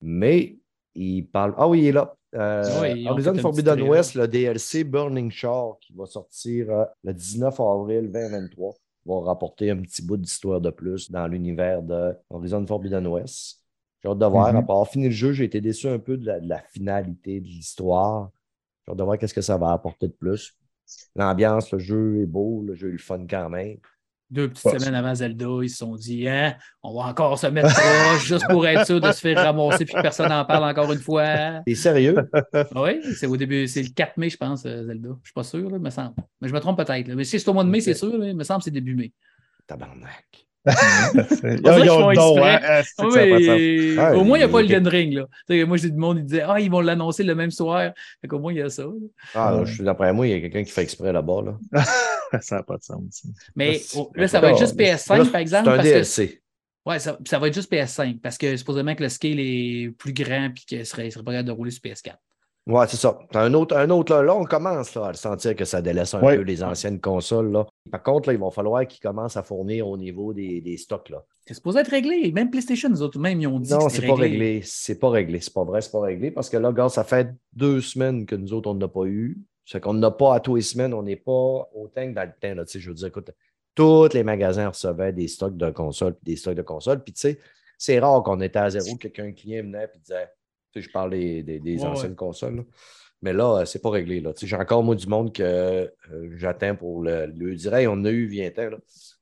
[0.00, 0.56] mais
[0.94, 1.54] il parle.
[1.58, 2.14] Ah oui, il est là.
[2.34, 8.10] Euh, Horizon Forbidden West, le DLC Burning Shore, qui va sortir euh, le 19 avril
[8.12, 8.74] 2023,
[9.06, 13.62] va rapporter un petit bout d'histoire de plus dans l'univers de Horizon Forbidden West.
[14.02, 14.52] J'ai hâte de voir.
[14.52, 14.58] Mhm.
[14.58, 17.40] Après avoir fini le jeu, j'ai été déçu un peu de la, de la finalité
[17.40, 18.30] de l'histoire.
[18.84, 20.54] J'ai hâte de voir qu'est-ce que ça va apporter de plus.
[21.16, 23.78] L'ambiance, le jeu est beau, le jeu est le fun quand même.
[24.30, 24.78] Deux petites Ouais.
[24.78, 28.46] semaines avant Zelda, ils se sont dit hein, on va encore se mettre proche juste
[28.48, 31.62] pour être sûr de se faire ramasser puis que personne n'en parle encore une fois.
[31.64, 32.28] T'es sérieux?
[32.76, 35.08] Oui, c'est au début, c'est le 4 mai, je pense, euh, Zelda.
[35.08, 36.14] Je ne suis pas sûr, là, il me semble.
[36.42, 37.08] Mais je me trompe peut-être.
[37.08, 38.94] Mais si c'est au mois de mai, c'est sûr, il me semble que c'est début
[38.94, 39.12] mai.
[39.66, 40.46] Tabarnak.
[40.66, 41.68] Ils
[43.98, 45.14] hein, au moins, il n'y a pas le Elden Ring.
[45.14, 45.64] Là.
[45.66, 47.92] Moi, j'ai du monde qui disait Ah, ils vont l'annoncer le même soir.
[48.20, 48.82] Fait qu'au moins, il y a ça.
[48.82, 48.90] là.
[49.34, 49.66] Ah, Ouais.
[49.66, 51.42] je suis d'après moi, il y a quelqu'un qui fait exprès là-bas.
[51.72, 51.82] Là.
[52.42, 53.22] Ça n'a pas de sens.
[53.56, 55.64] Mais oh, là, ça va être juste PS5, Là, par exemple.
[55.64, 56.42] C'est un parce que- DLC.
[56.84, 60.12] Ouais, ça, ça va être juste PS5 parce que supposément que le scale est plus
[60.12, 62.14] grand et qu'il ne serait, serait pas capable de rouler sur PS4.
[62.68, 63.18] Ouais, c'est ça.
[63.32, 65.80] T'as Un autre, un autre là, là, on commence là, à le sentir que ça
[65.80, 66.36] délaisse un Ouais.
[66.36, 67.50] peu les anciennes consoles.
[67.50, 67.66] Là.
[67.90, 71.08] Par contre, là, il va falloir qu'ils commencent à fournir au niveau des, des stocks.
[71.08, 71.24] Là.
[71.46, 72.30] C'est supposé être réglé.
[72.30, 74.60] Même PlayStation, nous autres, même, ils ont dit Non, que c'est pas réglé.
[74.64, 75.40] C'est pas réglé.
[75.40, 76.30] C'est pas vrai, c'est pas réglé.
[76.30, 79.38] Parce que là, gars, ça fait deux semaines que nous autres, on n'a pas eu.
[79.64, 82.32] C'est qu'on n'a pas à tous les semaines, on n'est pas autant que dans le
[82.40, 82.54] temps.
[82.54, 83.30] Là, Tu sais, je veux dire, écoute,
[83.74, 87.02] tous les magasins recevaient des stocks de consoles, puis des stocks de consoles.
[87.02, 87.38] Puis tu sais,
[87.78, 90.28] c'est rare qu'on était à zéro, que qu'un client venait et disait,
[90.80, 92.16] je parle des, des- des Ouais, anciennes ouais.
[92.16, 92.56] consoles.
[92.56, 92.62] là.
[93.22, 94.22] Mais là, euh, c'est pas réglé.
[94.42, 95.88] J'ai encore moi du monde que euh,
[96.36, 98.32] j'attends pour le, le on a eu.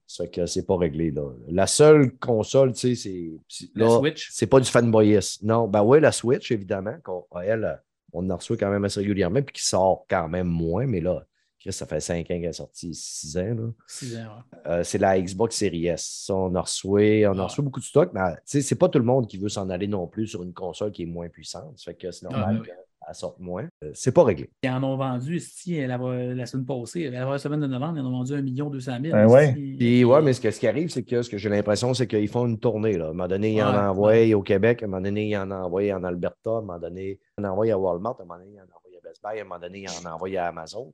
[0.08, 1.10] Ça fait que c'est pas réglé.
[1.10, 1.30] Là.
[1.48, 3.30] La seule console, tu sais, c'est.
[3.48, 4.28] c'est- La Switch?
[4.32, 5.46] C'est pas du fanboyisme.
[5.46, 7.74] Non, ben oui, la Switch, évidemment, qu'on, elle, euh,
[8.12, 11.24] on en reçoit quand même assez régulièrement, puis qui sort quand même moins, mais là,
[11.72, 13.54] ça fait 5 ans qu'elle est sortie, 6 ans.
[13.54, 13.68] Là.
[13.86, 14.58] Six ans, ouais.
[14.66, 16.24] Euh, c'est la Xbox Series S.
[16.26, 17.44] Ça, on a reçu, on a Ah.
[17.44, 20.06] reçu beaucoup de stock, mais c'est pas tout le monde qui veut s'en aller non
[20.06, 21.78] plus sur une console qui est moins puissante.
[21.78, 22.66] Ça fait que c'est normal Ah, ben oui.
[22.66, 23.66] qu'elle sorte moins.
[23.84, 24.50] Euh, c'est pas réglé.
[24.64, 28.06] Ils en ont vendu, si, la, la semaine passée, la semaine de novembre, ils en
[28.06, 29.12] ont vendu 1 200 000.
[29.12, 29.54] Ben ouais.
[29.78, 32.06] Si- ouais, mais ce, que- ce qui arrive, c'est que ce que j'ai l'impression, c'est
[32.08, 32.96] qu'ils font une tournée.
[32.98, 33.06] Là.
[33.06, 35.36] À un moment donné, ils en Ouais, envoient au Québec, à un moment donné, ils
[35.36, 38.26] en envoient en Alberta, à un moment donné, ils en envoient à Walmart, à un
[38.26, 40.14] moment donné, ils en envoient à Best Buy, à un moment donné, il en a
[40.14, 40.92] envoyé à Amazon.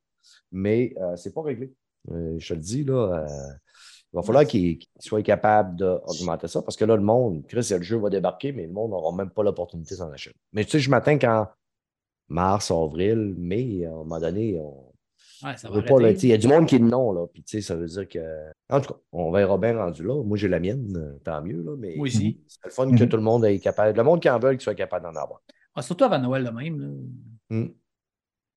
[0.51, 1.73] Mais euh, c'est pas réglé.
[2.11, 3.25] Euh, je te le dis, là.
[3.25, 3.27] euh,
[4.13, 7.67] il va falloir qu'il qu'il soit capable d'augmenter ça parce que là, le monde, Chris,
[7.71, 10.35] le jeu va débarquer, mais le monde n'aura même pas l'opportunité de s'en acheter.
[10.53, 11.47] Mais tu sais, je m'attends qu'en
[12.29, 14.89] mars, avril, mai, à un moment donné, on,
[15.45, 16.15] Ouais, ça on va veut pas, là, arrêter.
[16.15, 17.27] tu sais, il y a du monde qui est de non, là.
[17.27, 18.21] Puis, tu sais, ça veut dire que.
[18.71, 20.23] En tout cas, on verra bien rendu là.
[20.23, 21.75] Moi, j'ai la mienne, tant mieux, là.
[21.77, 23.09] Mais c'est le fun que Mhm.
[23.09, 23.97] tout le monde est capable.
[23.97, 25.41] Le monde qui en veut, qu'il soit capable d'en avoir.
[25.75, 26.81] Ah, surtout avant Noël, le même.
[26.81, 26.89] là.
[27.57, 27.69] Hmm.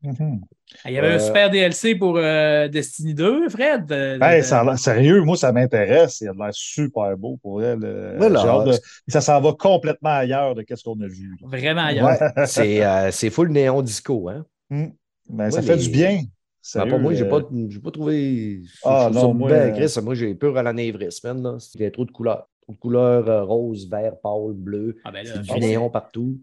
[0.04, 0.42] Mhm.
[0.84, 3.86] Ah, Il y avait un Euh, super DLC pour euh, Destiny 2, Fred.
[3.86, 6.22] de- de- Hey, de- ça a l'air- sérieux, moi, ça m'intéresse.
[6.22, 7.80] Il a l'air super beau pour elle.
[7.84, 8.64] euh, Voilà.
[8.66, 8.78] de-
[9.08, 11.36] Ça s'en va complètement ailleurs de ce qu'on a vu.
[11.42, 11.48] là.
[11.48, 12.06] Vraiment ailleurs.
[12.08, 14.46] Ouais, c'est euh, c'est full néon disco, hein?
[14.70, 14.88] Hmm.
[15.30, 16.18] Ben, ça fait du bien.
[16.18, 16.28] Ben,
[16.62, 18.62] Sérieux, pas moi, j'ai euh, pas, j'ai pas trouvé.
[18.84, 19.96] Ah, je trouve ça non, moi, bien, euh, Chris.
[20.04, 21.58] Moi, j'ai peur à l'anévrisme.
[21.76, 22.48] Il y a trop de couleurs.
[22.62, 24.98] Trop de couleurs euh, rose, vert, pâle, bleu.
[25.04, 26.40] Ah, ben là, C'est du néon partout.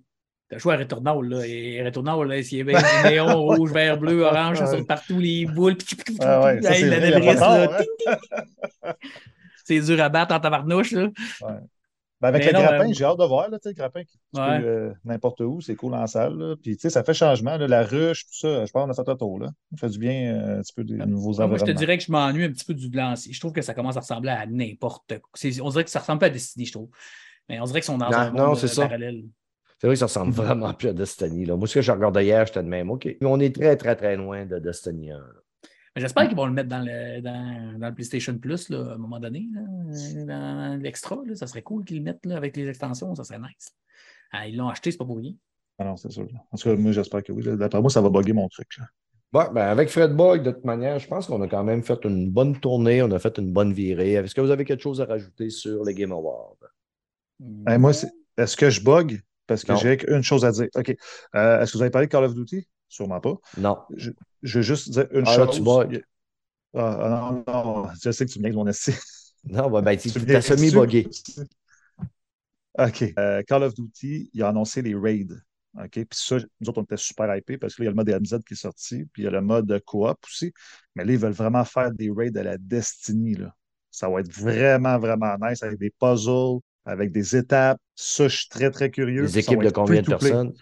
[0.52, 1.46] T'as joué à Returnal, là.
[1.46, 5.18] Et Returnal, là, s'il y avait des néons rouge, vert, bleu, orange, ça saute partout,
[5.18, 5.78] les boules.
[6.20, 7.78] Ah ouais, ça, Hey, c'est la là.
[8.84, 8.92] hein.
[9.68, 11.08] Dur à battre en tabarnouche, là.
[12.20, 13.74] Ben, avec Mais le non, grappin, euh, j'ai hâte de voir, là, tu sais, le
[13.74, 14.60] grappin qui tu Ouais.
[14.60, 16.36] peux, euh, n'importe où, c'est cool en salle.
[16.36, 16.54] là.
[16.62, 18.64] Puis, tu sais, ça fait changement, là, la ruche, tout ça.
[18.66, 19.48] Je pense qu'on a fait un tour, là.
[19.72, 21.78] Ça fait du bien, euh, un petit peu des nouveaux Moi, je te environnements.
[21.80, 23.32] dirais que je m'ennuie un petit peu du lancier.
[23.32, 25.30] Je trouve que ça commence à ressembler à n'importe quoi.
[25.34, 26.90] C'est- On dirait que ça ressemble pas à Destiny, je trouve.
[27.48, 28.82] Mais on dirait qu'ils sont dans Non, un non, monde c'est ça.
[28.82, 29.22] parallèle.
[29.82, 31.44] C'est vrai que ça ressemble vraiment plus à Destiny.
[31.44, 31.56] Là.
[31.56, 32.88] Moi, ce que je regardais hier, j'étais de même.
[32.88, 33.04] OK.
[33.20, 35.18] Mais on est très, très, très loin de Destiny 1.
[35.18, 35.24] là.
[35.96, 38.94] Mais j'espère qu'ils vont le mettre dans le, dans, dans le PlayStation Plus là, à
[38.94, 39.60] un moment donné, là,
[40.24, 41.18] dans l'extra.
[41.26, 41.34] là.
[41.34, 43.72] Ça serait cool qu'ils le mettent là, avec les extensions, ça serait nice.
[44.30, 45.32] Ah, ils l'ont acheté, c'est pas pour rien.
[45.80, 46.28] Ah non, c'est sûr.
[46.52, 47.42] En tout cas, moi, j'espère que oui.
[47.44, 48.68] D'après moi, ça va bugger mon truc.
[48.78, 48.84] là.
[49.34, 51.98] Ouais, ben avec Fred Bug, de toute manière, je pense qu'on a quand même fait
[52.04, 54.12] une bonne tournée, on a fait une bonne virée.
[54.12, 56.56] Est-ce que vous avez quelque chose à rajouter sur les Game Awards?
[57.40, 59.20] Ben, moi, c'est- est-ce que je bug?
[59.52, 60.68] Parce que j'ai une chose à dire.
[60.74, 60.94] OK.
[61.34, 62.66] Euh, est-ce que vous avez parlé de Call of Duty?
[62.88, 63.34] Sûrement pas.
[63.56, 63.78] Non.
[63.96, 64.10] Je,
[64.42, 65.56] je veux juste dire une Ah, là, chose.
[65.56, 66.00] tu bugs.
[66.74, 68.92] Ah, ah, non, non, je sais que tu me niaises mon esti.
[69.44, 71.02] Non, ben, ben tu Tu me as niaises semi-buggé.
[71.02, 71.40] dessus.
[72.78, 73.04] OK.
[73.18, 75.26] Euh, Call of Duty, il a annoncé les raids.
[75.78, 75.90] OK.
[75.90, 77.96] Puis ça, nous autres, on était super hypés parce que là, il y a le
[77.96, 80.52] mode MZ qui est sorti, puis il y a le mode coop aussi.
[80.94, 83.34] Mais là, ils veulent vraiment faire des raids à la Destiny.
[83.34, 83.54] Là.
[83.90, 87.80] Ça va être vraiment, vraiment nice avec des puzzles, avec des étapes.
[87.94, 89.22] Ça, je suis très, très curieux.
[89.22, 90.52] Des Ça équipes de combien de personnes?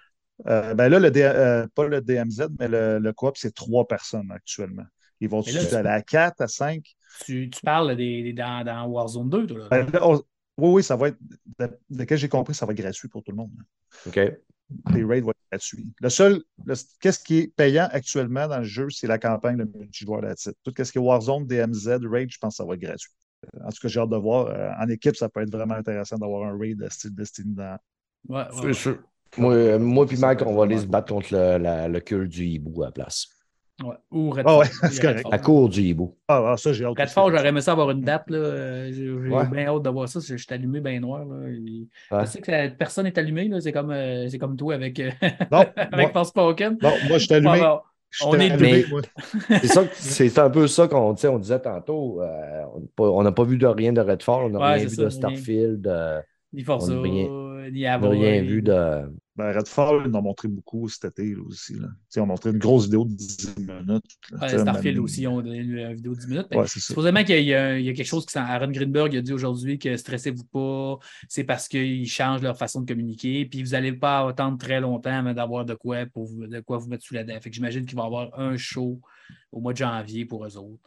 [0.46, 3.86] Euh, ben là, le D- euh, pas le DMZ, mais le, le coop, c'est trois
[3.86, 4.84] personnes actuellement.
[5.20, 6.82] Ils vont là, aller à 4, à 5.
[7.26, 9.68] Tu, tu parles des, des- dans, dans Warzone 2, toi, là.
[9.70, 10.22] Ben là, on-
[10.58, 11.18] oui, oui, ça va être.
[11.58, 13.50] De, de que j'ai compris, ça va être gratuit pour tout le monde.
[14.06, 14.18] OK.
[14.94, 15.88] Les raids vont être gratuits.
[16.00, 16.42] Le seul.
[17.00, 20.72] Qu'est-ce qui est payant actuellement dans le jeu, c'est la campagne, le multijoueur là Tout
[20.76, 23.10] ce qui est Warzone, DMZ, Raid, je pense que ça va être gratuit.
[23.44, 24.46] Euh, En tout cas, j'ai hâte de voir.
[24.48, 27.78] Euh, En équipe, ça peut être vraiment intéressant d'avoir un raid de style Destiny dans.
[28.28, 28.72] Ouais, ouais, C'est ouais.
[28.72, 28.98] sûr.
[29.38, 32.28] Moi, euh, moi puis Mike, on va aller se battre contre le, la- le cul
[32.28, 33.28] du hibou à la place.
[33.82, 33.94] Ouais.
[34.10, 34.44] Ou Redfall.
[34.46, 35.16] Ah ouais, c'est correct.
[35.18, 35.30] Redfall.
[35.32, 36.18] La cour du hibou.
[36.28, 36.98] Ah, ah, ça, j'ai hâte.
[36.98, 37.36] Redfall, aussi.
[37.38, 38.28] j'aurais aimé ça avoir une date.
[38.28, 38.90] là.
[38.92, 39.48] J'ai Ouais.
[39.48, 40.20] bien hâte de voir ça.
[40.20, 41.24] Je je suis allumé bien noir.
[41.24, 41.48] Là.
[41.48, 42.20] Il- Ouais.
[42.22, 43.48] Je sais que la- personne n'est allumé.
[43.48, 43.58] là.
[43.60, 45.10] C'est comme, euh, c'est comme toi avec, euh,
[45.50, 46.76] Non, avec moi, Forspoken.
[46.82, 47.52] non, moi, je suis allumé.
[47.52, 47.76] Ouais.
[48.10, 48.86] Je on est deux.
[48.90, 49.00] moi.
[49.48, 52.20] C'est ça, que- c'est un peu ça qu'on on disait tantôt.
[52.22, 52.62] euh,
[52.98, 55.86] on n'a pas- vu de rien de Redfall, on n'a Ouais, rien vu de Starfield,
[55.86, 56.20] euh,
[56.52, 59.12] Ni Forza, On a rien- ni on n'a rien vu de.
[59.40, 61.74] Ben, Redfall, ils en ont montré beaucoup cet été là, aussi.
[61.74, 61.88] Là.
[62.14, 64.04] Ils ont montré une grosse vidéo de 10 minutes.
[64.40, 66.46] Ouais, Starfield même- aussi, on a donné une vidéo de 10 minutes.
[66.54, 66.66] Ouais.
[66.66, 68.40] Supposément qu'il y, a- il y a quelque chose qui s'en.
[68.42, 72.86] Aaron Greenberg a dit aujourd'hui que stressez-vous pas, c'est parce qu'ils changent leur façon de
[72.86, 76.60] communiquer, puis vous n'allez pas attendre très longtemps avant d'avoir de quoi pour vous, de
[76.60, 77.40] quoi vous mettre sous la dent.
[77.40, 79.00] Fait que j'imagine qu'il va y avoir un show
[79.52, 80.82] au mois de janvier pour eux autres.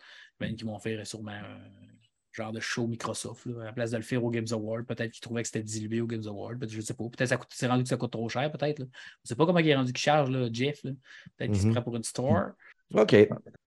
[0.58, 1.93] Qu'ils vont faire sûrement un
[2.34, 3.46] genre de show Microsoft.
[3.46, 4.86] là, à la place de le faire au Games Award.
[4.86, 6.58] Peut-être qu'ils trouvaient que c'était dilué au Games Award.
[6.60, 7.04] Peut-être, je ne sais pas.
[7.10, 8.82] Peut-être que c'est rendu que ça coûte trop cher, peut-être.
[8.82, 8.90] On ne
[9.28, 10.82] sait pas comment il est rendu qu'il charge, là, Jeff.
[10.82, 11.74] Peut-être qu'il se Mhm.
[11.74, 12.52] prend pour une store.
[12.94, 13.16] OK.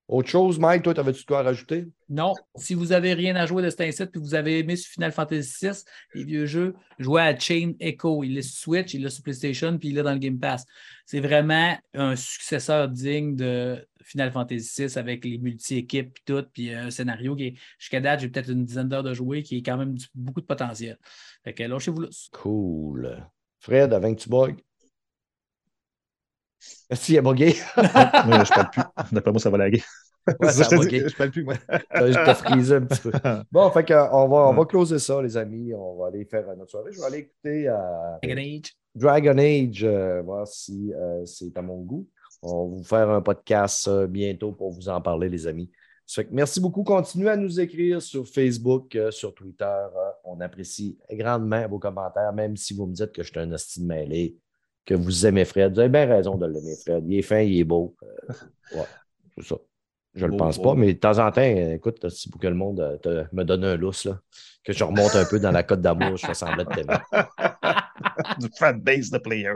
[0.08, 1.88] Autre chose, Mike, toi, t'avais-tu quoi à rajouter?
[2.08, 4.92] Non, si vous n'avez rien à jouer de cet incite puis vous avez aimé sur
[4.92, 5.72] Final Fantasy VI,
[6.14, 8.22] les vieux jeux, jouez à Chain Echo.
[8.22, 10.64] Il est sur Switch, il est sur PlayStation, puis il est dans le Game Pass.
[11.06, 16.72] C'est vraiment un successeur digne de Final Fantasy VI avec les multi-équipes et tout, puis
[16.72, 19.62] un scénario qui est, jusqu'à date, j'ai peut-être une dizaine d'heures de jouer, qui est
[19.62, 20.96] quand même du- beaucoup de potentiel.
[21.42, 22.08] Fait que lâchez-vous là.
[22.32, 23.20] Cool.
[23.58, 24.54] Fred, avant que tu bugs.
[26.88, 27.54] Est-ce qu'il a bugué?
[27.76, 28.82] Moi, je parle plus.
[29.12, 29.82] D'après moi, ça va laguer.
[30.40, 31.54] Ouais, ça je parle plus, moi.
[31.94, 33.12] Je t'ai frisé un petit peu.
[33.52, 35.72] Bon, fait que, euh, on, va, on va closer ça, les amis.
[35.74, 36.90] On va aller faire notre soirée.
[36.92, 37.74] Je vais aller écouter euh,
[38.22, 38.72] Dragon Age.
[38.94, 42.08] Dragon Age, euh, voir si euh, c'est à mon goût.
[42.48, 45.70] On va vous faire un podcast euh, bientôt pour vous en parler, les amis.
[46.06, 46.84] Ça fait que merci beaucoup.
[46.84, 49.64] Continuez à nous écrire sur Facebook, euh, sur Twitter.
[49.64, 53.50] euh, on apprécie grandement vos commentaires, même si vous me dites que je suis un
[53.52, 54.36] hostile mêlé.
[54.84, 55.72] que vous aimez Fred.
[55.72, 57.04] Vous avez bien raison de l'aimer, Fred.
[57.08, 57.96] Il est fin, il est beau.
[58.04, 58.84] Euh, ouais,
[59.36, 59.56] c'est ça.
[60.14, 60.62] Je ne le pense beau.
[60.62, 63.64] pas, mais de temps en temps, écoute, si pour que le monde te- me donne
[63.64, 64.20] un lousse, là,
[64.64, 66.98] que je remonte un peu dans la cote d'amour, je fais semblant de t'aimer.
[68.38, 69.52] du fan base de player.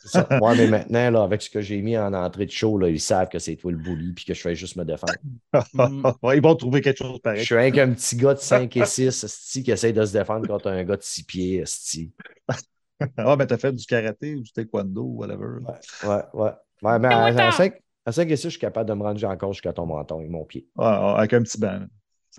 [0.00, 0.28] C'est ça.
[0.40, 3.00] Ouais, mais maintenant, là, avec ce que j'ai mis en entrée de show, là, ils
[3.00, 5.14] savent que c'est toi le bully puis que je fais juste me défendre.
[5.74, 6.06] Mm.
[6.22, 7.44] Ouais, ils vont trouver quelque chose de Je pareil.
[7.44, 10.46] suis rien qu'un petit gars de 5 et 6 esti, qui essaie de se défendre
[10.46, 11.56] contre un gars de 6 pieds.
[11.58, 12.12] esti.
[13.16, 15.58] Ah, mais t'as fait du karaté ou du taekwondo ou whatever.
[16.04, 16.50] Ouais, ouais.
[16.82, 17.74] Ouais, mais à, à 5,
[18.06, 20.28] à 5 et 6, je suis capable de me rendre encore jusqu'à ton menton et
[20.28, 20.68] mon pied.
[20.76, 21.80] Ouais, ouais, avec un petit banc.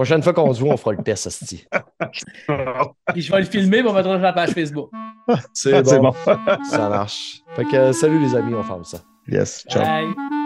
[0.00, 1.66] Prochaine fois qu'on se voit, on fera le test, esti.
[3.12, 4.88] Puis je vais le filmer pour mettre sur la page Facebook.
[5.52, 6.14] C'est C'est bon.
[6.24, 6.36] bon.
[6.70, 7.42] Ça marche.
[7.54, 9.00] Fait que euh, salut les amis, on ferme ça.
[9.28, 9.82] Yes, ciao.
[9.82, 10.39] Bye.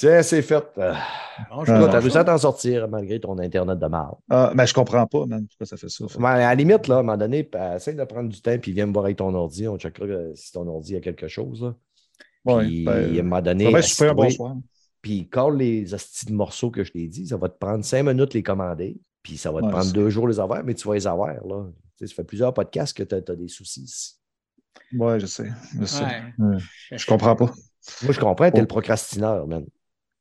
[0.00, 0.64] Tiens, c'est fait.
[0.78, 0.94] Euh,
[1.50, 4.16] Bon, je vais T'as réussi à t'en sortir malgré ton Internet de marde.
[4.30, 6.04] Ah, mais je comprends pas, man, pourquoi ça fait ça.
[6.18, 8.56] Mais à la limite, là, à un moment donné, euh, essaye de prendre du temps
[8.58, 9.68] puis viens me voir avec ton ordi.
[9.68, 11.74] On checkera euh, si ton ordi a quelque chose.
[12.46, 14.56] Puis, ben, à un moment donné, ça va être super bon assis-toi, soir.
[15.02, 17.26] puis colle les hosties de morceaux que je t'ai dit.
[17.26, 18.98] Ça va te prendre cinq minutes les commander.
[19.22, 21.34] Puis ça va te Ouais, prendre deux jours les avoir, mais tu vas les avoir.
[21.46, 21.66] Là.
[21.98, 24.16] Tu sais, ça fait plusieurs podcasts que tu as, des soucis.
[24.94, 25.50] Ouais, je sais.
[25.78, 26.04] Je, sais.
[26.04, 26.22] Ouais.
[26.38, 26.56] Ouais.
[26.92, 27.50] Je comprends pas.
[28.02, 28.62] Moi, je comprends, tu es Oh.
[28.62, 29.64] le procrastineur, man.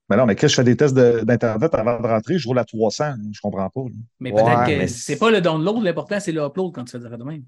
[0.09, 2.57] Mais non, mais Chris, je fais des tests de- d'Internet avant de rentrer, je roule
[2.59, 3.13] à 300.
[3.31, 3.81] Je comprends pas.
[3.81, 3.89] là.
[4.19, 6.91] Mais Ouais, peut-être que mais c'est pas le download, l'important, c'est le upload quand tu
[6.91, 7.43] fais de même.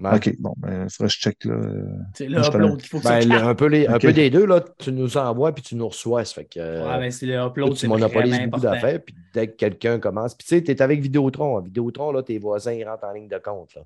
[0.00, 0.16] Ouais.
[0.16, 1.54] OK, bon, ben, il faudrait que je check là.
[1.54, 1.86] euh,
[2.16, 3.44] C'est le upload qu'il faut que Ben, le- capte.
[3.46, 6.24] un, peu les- un peu des deux, là, tu nous envoies puis tu nous reçois.
[6.24, 9.14] Ça fait que, euh, Ouais, mais c'est le upload, tu c'est monopolises beaucoup d'affaires, puis
[9.32, 10.34] dès que quelqu'un commence.
[10.34, 11.58] Puis tu sais, tu es avec Vidéotron.
[11.58, 13.74] À Vidéotron, là, tes voisins ils rentrent en ligne de compte.
[13.76, 13.82] Là.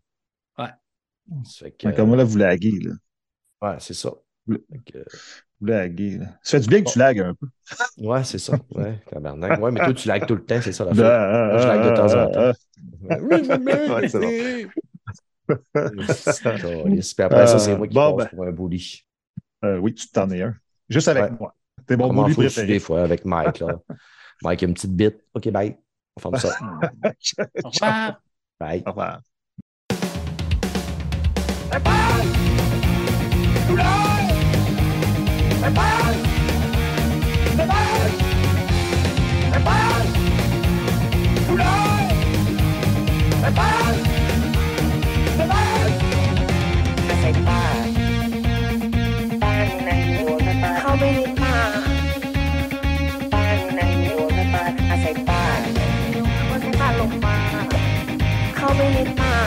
[0.59, 0.71] Ouais.
[1.45, 2.79] Ça fait que, Comme moi, là, vous laguez.
[2.81, 2.93] Là.
[3.71, 4.11] ouais, c'est ça.
[4.47, 5.03] Le- Fait
[5.61, 5.87] Là.
[6.43, 7.47] Ça fait du bien que tu lagues un peu.
[7.99, 8.55] ouais, c'est ça.
[8.75, 9.61] Ouais, tabarnak.
[9.61, 11.03] Ouais, mais toi, tu lagues tout le temps, c'est ça la chose.
[11.05, 12.53] ah, Moi, je lague de temps en temps.
[13.11, 13.19] ah,
[13.95, 14.69] Ouais, c'est.
[17.15, 18.37] Puis après ça, c'est moi qui Bon, passe ben.
[18.37, 19.03] pour un bully.
[19.65, 20.55] Euh, oui, tu t'en es un.
[20.89, 21.37] Juste avec Ouais.
[21.41, 21.55] moi.
[21.87, 22.67] T'es mon bully préféré.
[22.67, 23.59] des fois avec Mike.
[23.61, 23.75] Là.
[24.43, 25.17] Mike a une petite bite.
[25.35, 25.77] OK, bye.
[26.17, 26.57] On ferme ça.
[27.65, 28.21] Au revoir.
[28.61, 28.83] Bye.
[28.87, 29.21] Au revoir.
[33.69, 59.38] เเข้าไปในป่า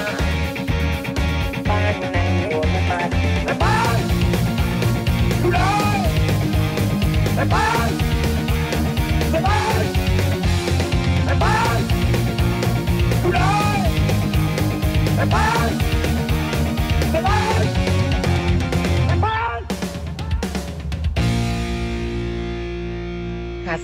[15.21, 15.27] หา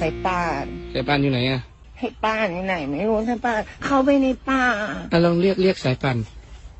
[0.01, 1.61] สายป่านสายป่านอยู่ไหนอะ
[1.99, 4.63] ให้ป่านอยู่ไหน ไม่รู้สายป่านเข้าไปในป่า
[5.11, 6.17] อะลองเรียกเรียกสายป่าน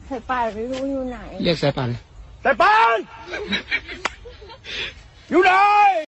[0.09, 1.89] สายป่านไม่รู้อยู่ไหน เรียกสายป่าน
[2.47, 3.01] C'est pas!
[5.29, 6.05] You know!